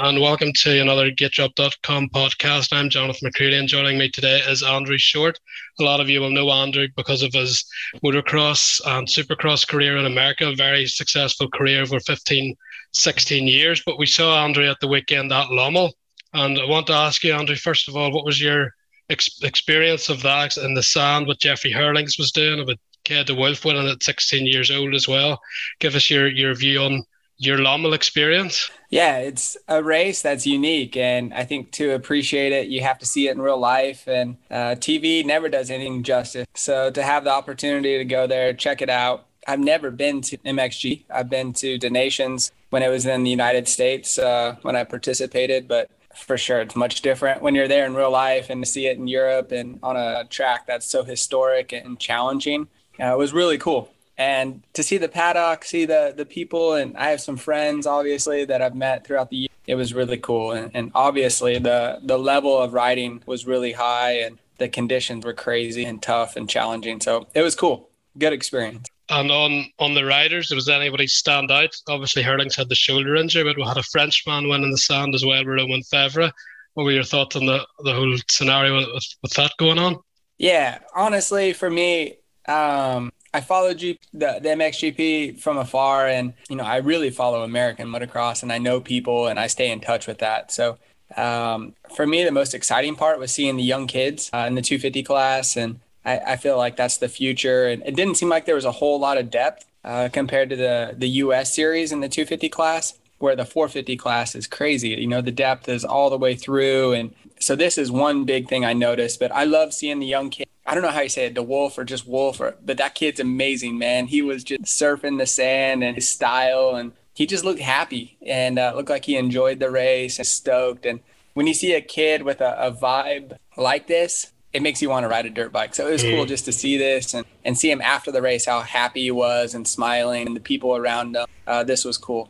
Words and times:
and 0.00 0.20
welcome 0.20 0.52
to 0.52 0.80
another 0.80 1.10
GateDrop.com 1.10 2.10
podcast. 2.10 2.72
I'm 2.72 2.90
Jonathan 2.90 3.26
McCready, 3.26 3.56
and 3.56 3.68
joining 3.68 3.96
me 3.96 4.10
today 4.10 4.40
is 4.46 4.62
Andrew 4.62 4.98
Short. 4.98 5.38
A 5.78 5.82
lot 5.82 6.00
of 6.00 6.08
you 6.10 6.20
will 6.20 6.30
know 6.30 6.50
Andrew 6.50 6.88
because 6.96 7.22
of 7.22 7.32
his 7.32 7.64
motocross 8.04 8.80
and 8.84 9.06
supercross 9.08 9.66
career 9.66 9.96
in 9.96 10.04
America, 10.04 10.48
a 10.48 10.54
very 10.54 10.86
successful 10.86 11.48
career 11.48 11.82
over 11.82 11.98
15, 12.00 12.54
16 12.92 13.46
years. 13.46 13.82
But 13.86 13.98
we 13.98 14.06
saw 14.06 14.44
Andrew 14.44 14.68
at 14.68 14.78
the 14.80 14.88
weekend 14.88 15.32
at 15.32 15.48
Lommel, 15.48 15.92
and 16.34 16.58
I 16.58 16.64
want 16.66 16.88
to 16.88 16.92
ask 16.92 17.24
you, 17.24 17.32
Andrew, 17.32 17.56
first 17.56 17.88
of 17.88 17.96
all, 17.96 18.12
what 18.12 18.26
was 18.26 18.40
your 18.40 18.74
ex- 19.08 19.40
experience 19.42 20.08
of 20.08 20.20
that 20.22 20.56
in 20.58 20.74
the 20.74 20.82
sand, 20.82 21.26
what 21.26 21.40
Jeffrey 21.40 21.72
Herlings 21.72 22.18
was 22.18 22.32
doing, 22.32 22.60
about 22.60 22.78
Kay 23.04 23.24
de 23.24 23.34
Wolf 23.34 23.64
winning 23.64 23.88
at 23.88 24.02
16 24.02 24.46
years 24.46 24.70
old 24.70 24.94
as 24.94 25.08
well? 25.08 25.40
Give 25.80 25.94
us 25.94 26.10
your, 26.10 26.28
your 26.28 26.54
view 26.54 26.80
on 26.80 27.04
your 27.38 27.58
Lommel 27.58 27.94
experience? 27.94 28.70
Yeah, 28.90 29.18
it's 29.18 29.56
a 29.68 29.82
race 29.82 30.22
that's 30.22 30.46
unique. 30.46 30.96
And 30.96 31.34
I 31.34 31.44
think 31.44 31.72
to 31.72 31.92
appreciate 31.92 32.52
it, 32.52 32.68
you 32.68 32.82
have 32.82 32.98
to 33.00 33.06
see 33.06 33.28
it 33.28 33.32
in 33.32 33.40
real 33.40 33.58
life. 33.58 34.06
And 34.06 34.36
uh, 34.50 34.76
TV 34.76 35.24
never 35.24 35.48
does 35.48 35.70
anything 35.70 36.02
justice. 36.02 36.46
So 36.54 36.90
to 36.90 37.02
have 37.02 37.24
the 37.24 37.30
opportunity 37.30 37.98
to 37.98 38.04
go 38.04 38.26
there, 38.26 38.52
check 38.52 38.80
it 38.82 38.90
out. 38.90 39.26
I've 39.46 39.60
never 39.60 39.90
been 39.90 40.22
to 40.22 40.38
MXG. 40.38 41.04
I've 41.10 41.30
been 41.30 41.52
to 41.54 41.78
des 41.78 41.90
Nations 41.90 42.50
when 42.70 42.82
it 42.82 42.88
was 42.88 43.06
in 43.06 43.22
the 43.22 43.30
United 43.30 43.68
States 43.68 44.18
uh, 44.18 44.56
when 44.62 44.74
I 44.74 44.84
participated, 44.84 45.68
but 45.68 45.88
for 46.16 46.38
sure 46.38 46.60
it's 46.60 46.74
much 46.74 47.02
different 47.02 47.42
when 47.42 47.54
you're 47.54 47.68
there 47.68 47.84
in 47.86 47.94
real 47.94 48.10
life 48.10 48.48
and 48.48 48.64
to 48.64 48.70
see 48.70 48.86
it 48.86 48.96
in 48.96 49.06
Europe 49.06 49.52
and 49.52 49.78
on 49.82 49.96
a 49.96 50.24
track 50.24 50.66
that's 50.66 50.86
so 50.86 51.04
historic 51.04 51.72
and 51.72 52.00
challenging. 52.00 52.66
Uh, 52.98 53.12
it 53.12 53.18
was 53.18 53.32
really 53.32 53.58
cool 53.58 53.90
and 54.18 54.62
to 54.72 54.82
see 54.82 54.98
the 54.98 55.08
paddock, 55.08 55.64
see 55.64 55.84
the 55.84 56.14
the 56.16 56.26
people, 56.26 56.74
and 56.74 56.96
I 56.96 57.10
have 57.10 57.20
some 57.20 57.36
friends 57.36 57.86
obviously 57.86 58.44
that 58.46 58.62
I've 58.62 58.74
met 58.74 59.06
throughout 59.06 59.30
the 59.30 59.36
year. 59.36 59.48
It 59.66 59.74
was 59.74 59.92
really 59.92 60.18
cool, 60.18 60.52
and, 60.52 60.70
and 60.74 60.90
obviously 60.94 61.58
the 61.58 62.00
the 62.02 62.18
level 62.18 62.58
of 62.58 62.72
riding 62.72 63.22
was 63.26 63.46
really 63.46 63.72
high, 63.72 64.20
and 64.20 64.38
the 64.58 64.68
conditions 64.68 65.24
were 65.24 65.34
crazy 65.34 65.84
and 65.84 66.00
tough 66.00 66.36
and 66.36 66.48
challenging. 66.48 67.00
So 67.00 67.26
it 67.34 67.42
was 67.42 67.54
cool, 67.54 67.90
good 68.18 68.32
experience. 68.32 68.88
And 69.08 69.30
on 69.30 69.66
on 69.78 69.94
the 69.94 70.04
riders, 70.04 70.50
was 70.50 70.68
anybody 70.68 71.06
stand 71.06 71.50
out? 71.50 71.74
Obviously, 71.88 72.22
Herlings 72.22 72.56
had 72.56 72.68
the 72.68 72.74
shoulder 72.74 73.16
injury, 73.16 73.44
but 73.44 73.56
we 73.56 73.62
had 73.62 73.76
a 73.76 73.82
Frenchman 73.82 74.48
win 74.48 74.64
in 74.64 74.70
the 74.70 74.78
sand 74.78 75.14
as 75.14 75.24
well, 75.24 75.44
Romain 75.44 75.82
Febvre. 75.92 76.32
What 76.74 76.84
were 76.84 76.92
your 76.92 77.04
thoughts 77.04 77.36
on 77.36 77.46
the 77.46 77.66
the 77.84 77.92
whole 77.92 78.16
scenario 78.28 78.76
with, 78.76 79.04
with 79.22 79.32
that 79.34 79.52
going 79.58 79.78
on? 79.78 79.98
Yeah, 80.38 80.80
honestly, 80.94 81.52
for 81.52 81.70
me, 81.70 82.16
um, 82.48 83.12
I 83.36 83.42
follow 83.42 83.74
G- 83.74 83.98
the, 84.14 84.38
the 84.42 84.48
MXGP 84.48 85.38
from 85.40 85.58
afar, 85.58 86.08
and 86.08 86.32
you 86.48 86.56
know 86.56 86.64
I 86.64 86.78
really 86.78 87.10
follow 87.10 87.42
American 87.42 87.86
motocross, 87.86 88.42
and 88.42 88.50
I 88.50 88.56
know 88.56 88.80
people, 88.80 89.26
and 89.26 89.38
I 89.38 89.46
stay 89.46 89.70
in 89.70 89.80
touch 89.80 90.06
with 90.06 90.18
that. 90.20 90.50
So 90.50 90.78
um, 91.18 91.74
for 91.94 92.06
me, 92.06 92.24
the 92.24 92.32
most 92.32 92.54
exciting 92.54 92.96
part 92.96 93.18
was 93.18 93.30
seeing 93.30 93.58
the 93.58 93.62
young 93.62 93.88
kids 93.88 94.30
uh, 94.32 94.46
in 94.48 94.54
the 94.54 94.62
250 94.62 95.02
class, 95.02 95.54
and 95.54 95.80
I, 96.06 96.18
I, 96.18 96.36
feel 96.36 96.56
like 96.56 96.76
that's 96.76 96.96
the 96.96 97.10
future. 97.10 97.66
And 97.66 97.82
it 97.84 97.94
didn't 97.94 98.14
seem 98.14 98.30
like 98.30 98.46
there 98.46 98.54
was 98.54 98.64
a 98.64 98.72
whole 98.72 98.98
lot 98.98 99.18
of 99.18 99.30
depth 99.30 99.66
uh, 99.84 100.08
compared 100.10 100.48
to 100.48 100.56
the 100.56 100.94
the 100.96 101.08
US 101.24 101.54
series 101.54 101.92
in 101.92 102.00
the 102.00 102.08
250 102.08 102.48
class, 102.48 102.98
where 103.18 103.36
the 103.36 103.44
450 103.44 103.98
class 103.98 104.34
is 104.34 104.46
crazy. 104.46 104.88
You 104.88 105.08
know, 105.08 105.20
the 105.20 105.30
depth 105.30 105.68
is 105.68 105.84
all 105.84 106.08
the 106.08 106.16
way 106.16 106.36
through, 106.36 106.94
and 106.94 107.14
so 107.38 107.54
this 107.54 107.76
is 107.76 107.90
one 107.90 108.24
big 108.24 108.48
thing 108.48 108.64
I 108.64 108.72
noticed. 108.72 109.20
But 109.20 109.30
I 109.30 109.44
love 109.44 109.74
seeing 109.74 109.98
the 109.98 110.06
young 110.06 110.30
kids 110.30 110.50
I 110.66 110.74
don't 110.74 110.82
know 110.82 110.90
how 110.90 111.00
you 111.00 111.08
say 111.08 111.26
it, 111.26 111.34
the 111.34 111.42
Wolf 111.42 111.78
or 111.78 111.84
just 111.84 112.08
Wolf, 112.08 112.40
or, 112.40 112.56
but 112.64 112.76
that 112.78 112.94
kid's 112.94 113.20
amazing, 113.20 113.78
man. 113.78 114.08
He 114.08 114.20
was 114.20 114.42
just 114.42 114.64
surfing 114.64 115.18
the 115.18 115.26
sand 115.26 115.84
and 115.84 115.94
his 115.94 116.08
style, 116.08 116.74
and 116.74 116.92
he 117.14 117.24
just 117.24 117.44
looked 117.44 117.60
happy 117.60 118.16
and 118.26 118.58
uh, 118.58 118.72
looked 118.74 118.90
like 118.90 119.04
he 119.04 119.16
enjoyed 119.16 119.60
the 119.60 119.70
race 119.70 120.18
and 120.18 120.26
stoked. 120.26 120.84
And 120.84 121.00
when 121.34 121.46
you 121.46 121.54
see 121.54 121.72
a 121.72 121.80
kid 121.80 122.22
with 122.22 122.40
a, 122.40 122.56
a 122.60 122.72
vibe 122.72 123.36
like 123.56 123.86
this, 123.86 124.32
it 124.52 124.62
makes 124.62 124.82
you 124.82 124.88
want 124.88 125.04
to 125.04 125.08
ride 125.08 125.26
a 125.26 125.30
dirt 125.30 125.52
bike. 125.52 125.74
So 125.74 125.86
it 125.86 125.92
was 125.92 126.02
mm. 126.02 126.14
cool 126.14 126.26
just 126.26 126.46
to 126.46 126.52
see 126.52 126.76
this 126.76 127.14
and, 127.14 127.24
and 127.44 127.56
see 127.56 127.70
him 127.70 127.80
after 127.80 128.10
the 128.10 128.22
race, 128.22 128.46
how 128.46 128.60
happy 128.60 129.02
he 129.02 129.10
was 129.10 129.54
and 129.54 129.68
smiling, 129.68 130.26
and 130.26 130.34
the 130.34 130.40
people 130.40 130.74
around 130.74 131.14
him. 131.14 131.26
Uh, 131.46 131.62
this 131.62 131.84
was 131.84 131.96
cool. 131.96 132.28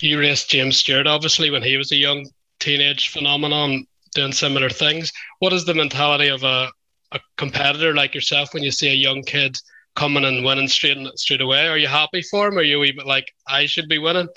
You 0.00 0.18
raced 0.18 0.50
James 0.50 0.78
Stewart, 0.78 1.06
obviously, 1.06 1.50
when 1.50 1.62
he 1.62 1.76
was 1.76 1.92
a 1.92 1.96
young 1.96 2.26
teenage 2.58 3.10
phenomenon 3.10 3.86
doing 4.14 4.32
similar 4.32 4.70
things. 4.70 5.12
What 5.38 5.52
is 5.52 5.64
the 5.64 5.74
mentality 5.74 6.28
of 6.28 6.42
a 6.42 6.70
a 7.14 7.20
competitor 7.36 7.94
like 7.94 8.14
yourself 8.14 8.52
when 8.52 8.62
you 8.62 8.70
see 8.70 8.90
a 8.90 8.94
young 8.94 9.22
kid 9.22 9.56
coming 9.94 10.24
and 10.24 10.44
winning 10.44 10.68
straight 10.68 10.98
straight 11.16 11.40
away? 11.40 11.68
Are 11.68 11.78
you 11.78 11.86
happy 11.86 12.22
for 12.22 12.48
him? 12.48 12.56
Or 12.56 12.60
are 12.60 12.62
you 12.62 12.84
even 12.84 13.06
like 13.06 13.32
I 13.48 13.66
should 13.66 13.88
be 13.88 13.98
winning? 13.98 14.28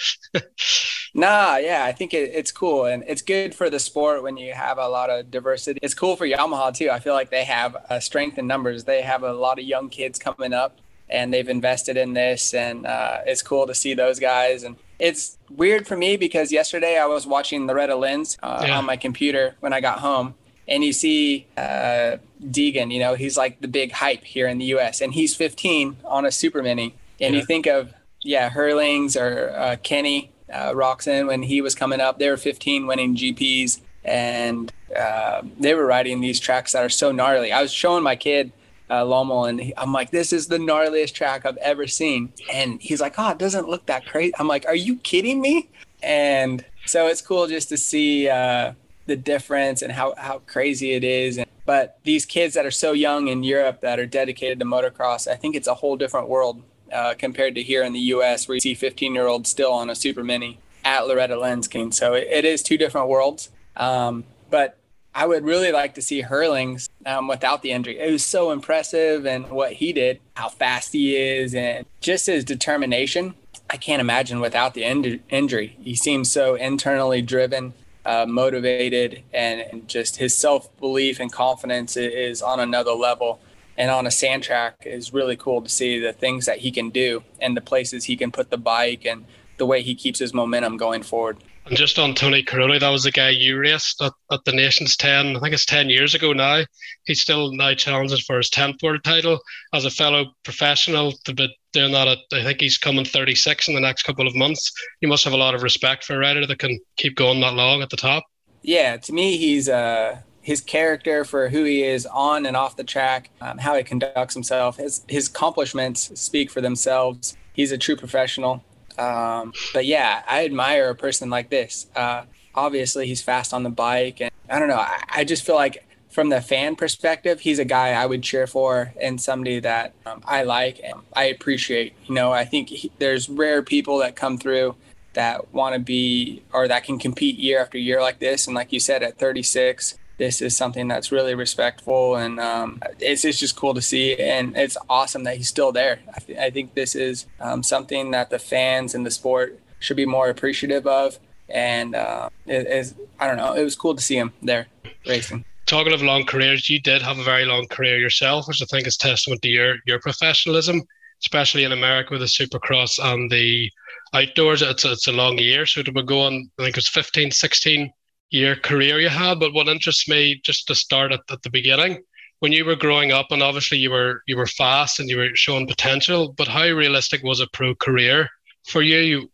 nah, 1.14 1.58
yeah, 1.58 1.84
I 1.86 1.92
think 1.92 2.14
it, 2.14 2.32
it's 2.34 2.52
cool 2.52 2.86
and 2.86 3.04
it's 3.08 3.22
good 3.22 3.56
for 3.56 3.70
the 3.70 3.80
sport 3.80 4.24
when 4.24 4.38
you 4.38 4.54
have 4.54 4.78
a 4.78 4.88
lot 4.88 5.10
of 5.10 5.32
diversity. 5.32 5.80
It's 5.82 5.94
cool 5.94 6.16
for 6.16 6.28
Yamaha 6.28 6.74
too. 6.74 6.90
I 6.90 7.00
feel 7.00 7.14
like 7.14 7.32
they 7.32 7.44
have 7.44 7.76
a 7.90 8.00
strength 8.00 8.38
in 8.38 8.48
numbers. 8.48 8.84
They 8.84 9.02
have 9.02 9.24
a 9.24 9.34
lot 9.34 9.60
of 9.60 9.66
young 9.66 9.90
kids 9.90 10.20
coming 10.20 10.54
up 10.54 10.80
and 11.10 11.34
they've 11.34 11.50
invested 11.50 11.98
in 11.98 12.14
this 12.14 12.54
and 12.54 12.86
uh, 12.86 13.20
it's 13.26 13.42
cool 13.42 13.66
to 13.66 13.74
see 13.74 13.94
those 13.94 14.20
guys 14.20 14.64
and 14.64 14.76
it's 15.00 15.38
weird 15.50 15.88
for 15.88 15.96
me 15.96 16.18
because 16.18 16.52
yesterday 16.52 16.98
I 16.98 17.06
was 17.06 17.26
watching 17.26 17.68
Loretta 17.68 17.96
Lynn's 17.96 18.38
uh, 18.44 18.64
yeah. 18.66 18.78
on 18.78 18.86
my 18.86 18.98
computer 18.98 19.56
when 19.60 19.72
I 19.72 19.80
got 19.80 20.00
home 20.00 20.36
and 20.68 20.84
you 20.84 20.92
see 20.92 21.48
uh, 21.56 22.18
Deegan, 22.44 22.92
you 22.92 23.00
know, 23.00 23.16
he's 23.16 23.38
like 23.38 23.62
the 23.62 23.68
big 23.68 23.92
hype 23.92 24.24
here 24.24 24.48
in 24.48 24.58
the 24.58 24.66
U.S. 24.66 25.02
and 25.02 25.14
he's 25.14 25.36
15 25.36 25.98
on 26.06 26.26
a 26.26 26.32
super 26.32 26.62
mini. 26.62 26.96
And 27.20 27.34
yeah. 27.34 27.40
you 27.40 27.46
think 27.46 27.66
of 27.66 27.94
yeah, 28.22 28.50
Herlings 28.50 29.16
or 29.16 29.52
uh, 29.56 29.76
Kenny 29.84 30.32
uh, 30.52 30.72
Roczen 30.72 31.28
when 31.28 31.44
he 31.44 31.62
was 31.62 31.76
coming 31.76 32.00
up, 32.00 32.20
they 32.20 32.30
were 32.30 32.38
15 32.38 32.88
winning 32.88 33.16
GPs 33.16 33.82
and 34.04 34.72
uh, 34.96 35.42
they 35.60 35.74
were 35.74 35.86
riding 35.86 36.22
these 36.22 36.40
tracks 36.40 36.72
that 36.74 36.84
are 36.84 36.90
so 36.90 37.12
gnarly. 37.12 37.52
I 37.52 37.62
was 37.62 37.72
showing 37.72 38.04
my 38.04 38.16
kid 38.16 38.52
uh, 38.90 39.44
and 39.46 39.60
he, 39.60 39.74
I'm 39.76 39.92
like, 39.92 40.12
this 40.12 40.32
is 40.32 40.48
the 40.48 40.58
gnarliest 40.58 41.14
track 41.14 41.46
I've 41.46 41.58
ever 41.58 41.88
seen. 41.88 42.32
And 42.52 42.82
he's 42.82 43.02
like, 43.02 43.16
oh, 43.18 43.32
it 43.32 43.38
doesn't 43.38 43.68
look 43.68 43.86
that 43.88 44.06
crazy. 44.06 44.34
I'm 44.40 44.48
like, 44.48 44.66
are 44.66 44.76
you 44.76 44.98
kidding 44.98 45.42
me? 45.42 45.70
And 46.02 46.64
so 46.86 47.08
it's 47.08 47.22
cool 47.22 47.48
just 47.48 47.70
to 47.70 47.78
see 47.78 48.30
uh, 48.30 48.74
the 49.06 49.18
difference 49.18 49.82
and 49.82 49.92
how, 49.92 50.14
how 50.18 50.40
crazy 50.48 50.94
it 50.94 51.04
is. 51.04 51.38
And, 51.38 51.47
but 51.68 52.00
these 52.06 52.26
kids 52.26 52.54
that 52.54 52.66
are 52.66 52.72
so 52.72 52.94
young 52.94 53.28
in 53.28 53.44
Europe 53.44 53.82
that 53.82 54.00
are 54.00 54.06
dedicated 54.06 54.58
to 54.60 54.66
motocross, 54.66 55.28
I 55.28 55.36
think 55.36 55.54
it's 55.54 55.68
a 55.68 55.74
whole 55.74 55.98
different 55.98 56.30
world 56.30 56.64
uh, 56.94 57.14
compared 57.20 57.56
to 57.56 57.62
here 57.62 57.84
in 57.84 57.92
the 57.92 58.00
U.S. 58.16 58.48
where 58.48 58.56
you 58.56 58.62
see 58.62 58.74
15 58.74 59.14
year 59.14 59.28
olds 59.28 59.50
still 59.50 59.74
on 59.74 59.90
a 59.90 59.96
super 59.96 60.24
mini 60.24 60.60
at 60.86 61.06
Loretta 61.06 61.38
Lynn's. 61.38 61.68
So 61.98 62.14
it, 62.14 62.30
it 62.32 62.46
is 62.46 62.64
two 62.64 62.78
different 62.78 63.10
worlds. 63.10 63.50
Um, 63.76 64.24
but 64.50 64.78
I 65.14 65.26
would 65.26 65.44
really 65.44 65.74
like 65.74 65.94
to 65.96 66.02
see 66.02 66.22
Herlings 66.22 66.88
um, 67.06 67.28
without 67.28 67.64
the 67.64 67.72
injury. 67.72 68.00
It 68.00 68.14
was 68.14 68.26
so 68.26 68.52
impressive 68.52 69.26
and 69.26 69.50
what 69.50 69.74
he 69.74 69.92
did, 69.92 70.22
how 70.36 70.48
fast 70.48 70.94
he 70.94 71.18
is, 71.18 71.54
and 71.54 71.86
just 72.00 72.28
his 72.28 72.46
determination. 72.46 73.36
I 73.70 73.76
can't 73.76 74.00
imagine 74.00 74.40
without 74.40 74.74
the 74.74 74.86
in- 74.86 75.22
injury. 75.30 75.76
He 75.82 75.96
seems 75.96 76.32
so 76.32 76.56
internally 76.56 77.22
driven 77.22 77.74
uh, 78.08 78.26
motivated, 78.26 79.22
and, 79.34 79.60
and, 79.60 79.88
just 79.88 80.16
his 80.16 80.36
self 80.36 80.76
belief 80.78 81.20
and 81.20 81.32
confidence 81.32 81.98
is 81.98 82.42
on 82.42 82.60
another 82.62 82.94
level. 82.94 83.42
And 83.78 83.92
on 83.92 84.08
a 84.08 84.12
sand 84.12 84.44
track 84.44 84.84
is 84.86 85.14
really 85.14 85.36
cool 85.36 85.62
to 85.62 85.70
see 85.70 86.00
the 86.00 86.14
things 86.14 86.46
that 86.46 86.60
he 86.60 86.72
can 86.72 86.90
do 86.90 87.22
and 87.42 87.56
the 87.56 87.62
places 87.62 88.06
he 88.06 88.16
can 88.16 88.32
put 88.32 88.50
the 88.50 88.58
bike 88.58 89.06
and 89.06 89.26
the 89.58 89.66
way 89.66 89.84
he 89.84 89.94
keeps 89.94 90.18
his 90.20 90.34
momentum 90.34 90.78
going 90.78 91.04
forward. 91.04 91.38
And 91.68 91.76
just 91.76 92.00
on 92.00 92.16
Tony 92.16 92.44
Cairoli, 92.44 92.80
that 92.80 92.90
was 92.90 93.04
the 93.04 93.12
guy 93.12 93.30
you 93.30 93.60
raced 93.60 94.02
at, 94.02 94.14
at 94.32 94.46
the 94.46 94.54
Nations 94.54 94.96
10, 94.96 95.36
I 95.36 95.40
think 95.42 95.54
it's 95.54 95.66
10 95.66 95.90
years 95.90 96.16
ago 96.16 96.32
now. 96.32 96.64
He's 97.04 97.22
still 97.22 97.52
now 97.52 97.74
challenging 97.74 98.20
for 98.26 98.38
his 98.38 98.50
10th 98.50 98.82
world 98.82 99.04
title. 99.04 99.40
As 99.74 99.84
a 99.84 99.90
fellow 99.90 100.32
professional, 100.46 101.12
to 101.26 101.34
be 101.34 101.54
doing 101.78 101.92
that 101.94 102.08
at, 102.08 102.18
I 102.34 102.44
think 102.44 102.60
he's 102.60 102.78
coming 102.78 103.06
36 103.06 103.68
in 103.68 103.76
the 103.76 103.82
next 103.82 104.04
couple 104.04 104.28
of 104.28 104.36
months. 104.36 104.72
You 105.02 105.08
must 105.08 105.24
have 105.24 105.34
a 105.34 105.38
lot 105.38 105.54
of 105.54 105.64
respect 105.64 106.04
for 106.04 106.16
a 106.16 106.18
rider 106.18 106.46
that 106.46 106.60
can 106.60 106.80
keep 106.98 107.16
going 107.16 107.40
that 107.42 107.54
long 107.54 107.82
at 107.82 107.90
the 107.90 107.98
top. 107.98 108.24
Yeah, 108.64 108.98
to 108.98 109.14
me, 109.14 109.38
he's 109.38 109.70
uh, 109.70 110.20
his 110.42 110.62
character 110.62 111.24
for 111.24 111.50
who 111.50 111.64
he 111.64 111.84
is 111.84 112.06
on 112.06 112.46
and 112.46 112.58
off 112.58 112.76
the 112.76 112.84
track, 112.84 113.30
um, 113.42 113.58
how 113.60 113.76
he 113.76 113.84
conducts 113.84 114.34
himself, 114.34 114.78
his, 114.78 115.04
his 115.08 115.28
accomplishments 115.28 116.12
speak 116.20 116.50
for 116.50 116.62
themselves. 116.62 117.38
He's 117.54 117.72
a 117.72 117.78
true 117.78 117.96
professional. 117.96 118.64
Um, 118.98 119.54
but 119.74 119.86
yeah, 119.86 120.24
I 120.28 120.46
admire 120.46 120.90
a 120.90 120.96
person 120.96 121.30
like 121.30 121.50
this. 121.50 121.88
Uh, 121.96 122.24
obviously, 122.56 123.08
he's 123.08 123.22
fast 123.22 123.54
on 123.54 123.64
the 123.64 123.70
bike, 123.70 124.22
and 124.22 124.32
I 124.50 124.58
don't 124.58 124.68
know. 124.68 124.80
I, 124.80 125.04
I, 125.10 125.24
just 125.24 125.46
feel 125.46 125.56
like 125.56 125.87
from 126.10 126.30
the 126.30 126.42
fan 126.42 126.76
perspective, 126.76 127.42
he's 127.42 127.60
a 127.60 127.66
guy 127.66 127.90
I 127.90 128.06
would 128.06 128.24
cheer 128.24 128.48
for 128.48 128.94
and 129.00 129.22
somebody 129.22 129.60
that 129.60 129.94
um, 130.06 130.22
I 130.26 130.44
like 130.44 130.80
and 130.84 131.02
I 131.14 131.26
appreciate. 131.26 131.94
You 132.06 132.16
know, 132.16 132.32
I 132.32 132.46
think 132.46 132.70
he, 132.70 132.92
there's 132.98 133.30
rare 133.30 133.62
people 133.62 134.00
that 134.00 134.16
come 134.16 134.38
through 134.38 134.76
that 135.14 135.54
want 135.54 135.74
to 135.74 135.80
be 135.80 136.44
or 136.54 136.68
that 136.68 136.84
can 136.84 137.00
compete 137.00 137.38
year 137.38 137.60
after 137.60 137.78
year 137.78 138.02
like 138.02 138.20
this. 138.20 138.48
And 138.48 138.56
like 138.56 138.72
you 138.72 138.80
said, 138.80 139.04
at 139.04 139.18
36, 139.18 139.96
this 140.18 140.42
is 140.42 140.58
something 140.58 140.88
that's 140.88 141.12
really 141.12 141.36
respectful 141.36 142.16
and 142.16 142.40
um, 142.40 142.82
it's, 143.00 143.24
it's 143.24 143.40
just 143.40 143.56
cool 143.56 143.74
to 143.74 143.82
see 143.82 144.16
and 144.16 144.58
it's 144.58 144.78
awesome 144.90 145.24
that 145.24 145.38
he's 145.38 145.48
still 145.48 145.72
there 145.72 146.00
i, 146.16 146.20
th- 146.20 146.40
I 146.40 146.50
think 146.50 146.74
this 146.74 146.96
is 146.96 147.28
um, 147.40 147.64
something 147.64 148.12
that 148.12 148.30
the 148.30 148.40
fans 148.40 148.96
and 148.96 149.06
the 149.06 149.12
sport 149.12 149.60
should 149.80 149.98
be 149.98 150.06
more 150.06 150.30
appreciative 150.30 150.88
of 150.88 151.20
and 151.50 151.96
uh, 151.96 152.30
it 152.46 152.68
is 152.68 152.96
i 153.20 153.28
don't 153.28 153.38
know 153.38 153.54
it 153.54 153.64
was 153.64 153.76
cool 153.76 153.96
to 153.96 154.02
see 154.02 154.18
him 154.18 154.34
there 154.42 154.68
racing 155.06 155.46
talking 155.68 155.94
of 155.94 156.02
long 156.02 156.26
careers 156.26 156.70
you 156.70 156.80
did 156.82 157.02
have 157.02 157.20
a 157.20 157.24
very 157.24 157.46
long 157.46 157.68
career 157.68 157.98
yourself 158.00 158.48
which 158.48 158.62
i 158.62 158.66
think 158.66 158.88
is 158.88 158.98
testament 158.98 159.42
to 159.42 159.50
your 159.50 159.76
your 159.86 160.00
professionalism 160.00 160.82
especially 161.22 161.64
in 161.64 161.72
america 161.72 162.10
with 162.12 162.22
the 162.22 162.26
supercross 162.26 162.98
and 163.04 163.30
the 163.30 163.70
outdoors 164.14 164.62
it's, 164.62 164.86
it's 164.86 165.08
a 165.08 165.12
long 165.12 165.38
year 165.38 165.66
so 165.66 165.84
to 165.84 165.92
go 166.04 166.22
on. 166.22 166.50
i 166.60 166.64
think 166.64 166.76
it 166.76 166.78
was 166.78 166.88
15 166.88 167.32
16 167.32 167.92
year 168.30 168.56
career 168.56 169.00
you 169.00 169.10
had. 169.10 169.40
But 169.40 169.54
what 169.54 169.68
interests 169.68 170.08
me, 170.08 170.40
just 170.44 170.68
to 170.68 170.76
start 170.76 171.12
at, 171.12 171.22
at 171.30 171.42
the 171.44 171.50
beginning, 171.50 172.04
when 172.40 172.52
you 172.52 172.66
were 172.66 172.76
growing 172.76 173.12
up, 173.12 173.28
and 173.32 173.42
obviously 173.42 173.78
you 173.78 173.92
were 173.92 174.22
you 174.28 174.38
were 174.38 174.48
fast 174.48 175.00
and 175.00 175.10
you 175.10 175.18
were 175.18 175.30
showing 175.34 175.68
potential, 175.68 176.34
but 176.38 176.48
how 176.48 176.68
realistic 176.70 177.24
was 177.24 177.40
a 177.40 177.48
pro 177.54 177.74
career 177.76 178.30
for 178.68 178.82
you? 178.82 179.00
You 179.00 179.30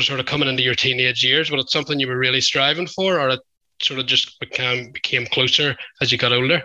sort 0.00 0.20
of 0.20 0.26
coming 0.26 0.48
into 0.48 0.62
your 0.62 0.74
teenage 0.74 1.22
years, 1.22 1.50
was 1.50 1.64
it 1.64 1.70
something 1.70 2.00
you 2.00 2.08
were 2.08 2.18
really 2.18 2.40
striving 2.40 2.86
for, 2.86 3.20
or 3.20 3.30
it 3.30 3.40
sort 3.82 4.00
of 4.00 4.06
just 4.06 4.38
became 4.40 4.90
became 4.92 5.26
closer 5.26 5.76
as 6.00 6.12
you 6.12 6.18
got 6.18 6.32
older? 6.32 6.62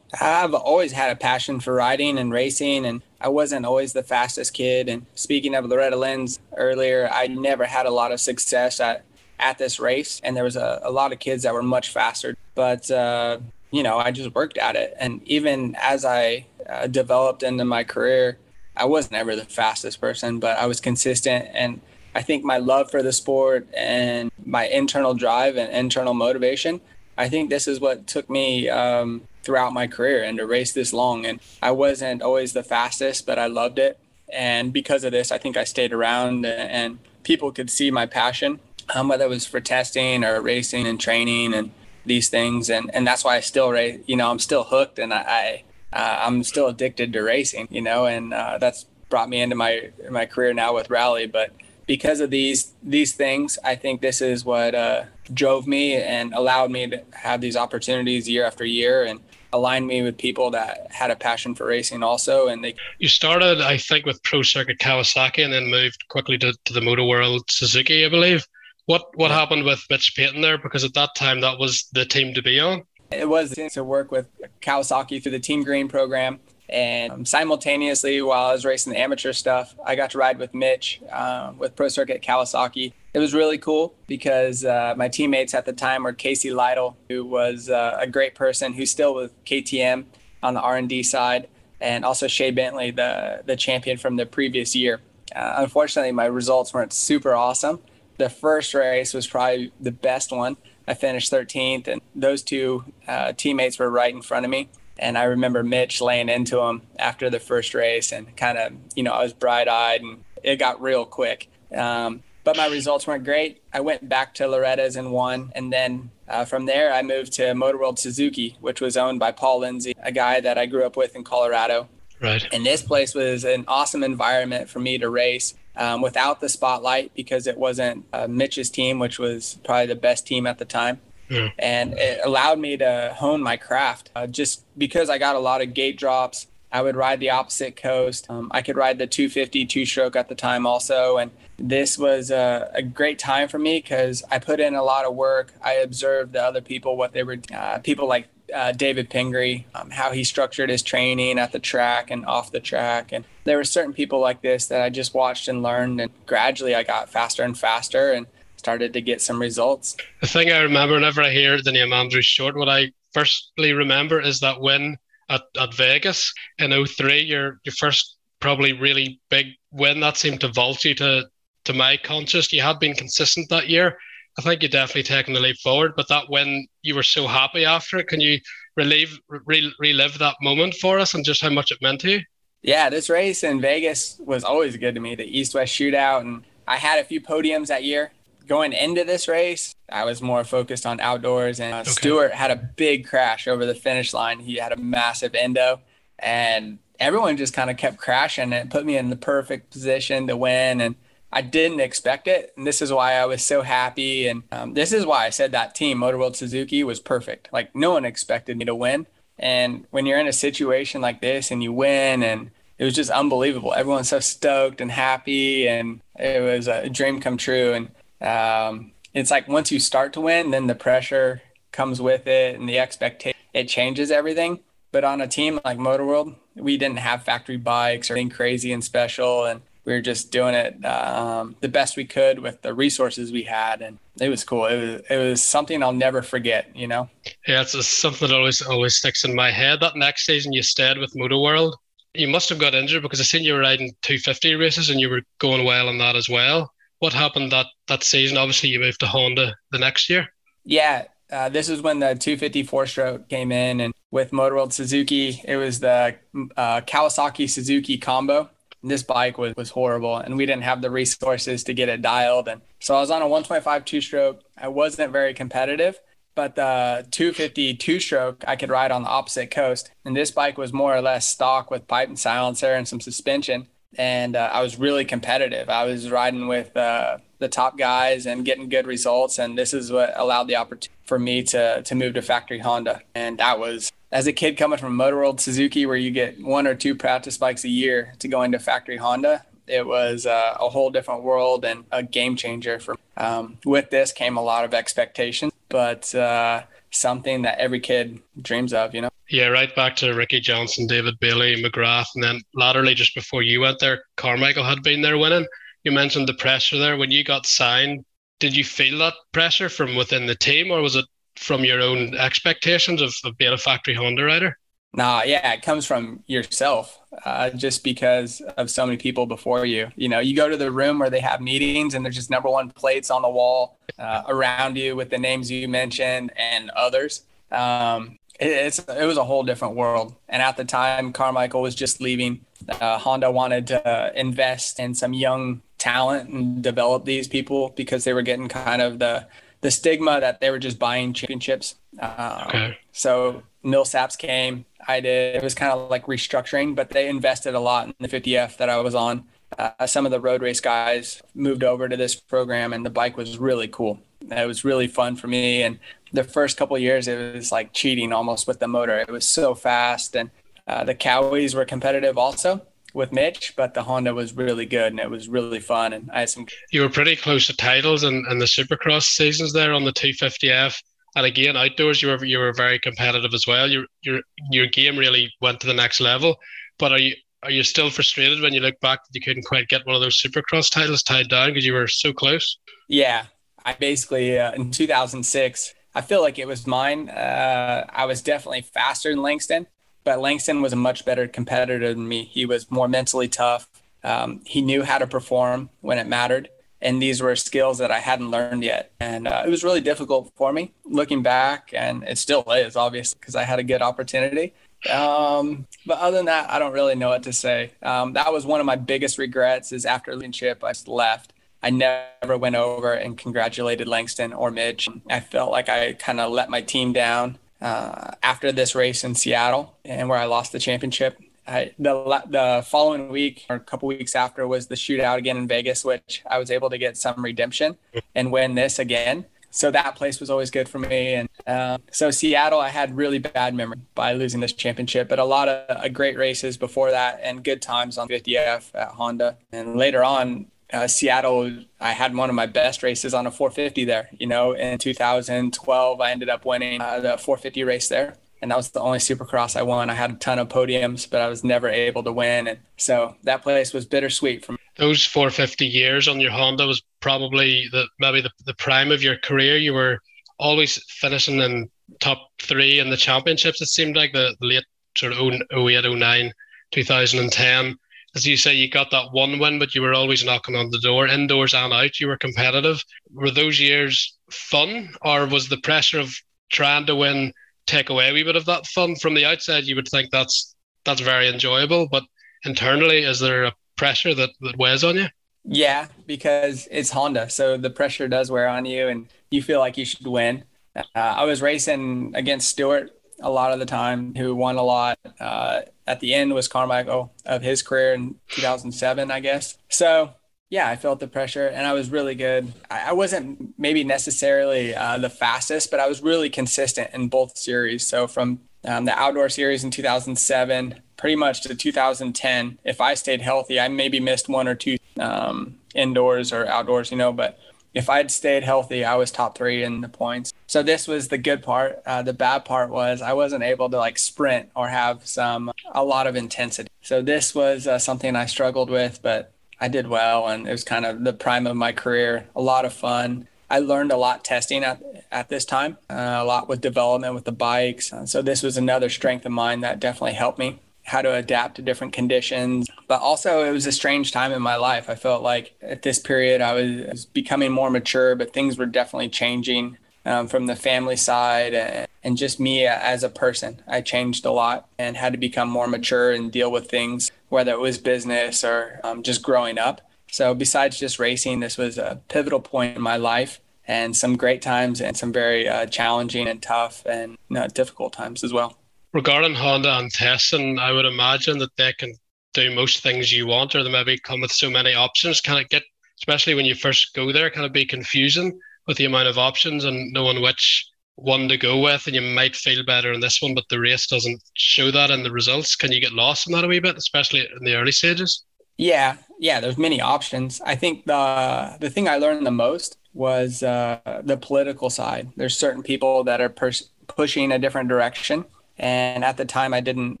I've 0.20 0.52
always 0.54 0.92
had 0.92 1.10
a 1.10 1.16
passion 1.16 1.58
for 1.58 1.72
riding 1.74 2.18
and 2.18 2.30
racing, 2.30 2.84
and 2.84 3.02
I 3.20 3.28
wasn't 3.28 3.64
always 3.64 3.94
the 3.94 4.02
fastest 4.02 4.52
kid. 4.52 4.88
And 4.88 5.06
speaking 5.14 5.54
of 5.54 5.64
Loretta 5.64 5.96
Lynn's 5.96 6.38
earlier, 6.56 7.08
I 7.10 7.28
never 7.28 7.64
had 7.64 7.86
a 7.86 7.90
lot 7.90 8.12
of 8.12 8.20
success 8.20 8.80
at 8.80 9.04
at 9.38 9.58
this 9.58 9.80
race, 9.80 10.20
and 10.22 10.36
there 10.36 10.44
was 10.44 10.56
a, 10.56 10.80
a 10.84 10.90
lot 10.90 11.12
of 11.12 11.18
kids 11.18 11.42
that 11.42 11.54
were 11.54 11.62
much 11.62 11.90
faster. 11.90 12.36
But 12.54 12.90
uh, 12.90 13.38
you 13.70 13.82
know, 13.82 13.98
I 13.98 14.10
just 14.10 14.34
worked 14.34 14.58
at 14.58 14.76
it, 14.76 14.94
and 14.98 15.22
even 15.26 15.76
as 15.80 16.04
I 16.04 16.46
uh, 16.68 16.86
developed 16.88 17.42
into 17.42 17.64
my 17.64 17.84
career, 17.84 18.38
I 18.76 18.84
wasn't 18.84 19.14
ever 19.14 19.34
the 19.34 19.44
fastest 19.44 20.00
person, 20.00 20.38
but 20.38 20.58
I 20.58 20.66
was 20.66 20.80
consistent, 20.80 21.48
and 21.54 21.80
I 22.14 22.22
think 22.22 22.44
my 22.44 22.58
love 22.58 22.90
for 22.90 23.02
the 23.02 23.12
sport 23.12 23.66
and 23.74 24.30
my 24.44 24.66
internal 24.66 25.14
drive 25.14 25.56
and 25.56 25.72
internal 25.72 26.14
motivation. 26.14 26.80
I 27.16 27.28
think 27.28 27.50
this 27.50 27.68
is 27.68 27.80
what 27.80 28.06
took 28.06 28.28
me 28.28 28.68
um, 28.68 29.22
throughout 29.42 29.72
my 29.72 29.86
career 29.86 30.22
and 30.22 30.38
to 30.38 30.46
race 30.46 30.72
this 30.72 30.92
long. 30.92 31.24
And 31.24 31.40
I 31.62 31.70
wasn't 31.70 32.22
always 32.22 32.52
the 32.52 32.62
fastest, 32.62 33.26
but 33.26 33.38
I 33.38 33.46
loved 33.46 33.78
it. 33.78 33.98
And 34.32 34.72
because 34.72 35.04
of 35.04 35.12
this, 35.12 35.30
I 35.30 35.38
think 35.38 35.56
I 35.56 35.64
stayed 35.64 35.92
around 35.92 36.46
and 36.46 36.98
people 37.22 37.52
could 37.52 37.70
see 37.70 37.90
my 37.90 38.06
passion 38.06 38.60
um, 38.94 39.08
whether 39.08 39.24
it 39.24 39.30
was 39.30 39.46
for 39.46 39.60
testing 39.60 40.24
or 40.24 40.40
racing 40.40 40.86
and 40.86 41.00
training 41.00 41.54
and 41.54 41.70
these 42.04 42.28
things. 42.28 42.70
And, 42.70 42.90
and 42.94 43.06
that's 43.06 43.24
why 43.24 43.36
I 43.36 43.40
still 43.40 43.70
race, 43.70 44.00
you 44.06 44.16
know, 44.16 44.30
I'm 44.30 44.38
still 44.38 44.64
hooked 44.64 44.98
and 44.98 45.12
I, 45.12 45.22
I 45.22 45.62
uh, 45.94 46.26
I'm 46.26 46.42
still 46.42 46.68
addicted 46.68 47.12
to 47.12 47.22
racing, 47.22 47.68
you 47.70 47.82
know, 47.82 48.06
and 48.06 48.32
uh, 48.32 48.56
that's 48.58 48.86
brought 49.10 49.28
me 49.28 49.42
into 49.42 49.56
my, 49.56 49.90
my 50.10 50.24
career 50.24 50.54
now 50.54 50.74
with 50.74 50.88
rally. 50.88 51.26
But 51.26 51.52
because 51.92 52.20
of 52.20 52.30
these, 52.30 52.72
these 52.82 53.12
things, 53.12 53.58
I 53.62 53.74
think 53.74 54.00
this 54.00 54.22
is 54.22 54.46
what 54.46 54.74
uh, 54.74 55.04
drove 55.34 55.66
me 55.66 55.94
and 55.94 56.32
allowed 56.32 56.70
me 56.70 56.86
to 56.88 57.02
have 57.12 57.42
these 57.42 57.54
opportunities 57.54 58.26
year 58.26 58.46
after 58.46 58.64
year 58.64 59.04
and 59.04 59.20
aligned 59.52 59.86
me 59.86 60.00
with 60.00 60.16
people 60.16 60.50
that 60.52 60.90
had 60.90 61.10
a 61.10 61.16
passion 61.16 61.54
for 61.54 61.66
racing 61.66 62.02
also 62.02 62.48
and 62.48 62.64
they 62.64 62.74
you 62.98 63.06
started 63.06 63.60
i 63.60 63.76
think 63.76 64.06
with 64.06 64.18
pro 64.22 64.40
circuit 64.40 64.78
kawasaki 64.78 65.44
and 65.44 65.52
then 65.52 65.66
moved 65.70 66.02
quickly 66.08 66.38
to, 66.38 66.54
to 66.64 66.72
the 66.72 66.80
motor 66.80 67.04
world 67.04 67.42
suzuki 67.50 68.06
i 68.06 68.08
believe 68.08 68.46
what 68.86 69.06
what 69.14 69.30
happened 69.30 69.64
with 69.64 69.84
Mitch 69.90 70.14
Payton 70.16 70.40
there? 70.40 70.58
Because 70.58 70.84
at 70.84 70.94
that 70.94 71.10
time, 71.14 71.40
that 71.40 71.58
was 71.58 71.88
the 71.92 72.04
team 72.04 72.34
to 72.34 72.42
be 72.42 72.58
on. 72.58 72.82
It 73.10 73.28
was 73.28 73.54
to 73.72 73.84
work 73.84 74.10
with 74.10 74.28
Kawasaki 74.60 75.22
through 75.22 75.32
the 75.32 75.40
Team 75.40 75.62
Green 75.62 75.88
program. 75.88 76.40
And 76.72 77.12
um, 77.12 77.24
simultaneously, 77.26 78.22
while 78.22 78.46
I 78.46 78.52
was 78.52 78.64
racing 78.64 78.94
the 78.94 78.98
amateur 78.98 79.34
stuff, 79.34 79.76
I 79.84 79.94
got 79.94 80.10
to 80.12 80.18
ride 80.18 80.38
with 80.38 80.54
Mitch 80.54 81.02
uh, 81.12 81.52
with 81.58 81.76
Pro 81.76 81.88
Circuit 81.88 82.22
Kawasaki. 82.22 82.94
It 83.12 83.18
was 83.18 83.34
really 83.34 83.58
cool 83.58 83.94
because 84.06 84.64
uh, 84.64 84.94
my 84.96 85.08
teammates 85.08 85.52
at 85.52 85.66
the 85.66 85.74
time 85.74 86.02
were 86.02 86.14
Casey 86.14 86.50
Lytle, 86.50 86.96
who 87.10 87.26
was 87.26 87.68
uh, 87.68 87.98
a 88.00 88.06
great 88.06 88.34
person, 88.34 88.72
who's 88.72 88.90
still 88.90 89.14
with 89.14 89.32
KTM 89.44 90.06
on 90.42 90.54
the 90.54 90.60
R&D 90.62 91.02
side, 91.02 91.46
and 91.78 92.06
also 92.06 92.26
Shay 92.26 92.50
Bentley, 92.50 92.90
the 92.90 93.42
the 93.44 93.54
champion 93.54 93.98
from 93.98 94.16
the 94.16 94.24
previous 94.24 94.74
year. 94.74 95.02
Uh, 95.36 95.56
unfortunately, 95.58 96.12
my 96.12 96.24
results 96.24 96.72
weren't 96.72 96.94
super 96.94 97.34
awesome, 97.34 97.80
the 98.22 98.28
first 98.28 98.72
race 98.74 99.14
was 99.14 99.26
probably 99.26 99.72
the 99.80 99.90
best 99.90 100.32
one. 100.32 100.56
I 100.86 100.94
finished 100.94 101.32
13th, 101.32 101.88
and 101.88 102.00
those 102.14 102.42
two 102.42 102.84
uh, 103.08 103.32
teammates 103.32 103.78
were 103.78 103.90
right 103.90 104.14
in 104.14 104.22
front 104.22 104.44
of 104.44 104.50
me. 104.50 104.68
And 104.98 105.16
I 105.18 105.24
remember 105.24 105.62
Mitch 105.62 106.00
laying 106.00 106.28
into 106.28 106.60
him 106.60 106.82
after 106.98 107.30
the 107.30 107.40
first 107.40 107.74
race, 107.74 108.12
and 108.12 108.36
kind 108.36 108.58
of, 108.58 108.72
you 108.94 109.02
know, 109.02 109.12
I 109.12 109.22
was 109.22 109.32
bright 109.32 109.68
eyed, 109.68 110.02
and 110.02 110.24
it 110.42 110.56
got 110.56 110.80
real 110.82 111.04
quick. 111.04 111.48
Um, 111.74 112.22
but 112.44 112.56
my 112.56 112.66
results 112.66 113.06
weren't 113.06 113.24
great. 113.24 113.62
I 113.72 113.80
went 113.80 114.08
back 114.08 114.34
to 114.34 114.48
Loretta's 114.48 114.96
and 114.96 115.12
won, 115.12 115.52
and 115.54 115.72
then 115.72 116.10
uh, 116.28 116.44
from 116.44 116.66
there 116.66 116.92
I 116.92 117.02
moved 117.02 117.32
to 117.34 117.54
Motor 117.54 117.78
World 117.78 117.98
Suzuki, 117.98 118.56
which 118.60 118.80
was 118.80 118.96
owned 118.96 119.20
by 119.20 119.32
Paul 119.32 119.60
Lindsay, 119.60 119.94
a 120.02 120.12
guy 120.12 120.40
that 120.40 120.58
I 120.58 120.66
grew 120.66 120.84
up 120.84 120.96
with 120.96 121.14
in 121.14 121.24
Colorado. 121.24 121.88
Right. 122.20 122.46
And 122.52 122.64
this 122.64 122.82
place 122.82 123.14
was 123.14 123.44
an 123.44 123.64
awesome 123.66 124.04
environment 124.04 124.68
for 124.68 124.78
me 124.78 124.98
to 124.98 125.08
race 125.10 125.54
um, 125.76 126.02
without 126.02 126.40
the 126.40 126.48
spotlight 126.48 127.12
because 127.14 127.46
it 127.46 127.58
wasn't 127.58 128.04
uh, 128.12 128.28
Mitch's 128.28 128.70
team, 128.70 128.98
which 128.98 129.18
was 129.18 129.58
probably 129.64 129.86
the 129.86 129.96
best 129.96 130.26
team 130.26 130.46
at 130.46 130.58
the 130.58 130.64
time. 130.64 131.00
Yeah. 131.28 131.50
And 131.58 131.94
it 131.94 132.20
allowed 132.24 132.58
me 132.58 132.76
to 132.76 133.14
hone 133.16 133.42
my 133.42 133.56
craft 133.56 134.10
uh, 134.14 134.26
just 134.26 134.64
because 134.76 135.08
I 135.08 135.18
got 135.18 135.36
a 135.36 135.40
lot 135.40 135.62
of 135.62 135.74
gate 135.74 135.96
drops. 135.98 136.46
I 136.70 136.80
would 136.80 136.96
ride 136.96 137.20
the 137.20 137.30
opposite 137.30 137.76
coast. 137.76 138.26
Um, 138.30 138.50
I 138.50 138.62
could 138.62 138.76
ride 138.76 138.98
the 138.98 139.06
250 139.06 139.66
two 139.66 139.84
stroke 139.84 140.16
at 140.16 140.28
the 140.28 140.34
time 140.34 140.66
also. 140.66 141.18
And 141.18 141.30
this 141.58 141.98
was 141.98 142.30
a, 142.30 142.70
a 142.74 142.82
great 142.82 143.18
time 143.18 143.48
for 143.48 143.58
me 143.58 143.78
because 143.78 144.24
I 144.30 144.38
put 144.38 144.58
in 144.58 144.74
a 144.74 144.82
lot 144.82 145.04
of 145.04 145.14
work. 145.14 145.52
I 145.62 145.74
observed 145.74 146.32
the 146.32 146.42
other 146.42 146.62
people, 146.62 146.96
what 146.96 147.12
they 147.12 147.22
were, 147.22 147.38
uh, 147.54 147.78
people 147.80 148.08
like 148.08 148.28
uh, 148.52 148.72
David 148.72 149.10
Pingree, 149.10 149.66
um, 149.74 149.90
how 149.90 150.12
he 150.12 150.24
structured 150.24 150.70
his 150.70 150.82
training 150.82 151.38
at 151.38 151.52
the 151.52 151.58
track 151.58 152.10
and 152.10 152.24
off 152.26 152.50
the 152.50 152.60
track. 152.60 153.12
And 153.12 153.24
there 153.44 153.56
were 153.56 153.64
certain 153.64 153.92
people 153.92 154.20
like 154.20 154.42
this 154.42 154.66
that 154.68 154.82
I 154.82 154.90
just 154.90 155.14
watched 155.14 155.48
and 155.48 155.62
learned. 155.62 156.00
And 156.00 156.10
gradually 156.26 156.74
I 156.74 156.82
got 156.82 157.10
faster 157.10 157.42
and 157.42 157.56
faster 157.56 158.12
and 158.12 158.26
started 158.62 158.92
to 158.92 159.00
get 159.00 159.20
some 159.20 159.40
results. 159.40 159.96
The 160.20 160.28
thing 160.28 160.52
I 160.52 160.60
remember 160.60 160.94
whenever 160.94 161.20
I 161.22 161.30
hear 161.30 161.60
the 161.60 161.72
name 161.72 161.92
Andrew 161.92 162.22
Short, 162.22 162.56
what 162.56 162.68
I 162.68 162.92
firstly 163.12 163.72
remember 163.72 164.20
is 164.20 164.38
that 164.40 164.60
win 164.60 164.96
at, 165.28 165.42
at 165.58 165.74
Vegas 165.74 166.32
in 166.58 166.70
03, 166.86 167.20
your, 167.22 167.58
your 167.64 167.72
first 167.72 168.16
probably 168.40 168.72
really 168.72 169.20
big 169.30 169.46
win 169.72 170.00
that 170.00 170.16
seemed 170.16 170.40
to 170.40 170.48
vault 170.48 170.84
you 170.84 170.94
to, 170.94 171.24
to 171.64 171.72
my 171.72 171.96
conscious. 171.96 172.52
You 172.52 172.62
had 172.62 172.78
been 172.78 172.94
consistent 172.94 173.48
that 173.48 173.68
year 173.68 173.96
I 174.38 174.42
think 174.42 174.62
you're 174.62 174.70
definitely 174.70 175.02
taken 175.02 175.34
the 175.34 175.40
leap 175.40 175.58
forward. 175.58 175.92
But 175.96 176.08
that 176.08 176.24
when 176.28 176.66
you 176.82 176.94
were 176.94 177.02
so 177.02 177.26
happy 177.26 177.64
after 177.64 177.98
it, 177.98 178.08
can 178.08 178.20
you 178.20 178.38
relive 178.76 179.18
re- 179.28 179.72
relive 179.78 180.18
that 180.18 180.36
moment 180.40 180.74
for 180.74 180.98
us 180.98 181.14
and 181.14 181.24
just 181.24 181.42
how 181.42 181.50
much 181.50 181.70
it 181.70 181.78
meant 181.82 182.00
to 182.02 182.10
you? 182.12 182.20
Yeah, 182.62 182.88
this 182.88 183.10
race 183.10 183.42
in 183.42 183.60
Vegas 183.60 184.20
was 184.24 184.44
always 184.44 184.76
good 184.76 184.94
to 184.94 185.00
me. 185.00 185.14
The 185.14 185.24
East 185.24 185.54
West 185.54 185.74
Shootout, 185.74 186.20
and 186.20 186.44
I 186.66 186.76
had 186.76 187.00
a 187.00 187.04
few 187.04 187.20
podiums 187.20 187.66
that 187.66 187.82
year. 187.84 188.12
Going 188.46 188.72
into 188.72 189.04
this 189.04 189.28
race, 189.28 189.74
I 189.90 190.04
was 190.04 190.20
more 190.20 190.44
focused 190.44 190.86
on 190.86 191.00
outdoors, 191.00 191.60
and 191.60 191.74
uh, 191.74 191.78
okay. 191.78 191.90
Stewart 191.90 192.32
had 192.32 192.50
a 192.50 192.56
big 192.56 193.06
crash 193.06 193.46
over 193.46 193.64
the 193.64 193.74
finish 193.74 194.12
line. 194.12 194.40
He 194.40 194.56
had 194.56 194.72
a 194.72 194.76
massive 194.76 195.34
endo, 195.34 195.80
and 196.18 196.78
everyone 197.02 197.36
just 197.36 197.52
kind 197.52 197.70
of 197.70 197.76
kept 197.76 197.98
crashing. 197.98 198.44
And 198.44 198.54
it 198.54 198.70
put 198.70 198.86
me 198.86 198.96
in 198.96 199.10
the 199.10 199.16
perfect 199.16 199.70
position 199.70 200.26
to 200.28 200.36
win. 200.36 200.80
And 200.80 200.94
I 201.32 201.42
didn't 201.42 201.80
expect 201.80 202.28
it. 202.28 202.52
And 202.56 202.66
this 202.66 202.80
is 202.80 202.92
why 202.92 203.14
I 203.14 203.26
was 203.26 203.44
so 203.44 203.62
happy. 203.62 204.28
And 204.28 204.44
um, 204.52 204.74
this 204.74 204.92
is 204.92 205.04
why 205.04 205.26
I 205.26 205.30
said 205.30 205.52
that 205.52 205.74
team, 205.74 205.98
Motor 205.98 206.18
World 206.18 206.36
Suzuki, 206.36 206.84
was 206.84 207.00
perfect. 207.00 207.48
Like, 207.52 207.74
no 207.74 207.90
one 207.92 208.04
expected 208.04 208.56
me 208.56 208.64
to 208.66 208.74
win. 208.74 209.06
And 209.38 209.86
when 209.90 210.06
you're 210.06 210.20
in 210.20 210.28
a 210.28 210.32
situation 210.32 211.00
like 211.00 211.20
this 211.20 211.50
and 211.50 211.62
you 211.62 211.72
win, 211.72 212.22
and 212.22 212.50
it 212.78 212.84
was 212.84 212.94
just 212.94 213.10
unbelievable. 213.10 213.74
Everyone's 213.74 214.10
so 214.10 214.20
stoked 214.20 214.80
and 214.80 214.90
happy. 214.90 215.66
And 215.66 216.00
it 216.16 216.42
was 216.42 216.68
a 216.68 216.88
dream 216.88 217.20
come 217.20 217.36
true. 217.36 217.72
And 217.72 217.90
um, 218.22 218.92
it's 219.14 219.30
like 219.30 219.48
once 219.48 219.70
you 219.70 219.80
start 219.80 220.12
to 220.14 220.20
win, 220.20 220.50
then 220.50 220.66
the 220.66 220.74
pressure 220.74 221.42
comes 221.70 222.00
with 222.00 222.26
it 222.26 222.58
and 222.58 222.68
the 222.68 222.78
expectation, 222.78 223.38
it 223.52 223.68
changes 223.68 224.10
everything. 224.10 224.60
But 224.90 225.04
on 225.04 225.20
a 225.20 225.28
team 225.28 225.58
like 225.64 225.78
Motor 225.78 226.04
World, 226.04 226.34
we 226.54 226.76
didn't 226.76 226.98
have 226.98 227.22
factory 227.22 227.56
bikes 227.56 228.10
or 228.10 228.14
anything 228.14 228.30
crazy 228.30 228.72
and 228.72 228.84
special. 228.84 229.46
And 229.46 229.62
we 229.84 229.92
were 229.92 230.00
just 230.00 230.30
doing 230.30 230.54
it 230.54 230.84
um, 230.84 231.56
the 231.60 231.68
best 231.68 231.96
we 231.96 232.04
could 232.04 232.38
with 232.38 232.62
the 232.62 232.72
resources 232.72 233.32
we 233.32 233.42
had, 233.42 233.82
and 233.82 233.98
it 234.20 234.28
was 234.28 234.44
cool. 234.44 234.66
It 234.66 234.76
was 234.76 235.02
it 235.10 235.16
was 235.16 235.42
something 235.42 235.82
I'll 235.82 235.92
never 235.92 236.22
forget. 236.22 236.70
You 236.74 236.86
know. 236.86 237.08
Yeah, 237.46 237.62
it's 237.62 237.86
something 237.86 238.28
that 238.28 238.34
always 238.34 238.62
always 238.62 238.96
sticks 238.96 239.24
in 239.24 239.34
my 239.34 239.50
head. 239.50 239.80
That 239.80 239.96
next 239.96 240.24
season 240.24 240.52
you 240.52 240.62
stayed 240.62 240.98
with 240.98 241.16
Motor 241.16 241.38
World. 241.38 241.76
You 242.14 242.28
must 242.28 242.48
have 242.50 242.58
got 242.58 242.74
injured 242.74 243.02
because 243.02 243.20
I 243.20 243.24
seen 243.24 243.42
you 243.42 243.54
were 243.54 243.60
riding 243.60 243.94
250 244.02 244.54
races 244.56 244.90
and 244.90 245.00
you 245.00 245.08
were 245.08 245.22
going 245.38 245.64
well 245.64 245.88
on 245.88 245.96
that 245.98 246.14
as 246.14 246.28
well. 246.28 246.70
What 247.02 247.12
happened 247.14 247.50
that 247.50 247.66
that 247.88 248.04
season? 248.04 248.38
Obviously, 248.38 248.68
you 248.70 248.78
moved 248.78 249.00
to 249.00 249.06
Honda 249.06 249.56
the 249.72 249.78
next 249.78 250.08
year. 250.08 250.28
Yeah, 250.64 251.06
Uh, 251.32 251.48
this 251.48 251.68
was 251.68 251.80
when 251.80 251.98
the 251.98 252.14
254 252.14 252.86
stroke 252.86 253.28
came 253.28 253.50
in, 253.52 253.80
and 253.80 253.94
with 254.10 254.32
Motor 254.34 254.56
World 254.56 254.74
Suzuki, 254.74 255.40
it 255.44 255.56
was 255.56 255.80
the 255.80 256.18
uh, 256.58 256.82
Kawasaki 256.82 257.48
Suzuki 257.48 257.96
combo. 257.98 258.50
And 258.82 258.90
this 258.90 259.02
bike 259.02 259.38
was, 259.38 259.54
was 259.56 259.70
horrible, 259.70 260.16
and 260.18 260.36
we 260.36 260.44
didn't 260.46 260.64
have 260.64 260.82
the 260.82 260.90
resources 260.90 261.64
to 261.64 261.74
get 261.74 261.88
it 261.88 262.02
dialed. 262.02 262.48
And 262.48 262.60
so 262.80 262.94
I 262.96 263.00
was 263.00 263.10
on 263.10 263.22
a 263.22 263.28
125 263.28 263.84
two 263.86 264.00
stroke. 264.02 264.42
I 264.58 264.68
wasn't 264.68 265.10
very 265.12 265.32
competitive, 265.34 266.00
but 266.34 266.54
the 266.56 267.06
250 267.10 267.74
two 267.76 267.98
stroke 268.00 268.44
I 268.46 268.56
could 268.56 268.70
ride 268.70 268.90
on 268.92 269.02
the 269.02 269.08
opposite 269.08 269.50
coast. 269.50 269.90
And 270.04 270.14
this 270.16 270.30
bike 270.30 270.58
was 270.58 270.72
more 270.72 270.94
or 270.94 271.00
less 271.00 271.26
stock 271.28 271.70
with 271.70 271.88
pipe 271.88 272.08
and 272.08 272.18
silencer 272.18 272.74
and 272.74 272.86
some 272.86 273.00
suspension. 273.00 273.68
And 273.98 274.36
uh, 274.36 274.50
I 274.52 274.62
was 274.62 274.78
really 274.78 275.04
competitive. 275.04 275.68
I 275.68 275.84
was 275.84 276.10
riding 276.10 276.48
with 276.48 276.76
uh, 276.76 277.18
the 277.38 277.48
top 277.48 277.76
guys 277.76 278.26
and 278.26 278.44
getting 278.44 278.68
good 278.68 278.86
results. 278.86 279.38
And 279.38 279.58
this 279.58 279.74
is 279.74 279.92
what 279.92 280.12
allowed 280.16 280.44
the 280.44 280.56
opportunity 280.56 280.90
for 281.04 281.18
me 281.18 281.42
to 281.42 281.82
to 281.82 281.94
move 281.94 282.14
to 282.14 282.22
factory 282.22 282.60
Honda. 282.60 283.02
And 283.14 283.38
that 283.38 283.58
was 283.58 283.92
as 284.10 284.26
a 284.26 284.32
kid 284.32 284.56
coming 284.56 284.78
from 284.78 284.96
Motor 284.96 285.16
World 285.16 285.40
Suzuki, 285.40 285.86
where 285.86 285.96
you 285.96 286.10
get 286.10 286.42
one 286.42 286.66
or 286.66 286.74
two 286.74 286.94
practice 286.94 287.36
bikes 287.38 287.64
a 287.64 287.68
year, 287.68 288.14
to 288.20 288.28
go 288.28 288.42
into 288.42 288.58
factory 288.58 288.96
Honda. 288.96 289.44
It 289.66 289.86
was 289.86 290.26
uh, 290.26 290.56
a 290.60 290.68
whole 290.68 290.90
different 290.90 291.22
world 291.22 291.64
and 291.64 291.84
a 291.92 292.02
game 292.02 292.36
changer 292.36 292.78
for. 292.78 292.96
Um, 293.16 293.58
with 293.64 293.90
this 293.90 294.10
came 294.10 294.38
a 294.38 294.42
lot 294.42 294.64
of 294.64 294.72
expectations, 294.72 295.52
but 295.68 296.14
uh, 296.14 296.62
something 296.92 297.42
that 297.42 297.58
every 297.58 297.80
kid 297.80 298.20
dreams 298.40 298.72
of, 298.72 298.94
you 298.94 299.00
know. 299.00 299.10
Yeah, 299.28 299.46
right 299.48 299.74
back 299.74 299.96
to 299.96 300.12
Ricky 300.12 300.40
Johnson, 300.40 300.86
David 300.86 301.18
Bailey, 301.18 301.62
McGrath, 301.62 302.06
and 302.14 302.22
then 302.22 302.40
latterly, 302.54 302.94
just 302.94 303.14
before 303.14 303.42
you 303.42 303.60
went 303.60 303.78
there, 303.78 304.04
Carmichael 304.16 304.64
had 304.64 304.82
been 304.82 305.02
there 305.02 305.18
winning. 305.18 305.46
You 305.84 305.92
mentioned 305.92 306.28
the 306.28 306.34
pressure 306.34 306.78
there 306.78 306.96
when 306.96 307.10
you 307.10 307.24
got 307.24 307.46
signed. 307.46 308.04
Did 308.40 308.54
you 308.54 308.64
feel 308.64 308.98
that 308.98 309.14
pressure 309.32 309.68
from 309.68 309.96
within 309.96 310.26
the 310.26 310.34
team, 310.34 310.70
or 310.70 310.80
was 310.80 310.96
it 310.96 311.06
from 311.36 311.64
your 311.64 311.80
own 311.80 312.14
expectations 312.14 313.00
of, 313.00 313.14
of 313.24 313.36
being 313.38 313.52
a 313.52 313.58
factory 313.58 313.94
Honda 313.94 314.24
rider? 314.24 314.58
Nah, 314.94 315.22
yeah, 315.22 315.52
it 315.52 315.62
comes 315.62 315.86
from 315.86 316.22
yourself, 316.26 317.00
uh, 317.24 317.48
just 317.50 317.82
because 317.82 318.42
of 318.58 318.70
so 318.70 318.84
many 318.84 318.98
people 318.98 319.24
before 319.24 319.64
you. 319.64 319.90
You 319.96 320.08
know, 320.08 320.18
you 320.20 320.36
go 320.36 320.50
to 320.50 320.56
the 320.56 320.70
room 320.70 320.98
where 320.98 321.08
they 321.08 321.20
have 321.20 321.40
meetings 321.40 321.94
and 321.94 322.04
there's 322.04 322.16
just 322.16 322.28
number 322.30 322.50
one 322.50 322.70
plates 322.70 323.10
on 323.10 323.22
the 323.22 323.30
wall 323.30 323.78
uh, 323.98 324.22
around 324.28 324.76
you 324.76 324.94
with 324.94 325.08
the 325.08 325.18
names 325.18 325.50
you 325.50 325.66
mentioned 325.66 326.32
and 326.36 326.70
others. 326.70 327.22
Um, 327.50 328.18
it, 328.38 328.48
it's 328.48 328.78
it 328.80 329.06
was 329.06 329.16
a 329.16 329.24
whole 329.24 329.44
different 329.44 329.76
world. 329.76 330.14
And 330.28 330.42
at 330.42 330.58
the 330.58 330.64
time, 330.64 331.12
Carmichael 331.12 331.62
was 331.62 331.74
just 331.74 332.02
leaving. 332.02 332.44
Uh, 332.68 332.98
Honda 332.98 333.30
wanted 333.30 333.66
to 333.68 334.12
invest 334.14 334.78
in 334.78 334.94
some 334.94 335.14
young 335.14 335.62
talent 335.78 336.28
and 336.28 336.62
develop 336.62 337.04
these 337.06 337.28
people 337.28 337.70
because 337.70 338.04
they 338.04 338.12
were 338.12 338.22
getting 338.22 338.48
kind 338.48 338.82
of 338.82 338.98
the 338.98 339.26
the 339.62 339.70
stigma 339.70 340.20
that 340.20 340.40
they 340.40 340.50
were 340.50 340.58
just 340.58 340.78
buying 340.78 341.12
championships. 341.14 341.76
Um, 341.98 342.42
okay. 342.48 342.78
So 342.92 343.42
Millsaps 343.64 344.18
came. 344.18 344.64
I 344.86 345.00
did. 345.00 345.36
It 345.36 345.42
was 345.42 345.54
kind 345.54 345.72
of 345.72 345.90
like 345.90 346.06
restructuring, 346.06 346.74
but 346.74 346.90
they 346.90 347.08
invested 347.08 347.54
a 347.54 347.60
lot 347.60 347.86
in 347.86 347.94
the 348.00 348.08
50F 348.08 348.56
that 348.56 348.68
I 348.68 348.78
was 348.80 348.94
on. 348.94 349.24
Uh, 349.58 349.86
some 349.86 350.06
of 350.06 350.12
the 350.12 350.20
road 350.20 350.42
race 350.42 350.60
guys 350.60 351.22
moved 351.34 351.62
over 351.62 351.88
to 351.88 351.96
this 351.96 352.14
program, 352.14 352.72
and 352.72 352.84
the 352.84 352.90
bike 352.90 353.16
was 353.16 353.38
really 353.38 353.68
cool. 353.68 354.00
It 354.22 354.46
was 354.46 354.64
really 354.64 354.86
fun 354.86 355.16
for 355.16 355.26
me. 355.26 355.62
And 355.62 355.78
the 356.12 356.24
first 356.24 356.56
couple 356.56 356.78
years, 356.78 357.06
it 357.06 357.34
was 357.34 357.52
like 357.52 357.72
cheating 357.72 358.12
almost 358.12 358.46
with 358.46 358.60
the 358.60 358.68
motor. 358.68 358.98
It 358.98 359.10
was 359.10 359.26
so 359.26 359.54
fast, 359.54 360.16
and 360.16 360.30
uh, 360.66 360.84
the 360.84 360.94
Cowies 360.94 361.54
were 361.54 361.64
competitive 361.64 362.16
also 362.16 362.62
with 362.94 363.12
Mitch, 363.12 363.54
but 363.56 363.74
the 363.74 363.82
Honda 363.82 364.14
was 364.14 364.34
really 364.34 364.66
good 364.66 364.92
and 364.92 365.00
it 365.00 365.10
was 365.10 365.28
really 365.28 365.60
fun. 365.60 365.92
And 365.92 366.10
I 366.10 366.20
had 366.20 366.30
some. 366.30 366.46
You 366.70 366.82
were 366.82 366.88
pretty 366.88 367.16
close 367.16 367.46
to 367.46 367.56
titles 367.56 368.02
and 368.02 368.26
in 368.30 368.38
the 368.38 368.44
Supercross 368.44 369.04
seasons 369.04 369.52
there 369.52 369.72
on 369.72 369.84
the 369.84 369.92
250F. 369.92 370.80
And 371.14 371.26
again, 371.26 371.56
outdoors, 371.56 372.00
you 372.00 372.08
were 372.08 372.24
you 372.24 372.38
were 372.38 372.52
very 372.52 372.78
competitive 372.78 373.34
as 373.34 373.46
well. 373.46 373.68
Your 373.68 373.84
your 374.02 374.20
your 374.50 374.66
game 374.66 374.96
really 374.96 375.32
went 375.40 375.60
to 375.60 375.66
the 375.66 375.74
next 375.74 376.00
level. 376.00 376.36
But 376.78 376.92
are 376.92 376.98
you 376.98 377.14
are 377.42 377.50
you 377.50 377.62
still 377.62 377.90
frustrated 377.90 378.40
when 378.40 378.52
you 378.52 378.60
look 378.60 378.78
back 378.80 379.04
that 379.04 379.14
you 379.14 379.20
couldn't 379.20 379.44
quite 379.44 379.68
get 379.68 379.84
one 379.86 379.94
of 379.96 380.00
those 380.00 380.20
Supercross 380.20 380.70
titles 380.70 381.02
tied 381.02 381.28
down 381.28 381.50
because 381.50 381.66
you 381.66 381.74
were 381.74 381.88
so 381.88 382.12
close? 382.12 382.56
Yeah, 382.88 383.26
I 383.64 383.74
basically 383.74 384.38
uh, 384.38 384.52
in 384.52 384.70
2006, 384.70 385.74
I 385.94 386.00
feel 386.00 386.22
like 386.22 386.38
it 386.38 386.46
was 386.46 386.66
mine. 386.66 387.10
Uh, 387.10 387.86
I 387.90 388.06
was 388.06 388.22
definitely 388.22 388.62
faster 388.62 389.10
than 389.10 389.22
Langston, 389.22 389.66
but 390.04 390.20
Langston 390.20 390.62
was 390.62 390.72
a 390.72 390.76
much 390.76 391.04
better 391.04 391.28
competitor 391.28 391.92
than 391.92 392.08
me. 392.08 392.24
He 392.24 392.46
was 392.46 392.70
more 392.70 392.88
mentally 392.88 393.28
tough. 393.28 393.68
Um, 394.04 394.40
he 394.46 394.62
knew 394.62 394.82
how 394.82 394.98
to 394.98 395.06
perform 395.06 395.70
when 395.80 395.98
it 395.98 396.06
mattered 396.06 396.48
and 396.82 397.00
these 397.00 397.22
were 397.22 397.34
skills 397.36 397.78
that 397.78 397.90
I 397.90 398.00
hadn't 398.00 398.30
learned 398.30 398.62
yet. 398.64 398.92
And 399.00 399.26
uh, 399.26 399.44
it 399.46 399.48
was 399.50 399.64
really 399.64 399.80
difficult 399.80 400.32
for 400.36 400.52
me 400.52 400.72
looking 400.84 401.22
back, 401.22 401.70
and 401.72 402.02
it 402.04 402.18
still 402.18 402.44
is, 402.52 402.76
obviously, 402.76 403.16
because 403.18 403.36
I 403.36 403.44
had 403.44 403.58
a 403.58 403.62
good 403.62 403.80
opportunity. 403.80 404.52
Um, 404.92 405.68
but 405.86 405.98
other 405.98 406.16
than 406.16 406.26
that, 406.26 406.50
I 406.50 406.58
don't 406.58 406.72
really 406.72 406.96
know 406.96 407.10
what 407.10 407.22
to 407.22 407.32
say. 407.32 407.70
Um, 407.82 408.14
that 408.14 408.32
was 408.32 408.44
one 408.44 408.60
of 408.60 408.66
my 408.66 408.76
biggest 408.76 409.16
regrets. 409.16 409.72
Is 409.72 409.86
after 409.86 410.14
leadership, 410.16 410.62
I 410.64 410.72
left. 410.86 411.32
I 411.62 411.70
never 411.70 412.36
went 412.36 412.56
over 412.56 412.92
and 412.92 413.16
congratulated 413.16 413.86
Langston 413.86 414.32
or 414.32 414.50
Mitch. 414.50 414.88
I 415.08 415.20
felt 415.20 415.52
like 415.52 415.68
I 415.68 415.92
kind 415.92 416.18
of 416.18 416.32
let 416.32 416.50
my 416.50 416.60
team 416.60 416.92
down 416.92 417.38
uh, 417.60 418.10
after 418.22 418.50
this 418.50 418.74
race 418.74 419.04
in 419.04 419.14
Seattle 419.14 419.76
and 419.84 420.08
where 420.08 420.18
I 420.18 420.24
lost 420.24 420.50
the 420.50 420.58
championship. 420.58 421.16
I, 421.46 421.72
the 421.78 422.22
the 422.28 422.64
following 422.66 423.08
week 423.08 423.46
or 423.48 423.56
a 423.56 423.60
couple 423.60 423.88
weeks 423.88 424.14
after 424.14 424.46
was 424.46 424.68
the 424.68 424.74
shootout 424.74 425.16
again 425.16 425.36
in 425.36 425.48
Vegas, 425.48 425.84
which 425.84 426.22
I 426.28 426.38
was 426.38 426.50
able 426.50 426.70
to 426.70 426.78
get 426.78 426.96
some 426.96 427.22
redemption 427.22 427.76
and 428.14 428.30
win 428.30 428.54
this 428.54 428.78
again. 428.78 429.26
So 429.50 429.70
that 429.70 429.96
place 429.96 430.18
was 430.18 430.30
always 430.30 430.50
good 430.50 430.66
for 430.66 430.78
me. 430.78 431.14
And 431.14 431.28
uh, 431.46 431.78
so 431.90 432.10
Seattle, 432.10 432.58
I 432.58 432.70
had 432.70 432.96
really 432.96 433.18
bad 433.18 433.54
memory 433.54 433.80
by 433.94 434.14
losing 434.14 434.40
this 434.40 434.54
championship, 434.54 435.08
but 435.08 435.18
a 435.18 435.24
lot 435.24 435.48
of 435.48 435.76
uh, 435.76 435.88
great 435.88 436.16
races 436.16 436.56
before 436.56 436.90
that 436.90 437.20
and 437.22 437.44
good 437.44 437.60
times 437.60 437.98
on 437.98 438.08
50F 438.08 438.70
at 438.74 438.88
Honda. 438.88 439.36
And 439.52 439.76
later 439.76 440.02
on, 440.02 440.46
uh, 440.72 440.86
Seattle, 440.86 441.64
I 441.78 441.92
had 441.92 442.14
one 442.14 442.30
of 442.30 442.34
my 442.34 442.46
best 442.46 442.82
races 442.82 443.12
on 443.12 443.26
a 443.26 443.30
450 443.30 443.84
there. 443.84 444.08
You 444.18 444.26
know, 444.26 444.52
in 444.52 444.78
2012, 444.78 446.00
I 446.00 446.10
ended 446.10 446.30
up 446.30 446.46
winning 446.46 446.80
uh, 446.80 447.00
the 447.00 447.18
450 447.18 447.64
race 447.64 447.88
there 447.88 448.16
and 448.42 448.50
that 448.50 448.56
was 448.56 448.70
the 448.70 448.80
only 448.80 448.98
supercross 448.98 449.56
I 449.56 449.62
won. 449.62 449.88
I 449.88 449.94
had 449.94 450.10
a 450.10 450.14
ton 450.14 450.40
of 450.40 450.48
podiums, 450.48 451.08
but 451.08 451.20
I 451.20 451.28
was 451.28 451.44
never 451.44 451.68
able 451.68 452.02
to 452.02 452.12
win. 452.12 452.48
And 452.48 452.58
so 452.76 453.14
that 453.22 453.42
place 453.42 453.72
was 453.72 453.86
bittersweet 453.86 454.44
for 454.44 454.52
me. 454.52 454.58
Those 454.76 455.06
450 455.06 455.64
years 455.64 456.08
on 456.08 456.18
your 456.18 456.32
Honda 456.32 456.66
was 456.66 456.82
probably 457.00 457.68
the 457.70 457.86
maybe 458.00 458.20
the, 458.20 458.30
the 458.44 458.54
prime 458.54 458.90
of 458.90 459.02
your 459.02 459.16
career. 459.18 459.56
You 459.56 459.74
were 459.74 460.00
always 460.38 460.82
finishing 460.88 461.38
in 461.38 461.70
top 462.00 462.30
three 462.40 462.80
in 462.80 462.90
the 462.90 462.96
championships. 462.96 463.62
It 463.62 463.68
seemed 463.68 463.96
like 463.96 464.12
the, 464.12 464.34
late 464.40 464.64
sort 464.96 465.12
of 465.12 465.18
08, 465.20 465.84
09, 465.96 466.32
2010. 466.72 467.76
As 468.14 468.26
you 468.26 468.36
say, 468.36 468.54
you 468.54 468.68
got 468.68 468.90
that 468.90 469.12
one 469.12 469.38
win, 469.38 469.58
but 469.58 469.74
you 469.74 469.82
were 469.82 469.94
always 469.94 470.24
knocking 470.24 470.56
on 470.56 470.70
the 470.70 470.80
door, 470.80 471.06
indoors 471.06 471.54
and 471.54 471.72
out. 471.72 472.00
You 472.00 472.08
were 472.08 472.18
competitive. 472.18 472.82
Were 473.12 473.30
those 473.30 473.60
years 473.60 474.16
fun, 474.30 474.94
or 475.02 475.26
was 475.26 475.48
the 475.48 475.58
pressure 475.58 476.00
of 476.00 476.14
trying 476.50 476.86
to 476.86 476.96
win 476.96 477.32
take 477.66 477.90
away 477.90 478.10
a 478.10 478.12
wee 478.12 478.24
bit 478.24 478.36
of 478.36 478.46
that 478.46 478.66
fun 478.66 478.96
from 478.96 479.14
the 479.14 479.24
outside, 479.24 479.64
you 479.64 479.76
would 479.76 479.88
think 479.88 480.10
that's 480.10 480.54
that's 480.84 481.00
very 481.00 481.28
enjoyable. 481.28 481.88
But 481.90 482.04
internally, 482.44 483.04
is 483.04 483.20
there 483.20 483.44
a 483.44 483.52
pressure 483.76 484.14
that, 484.14 484.30
that 484.40 484.58
weighs 484.58 484.84
on 484.84 484.96
you? 484.96 485.06
Yeah, 485.44 485.88
because 486.06 486.68
it's 486.70 486.90
Honda, 486.90 487.28
so 487.28 487.56
the 487.56 487.70
pressure 487.70 488.08
does 488.08 488.30
wear 488.30 488.48
on 488.48 488.64
you, 488.64 488.88
and 488.88 489.08
you 489.30 489.42
feel 489.42 489.58
like 489.58 489.76
you 489.76 489.84
should 489.84 490.06
win. 490.06 490.44
Uh, 490.76 490.82
I 490.94 491.24
was 491.24 491.42
racing 491.42 492.12
against 492.14 492.48
Stewart 492.48 492.90
a 493.20 493.30
lot 493.30 493.52
of 493.52 493.58
the 493.58 493.66
time, 493.66 494.14
who 494.14 494.34
won 494.34 494.56
a 494.56 494.62
lot. 494.62 494.98
Uh, 495.20 495.62
at 495.86 496.00
the 496.00 496.14
end 496.14 496.32
was 496.34 496.48
Carmichael 496.48 497.12
of 497.26 497.42
his 497.42 497.62
career 497.62 497.92
in 497.94 498.16
2007, 498.28 499.10
I 499.10 499.20
guess. 499.20 499.58
So 499.68 500.12
yeah, 500.52 500.68
I 500.68 500.76
felt 500.76 501.00
the 501.00 501.08
pressure 501.08 501.46
and 501.46 501.66
I 501.66 501.72
was 501.72 501.88
really 501.88 502.14
good. 502.14 502.52
I, 502.70 502.92
wasn't 502.92 503.58
maybe 503.58 503.84
necessarily 503.84 504.74
uh, 504.74 504.98
the 504.98 505.08
fastest, 505.08 505.70
but 505.70 505.80
I 505.80 505.88
was 505.88 506.02
really 506.02 506.28
consistent 506.28 506.90
in 506.92 507.08
both 507.08 507.38
series. 507.38 507.86
So 507.86 508.06
from 508.06 508.40
um, 508.62 508.84
the 508.84 508.92
outdoor 508.92 509.30
series 509.30 509.64
in 509.64 509.70
2007, 509.70 510.74
pretty 510.98 511.16
much 511.16 511.40
to 511.44 511.54
2010, 511.54 512.58
if 512.64 512.82
I 512.82 512.92
stayed 512.92 513.22
healthy, 513.22 513.58
I 513.58 513.68
maybe 513.68 513.98
missed 513.98 514.28
one 514.28 514.46
or 514.46 514.54
two 514.54 514.76
um, 515.00 515.56
indoors 515.74 516.34
or 516.34 516.46
outdoors, 516.46 516.90
you 516.90 516.98
know, 516.98 517.14
but 517.14 517.38
if 517.72 517.88
I'd 517.88 518.10
stayed 518.10 518.44
healthy, 518.44 518.84
I 518.84 518.96
was 518.96 519.10
top 519.10 519.38
three 519.38 519.62
in 519.62 519.80
the 519.80 519.88
points. 519.88 520.34
So 520.46 520.62
this 520.62 520.86
was 520.86 521.08
the 521.08 521.16
good 521.16 521.42
part. 521.42 521.80
Uh, 521.86 522.02
the 522.02 522.12
bad 522.12 522.44
part 522.44 522.68
was 522.68 523.00
I 523.00 523.14
wasn't 523.14 523.42
able 523.42 523.70
to 523.70 523.78
like 523.78 523.96
sprint 523.96 524.50
or 524.54 524.68
have 524.68 525.06
some 525.06 525.50
a 525.70 525.82
lot 525.82 526.06
of 526.06 526.14
intensity. 526.14 526.68
So 526.82 527.00
this 527.00 527.34
was 527.34 527.66
uh, 527.66 527.78
something 527.78 528.14
I 528.14 528.26
struggled 528.26 528.68
with, 528.68 529.00
but 529.00 529.32
I 529.62 529.68
did 529.68 529.86
well, 529.86 530.26
and 530.26 530.48
it 530.48 530.50
was 530.50 530.64
kind 530.64 530.84
of 530.84 531.04
the 531.04 531.12
prime 531.12 531.46
of 531.46 531.56
my 531.56 531.70
career. 531.70 532.26
A 532.34 532.42
lot 532.42 532.64
of 532.64 532.72
fun. 532.72 533.28
I 533.48 533.60
learned 533.60 533.92
a 533.92 533.96
lot 533.96 534.24
testing 534.24 534.64
at, 534.64 534.82
at 535.12 535.28
this 535.28 535.44
time, 535.44 535.78
uh, 535.88 536.18
a 536.18 536.24
lot 536.24 536.48
with 536.48 536.60
development 536.60 537.14
with 537.14 537.26
the 537.26 537.32
bikes. 537.32 537.92
So 538.06 538.22
this 538.22 538.42
was 538.42 538.56
another 538.56 538.88
strength 538.88 539.24
of 539.24 539.30
mine 539.30 539.60
that 539.60 539.78
definitely 539.78 540.14
helped 540.14 540.40
me 540.40 540.58
how 540.84 541.00
to 541.00 541.14
adapt 541.14 541.54
to 541.56 541.62
different 541.62 541.92
conditions. 541.92 542.66
But 542.88 543.02
also, 543.02 543.44
it 543.44 543.52
was 543.52 543.64
a 543.68 543.70
strange 543.72 544.10
time 544.10 544.32
in 544.32 544.42
my 544.42 544.56
life. 544.56 544.90
I 544.90 544.96
felt 544.96 545.22
like 545.22 545.54
at 545.62 545.82
this 545.82 546.00
period 546.00 546.40
I 546.40 546.54
was 546.54 547.06
becoming 547.06 547.52
more 547.52 547.70
mature, 547.70 548.16
but 548.16 548.32
things 548.32 548.58
were 548.58 548.66
definitely 548.66 549.10
changing. 549.10 549.78
Um, 550.04 550.28
from 550.28 550.46
the 550.46 550.56
family 550.56 550.96
side 550.96 551.54
and, 551.54 551.86
and 552.02 552.16
just 552.16 552.40
me 552.40 552.66
as 552.66 553.02
a 553.02 553.08
person. 553.08 553.62
I 553.66 553.80
changed 553.80 554.24
a 554.24 554.32
lot 554.32 554.68
and 554.78 554.96
had 554.96 555.12
to 555.12 555.18
become 555.18 555.48
more 555.48 555.66
mature 555.66 556.10
and 556.10 556.32
deal 556.32 556.50
with 556.50 556.70
things, 556.70 557.10
whether 557.28 557.52
it 557.52 557.60
was 557.60 557.78
business 557.78 558.44
or 558.44 558.80
um, 558.84 559.02
just 559.02 559.22
growing 559.22 559.58
up. 559.58 559.80
So, 560.10 560.34
besides 560.34 560.78
just 560.78 560.98
racing, 560.98 561.40
this 561.40 561.56
was 561.56 561.78
a 561.78 562.00
pivotal 562.08 562.40
point 562.40 562.76
in 562.76 562.82
my 562.82 562.96
life 562.96 563.40
and 563.66 563.96
some 563.96 564.16
great 564.16 564.42
times 564.42 564.80
and 564.80 564.96
some 564.96 565.12
very 565.12 565.48
uh, 565.48 565.66
challenging 565.66 566.28
and 566.28 566.42
tough 566.42 566.84
and 566.84 567.12
you 567.28 567.34
know, 567.34 567.46
difficult 567.48 567.92
times 567.92 568.22
as 568.22 568.32
well. 568.32 568.58
Regarding 568.92 569.34
Honda 569.34 569.78
and 569.78 569.90
testing, 569.90 570.58
I 570.58 570.72
would 570.72 570.84
imagine 570.84 571.38
that 571.38 571.56
they 571.56 571.72
can 571.72 571.94
do 572.34 572.54
most 572.54 572.82
things 572.82 573.12
you 573.12 573.26
want, 573.26 573.54
or 573.54 573.62
they 573.62 573.70
maybe 573.70 573.98
come 573.98 574.20
with 574.20 574.32
so 574.32 574.50
many 574.50 574.74
options. 574.74 575.20
Can 575.20 575.38
it 575.38 575.48
get, 575.48 575.62
especially 575.98 576.34
when 576.34 576.44
you 576.44 576.54
first 576.54 576.94
go 576.94 577.10
there, 577.12 577.30
can 577.30 577.44
it 577.44 577.52
be 577.52 577.64
confusing 577.64 578.38
with 578.66 578.76
the 578.76 578.84
amount 578.84 579.08
of 579.08 579.18
options 579.18 579.64
and 579.64 579.92
knowing 579.92 580.22
which 580.22 580.66
one 580.96 581.28
to 581.28 581.36
go 581.36 581.60
with, 581.60 581.86
and 581.86 581.94
you 581.94 582.02
might 582.02 582.36
feel 582.36 582.64
better 582.64 582.92
in 582.92 583.00
this 583.00 583.20
one, 583.20 583.34
but 583.34 583.44
the 583.48 583.58
race 583.58 583.86
doesn't 583.86 584.22
show 584.34 584.70
that 584.70 584.90
in 584.90 585.02
the 585.02 585.10
results? 585.10 585.56
Can 585.56 585.72
you 585.72 585.80
get 585.80 585.92
lost 585.92 586.26
in 586.26 586.34
that 586.34 586.44
a 586.44 586.48
wee 586.48 586.60
bit, 586.60 586.76
especially 586.76 587.20
in 587.20 587.44
the 587.44 587.54
early 587.54 587.72
stages? 587.72 588.24
Yeah, 588.58 588.96
yeah. 589.18 589.40
There's 589.40 589.58
many 589.58 589.80
options. 589.80 590.40
I 590.44 590.54
think 590.54 590.84
the 590.84 591.56
the 591.58 591.70
thing 591.70 591.88
I 591.88 591.96
learned 591.96 592.26
the 592.26 592.30
most 592.30 592.76
was 592.92 593.42
uh, 593.42 593.80
the 594.04 594.16
political 594.16 594.68
side. 594.68 595.10
There's 595.16 595.36
certain 595.36 595.62
people 595.62 596.04
that 596.04 596.20
are 596.20 596.28
pers- 596.28 596.70
pushing 596.86 597.32
a 597.32 597.38
different 597.38 597.68
direction, 597.70 598.26
and 598.58 599.04
at 599.04 599.16
the 599.16 599.24
time 599.24 599.54
I 599.54 599.60
didn't 599.60 600.00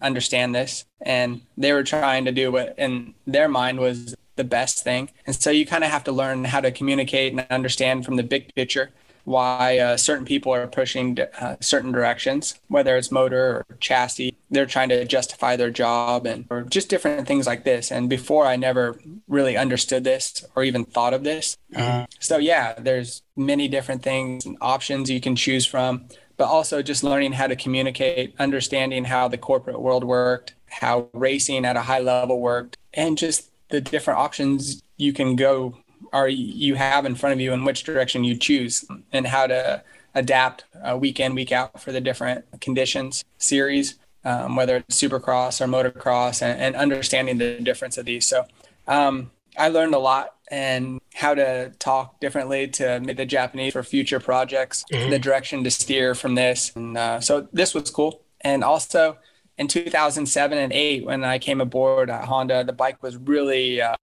understand 0.00 0.54
this, 0.54 0.84
and 1.02 1.42
they 1.56 1.72
were 1.72 1.82
trying 1.82 2.24
to 2.26 2.32
do 2.32 2.52
what 2.52 2.74
in 2.78 3.14
their 3.26 3.48
mind 3.48 3.80
was 3.80 4.14
the 4.36 4.44
best 4.44 4.84
thing. 4.84 5.10
And 5.26 5.34
so 5.34 5.50
you 5.50 5.66
kind 5.66 5.84
of 5.84 5.90
have 5.90 6.04
to 6.04 6.12
learn 6.12 6.44
how 6.44 6.60
to 6.60 6.70
communicate 6.70 7.32
and 7.32 7.46
understand 7.50 8.04
from 8.04 8.16
the 8.16 8.22
big 8.22 8.54
picture 8.54 8.90
why 9.26 9.76
uh, 9.78 9.96
certain 9.96 10.24
people 10.24 10.54
are 10.54 10.68
pushing 10.68 11.18
uh, 11.40 11.56
certain 11.60 11.90
directions, 11.90 12.60
whether 12.68 12.96
it's 12.96 13.10
motor 13.10 13.66
or 13.68 13.76
chassis. 13.80 14.36
They're 14.52 14.66
trying 14.66 14.88
to 14.90 15.04
justify 15.04 15.56
their 15.56 15.70
job 15.70 16.26
and 16.26 16.46
or 16.48 16.62
just 16.62 16.88
different 16.88 17.26
things 17.26 17.44
like 17.44 17.64
this. 17.64 17.90
And 17.90 18.08
before, 18.08 18.46
I 18.46 18.54
never 18.54 19.00
really 19.26 19.56
understood 19.56 20.04
this 20.04 20.44
or 20.54 20.62
even 20.62 20.84
thought 20.84 21.12
of 21.12 21.24
this. 21.24 21.58
Mm-hmm. 21.74 22.02
Uh, 22.02 22.06
so 22.20 22.38
yeah, 22.38 22.74
there's 22.78 23.22
many 23.34 23.66
different 23.66 24.04
things 24.04 24.46
and 24.46 24.56
options 24.60 25.10
you 25.10 25.20
can 25.20 25.34
choose 25.34 25.66
from, 25.66 26.06
but 26.36 26.46
also 26.46 26.80
just 26.80 27.02
learning 27.02 27.32
how 27.32 27.48
to 27.48 27.56
communicate, 27.56 28.32
understanding 28.38 29.06
how 29.06 29.26
the 29.26 29.38
corporate 29.38 29.80
world 29.80 30.04
worked, 30.04 30.54
how 30.70 31.08
racing 31.12 31.64
at 31.64 31.76
a 31.76 31.82
high 31.82 31.98
level 31.98 32.40
worked, 32.40 32.76
and 32.94 33.18
just 33.18 33.50
the 33.68 33.80
different 33.80 34.18
options 34.18 34.82
you 34.96 35.12
can 35.12 35.36
go 35.36 35.76
are 36.12 36.28
you 36.28 36.74
have 36.74 37.06
in 37.06 37.14
front 37.14 37.32
of 37.32 37.40
you 37.40 37.52
and 37.52 37.64
which 37.64 37.84
direction 37.84 38.24
you 38.24 38.36
choose 38.36 38.84
and 39.12 39.26
how 39.26 39.46
to 39.46 39.82
adapt 40.14 40.64
uh, 40.82 40.96
week 40.96 41.20
in 41.20 41.34
week 41.34 41.52
out 41.52 41.80
for 41.80 41.92
the 41.92 42.00
different 42.00 42.44
conditions 42.60 43.24
series 43.38 43.96
um, 44.26 44.56
whether 44.56 44.76
it's 44.76 45.00
supercross 45.00 45.60
or 45.60 45.68
motocross 45.68 46.42
and, 46.42 46.60
and, 46.60 46.74
understanding 46.74 47.38
the 47.38 47.60
difference 47.60 47.96
of 47.96 48.06
these. 48.06 48.26
So 48.26 48.44
um, 48.88 49.30
i 49.56 49.68
learned 49.68 49.94
a 49.94 49.98
lot 49.98 50.34
and 50.50 51.00
how 51.14 51.34
to 51.34 51.72
talk 51.78 52.20
differently 52.20 52.68
to 52.68 53.00
the 53.16 53.24
japanese 53.24 53.72
for 53.72 53.82
future 53.82 54.20
projects 54.20 54.84
mm-hmm. 54.92 55.10
the 55.10 55.18
direction 55.18 55.64
to 55.64 55.70
steer 55.70 56.14
from 56.14 56.34
this. 56.34 56.72
And 56.74 56.98
uh, 56.98 57.20
so 57.20 57.48
this 57.52 57.72
was 57.72 57.90
cool. 57.90 58.20
And 58.42 58.62
also 58.62 59.16
in 59.58 59.68
2007 59.68 60.58
and 60.58 60.72
8 60.72 61.04
when 61.04 61.24
i 61.24 61.38
came 61.38 61.60
aboard 61.60 62.10
at 62.10 62.24
honda 62.24 62.64
the 62.64 62.72
bike 62.72 63.02
was 63.02 63.16
really 63.16 63.80
uh, 63.80 63.94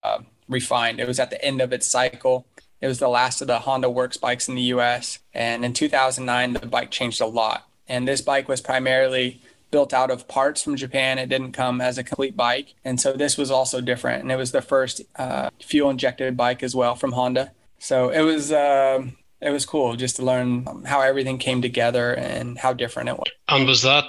refined. 0.47 0.99
It 0.99 1.07
was 1.07 1.19
at 1.19 1.29
the 1.29 1.43
end 1.43 1.61
of 1.61 1.73
its 1.73 1.87
cycle. 1.87 2.45
It 2.81 2.87
was 2.87 2.99
the 2.99 3.09
last 3.09 3.41
of 3.41 3.47
the 3.47 3.59
Honda 3.59 3.89
Works 3.89 4.17
bikes 4.17 4.47
in 4.47 4.55
the 4.55 4.61
US. 4.63 5.19
And 5.33 5.63
in 5.63 5.73
2009, 5.73 6.53
the 6.53 6.67
bike 6.67 6.91
changed 6.91 7.21
a 7.21 7.25
lot. 7.25 7.67
And 7.87 8.07
this 8.07 8.21
bike 8.21 8.47
was 8.47 8.61
primarily 8.61 9.41
built 9.71 9.93
out 9.93 10.11
of 10.11 10.27
parts 10.27 10.61
from 10.61 10.75
Japan. 10.75 11.17
It 11.17 11.29
didn't 11.29 11.53
come 11.53 11.81
as 11.81 11.97
a 11.97 12.03
complete 12.03 12.37
bike. 12.37 12.75
And 12.85 12.99
so 12.99 13.13
this 13.13 13.37
was 13.37 13.49
also 13.49 13.81
different. 13.81 14.21
And 14.23 14.31
it 14.31 14.35
was 14.35 14.51
the 14.51 14.61
first 14.61 15.01
uh, 15.15 15.49
fuel 15.61 15.89
injected 15.89 16.37
bike 16.37 16.61
as 16.61 16.75
well 16.75 16.95
from 16.95 17.13
Honda. 17.13 17.51
So 17.79 18.09
it 18.09 18.21
was. 18.21 18.51
Uh, 18.51 19.07
it 19.41 19.49
was 19.49 19.65
cool 19.65 19.97
just 19.97 20.15
to 20.15 20.23
learn 20.23 20.85
how 20.85 21.01
everything 21.01 21.37
came 21.37 21.61
together 21.61 22.13
and 22.13 22.57
how 22.57 22.71
different 22.71 23.09
it 23.09 23.17
was. 23.17 23.29
And 23.49 23.67
was 23.67 23.81
that 23.81 24.05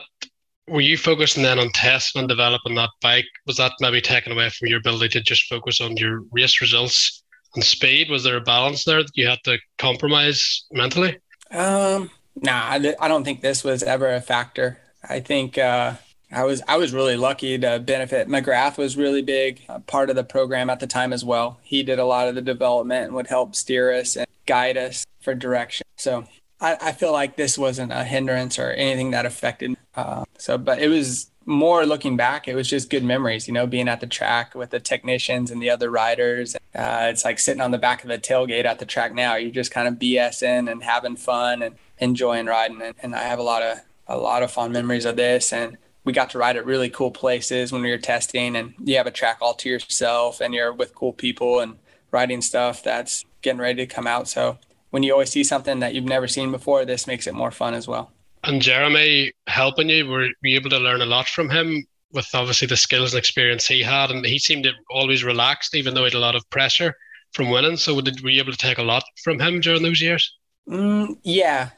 were 0.69 0.81
you 0.81 0.97
focusing 0.97 1.43
then 1.43 1.59
on 1.59 1.71
testing 1.71 2.21
and 2.21 2.29
developing 2.29 2.75
that 2.77 2.91
bike? 3.03 3.27
Was 3.47 3.57
that 3.59 3.73
maybe 3.81 4.01
taken 4.01 4.33
away 4.33 4.51
from 4.51 4.69
your 4.69 4.79
ability 4.79 5.09
to 5.11 5.21
just 5.21 5.45
focus 5.45 5.81
on 5.81 5.97
your 5.97 6.23
race 6.33 6.61
results 6.61 7.23
and 7.55 7.63
speed? 7.63 8.11
Was 8.11 8.25
there 8.25 8.37
a 8.37 8.41
balance 8.41 8.85
there 8.85 9.03
that 9.03 9.11
you 9.15 9.27
had 9.27 9.43
to 9.45 9.59
compromise 9.79 10.65
mentally? 10.73 11.19
Um, 11.51 12.11
nah, 12.37 12.79
I 13.01 13.09
don't 13.09 13.25
think 13.25 13.41
this 13.41 13.63
was 13.63 13.83
ever 13.83 14.13
a 14.13 14.21
factor. 14.21 14.79
I 15.09 15.21
think 15.21 15.59
uh, 15.59 15.95
I 16.33 16.45
was 16.45 16.63
I 16.67 16.77
was 16.79 16.93
really 16.93 17.17
lucky 17.17 17.59
to 17.59 17.79
benefit. 17.79 18.29
McGrath 18.29 18.79
was 18.79 18.97
really 18.97 19.23
big 19.23 19.63
uh, 19.69 19.81
part 19.81 20.11
of 20.11 20.17
the 20.17 20.25
program 20.25 20.71
at 20.71 20.81
the 20.81 20.87
time 20.87 21.13
as 21.13 21.25
well. 21.25 21.61
He 21.63 21.83
did 21.83 21.99
a 21.99 22.05
lot 22.05 22.29
of 22.29 22.35
the 22.35 22.43
development 22.43 23.07
and 23.07 23.15
would 23.15 23.27
help 23.27 23.55
steer 23.55 23.93
us 23.93 24.17
and 24.17 24.27
guide 24.47 24.77
us 24.77 25.05
for 25.21 25.35
direction. 25.35 25.87
So 25.97 26.27
I, 26.61 26.77
I 26.81 26.93
feel 26.93 27.13
like 27.13 27.37
this 27.37 27.59
wasn't 27.59 27.93
a 27.93 28.05
hindrance 28.05 28.59
or 28.59 28.71
anything 28.71 29.11
that 29.11 29.27
affected. 29.27 29.77
Uh, 29.95 30.25
so, 30.39 30.59
but 30.59 30.81
it 30.81 30.89
was 30.89 31.31
more 31.47 31.85
looking 31.85 32.17
back, 32.17 32.49
it 32.49 32.55
was 32.55 32.69
just 32.69 32.91
good 32.91 33.05
memories, 33.05 33.47
you 33.47 33.55
know, 33.55 33.67
being 33.67 33.89
at 33.89 34.01
the 34.01 34.07
track 34.07 34.55
with 34.55 34.71
the 34.71 34.81
technicians 34.81 35.51
and 35.51 35.61
the 35.61 35.71
other 35.71 35.91
riders. 35.91 36.57
Uh, 36.75 37.09
it's 37.11 37.25
like 37.25 37.39
sitting 37.39 37.61
on 37.61 37.71
the 37.71 37.79
back 37.79 38.03
of 38.03 38.09
the 38.09 38.19
tailgate 38.19 38.65
at 38.65 38.79
the 38.79 38.87
track 38.87 39.15
now. 39.15 39.37
You're 39.37 39.51
just 39.51 39.71
kind 39.71 39.87
of 39.87 39.95
BSing 39.95 40.71
and 40.71 40.83
having 40.83 41.17
fun 41.17 41.63
and 41.63 41.77
enjoying 41.99 42.47
riding. 42.47 42.81
And, 42.81 42.95
and 43.03 43.15
I 43.15 43.25
have 43.25 43.39
a 43.39 43.43
lot 43.43 43.63
of 43.63 43.79
a 44.07 44.17
lot 44.17 44.43
of 44.43 44.51
fond 44.51 44.73
memories 44.73 45.05
of 45.05 45.17
this. 45.17 45.53
And 45.53 45.77
we 46.05 46.13
got 46.13 46.31
to 46.31 46.39
ride 46.39 46.57
at 46.57 46.67
really 46.67 46.91
cool 46.91 47.11
places 47.11 47.73
when 47.73 47.83
we 47.83 47.91
were 47.91 47.99
testing. 47.99 48.57
And 48.57 48.75
you 48.83 48.97
have 48.97 49.07
a 49.07 49.11
track 49.11 49.39
all 49.41 49.55
to 49.55 49.69
yourself, 49.69 50.41
and 50.41 50.55
you're 50.55 50.73
with 50.73 50.95
cool 50.95 51.13
people 51.13 51.61
and 51.61 51.79
riding 52.11 52.43
stuff 52.43 52.83
that's 52.83 53.25
getting 53.43 53.61
ready 53.61 53.87
to 53.87 53.95
come 53.95 54.07
out. 54.07 54.29
So 54.29 54.59
when 54.95 55.03
you 55.03 55.13
always 55.13 55.31
see 55.31 55.43
something 55.43 55.81
that 55.81 55.93
you've 55.93 56.05
never 56.05 56.29
seen 56.29 56.53
before, 56.53 56.85
this 56.85 57.09
makes 57.09 57.27
it 57.27 57.35
more 57.35 57.51
fun 57.51 57.75
as 57.75 57.89
well. 57.89 58.13
And 58.45 58.63
Jeremy 58.63 59.33
helping 59.49 59.89
you, 59.89 60.07
were 60.07 60.29
you 60.45 60.55
able 60.55 60.71
to 60.71 60.79
learn 60.79 61.03
a 61.03 61.05
lot 61.05 61.27
from 61.27 61.51
him 61.51 61.85
with 62.13 62.29
obviously 62.33 62.69
the 62.69 62.77
skills 62.77 63.13
and 63.13 63.19
experience 63.19 63.67
he 63.67 63.83
had? 63.83 64.13
And 64.13 64.25
he 64.25 64.39
seemed 64.39 64.63
to 64.63 64.73
always 64.91 65.25
relaxed, 65.25 65.75
even 65.75 65.95
though 65.95 66.03
he 66.03 66.13
had 66.13 66.15
a 66.15 66.21
lot 66.21 66.37
of 66.37 66.49
pressure 66.51 66.95
from 67.33 67.51
winning. 67.51 67.77
So 67.77 68.01
did, 68.01 68.23
were 68.23 68.31
you 68.31 68.41
able 68.41 68.53
to 68.53 68.57
take 68.57 68.79
a 68.79 68.85
lot 68.85 69.03
from 69.25 69.41
him 69.41 69.61
during 69.61 69.83
those 69.83 70.01
years? 70.01 70.33
Mm, 70.69 71.19
yeah. 71.25 71.71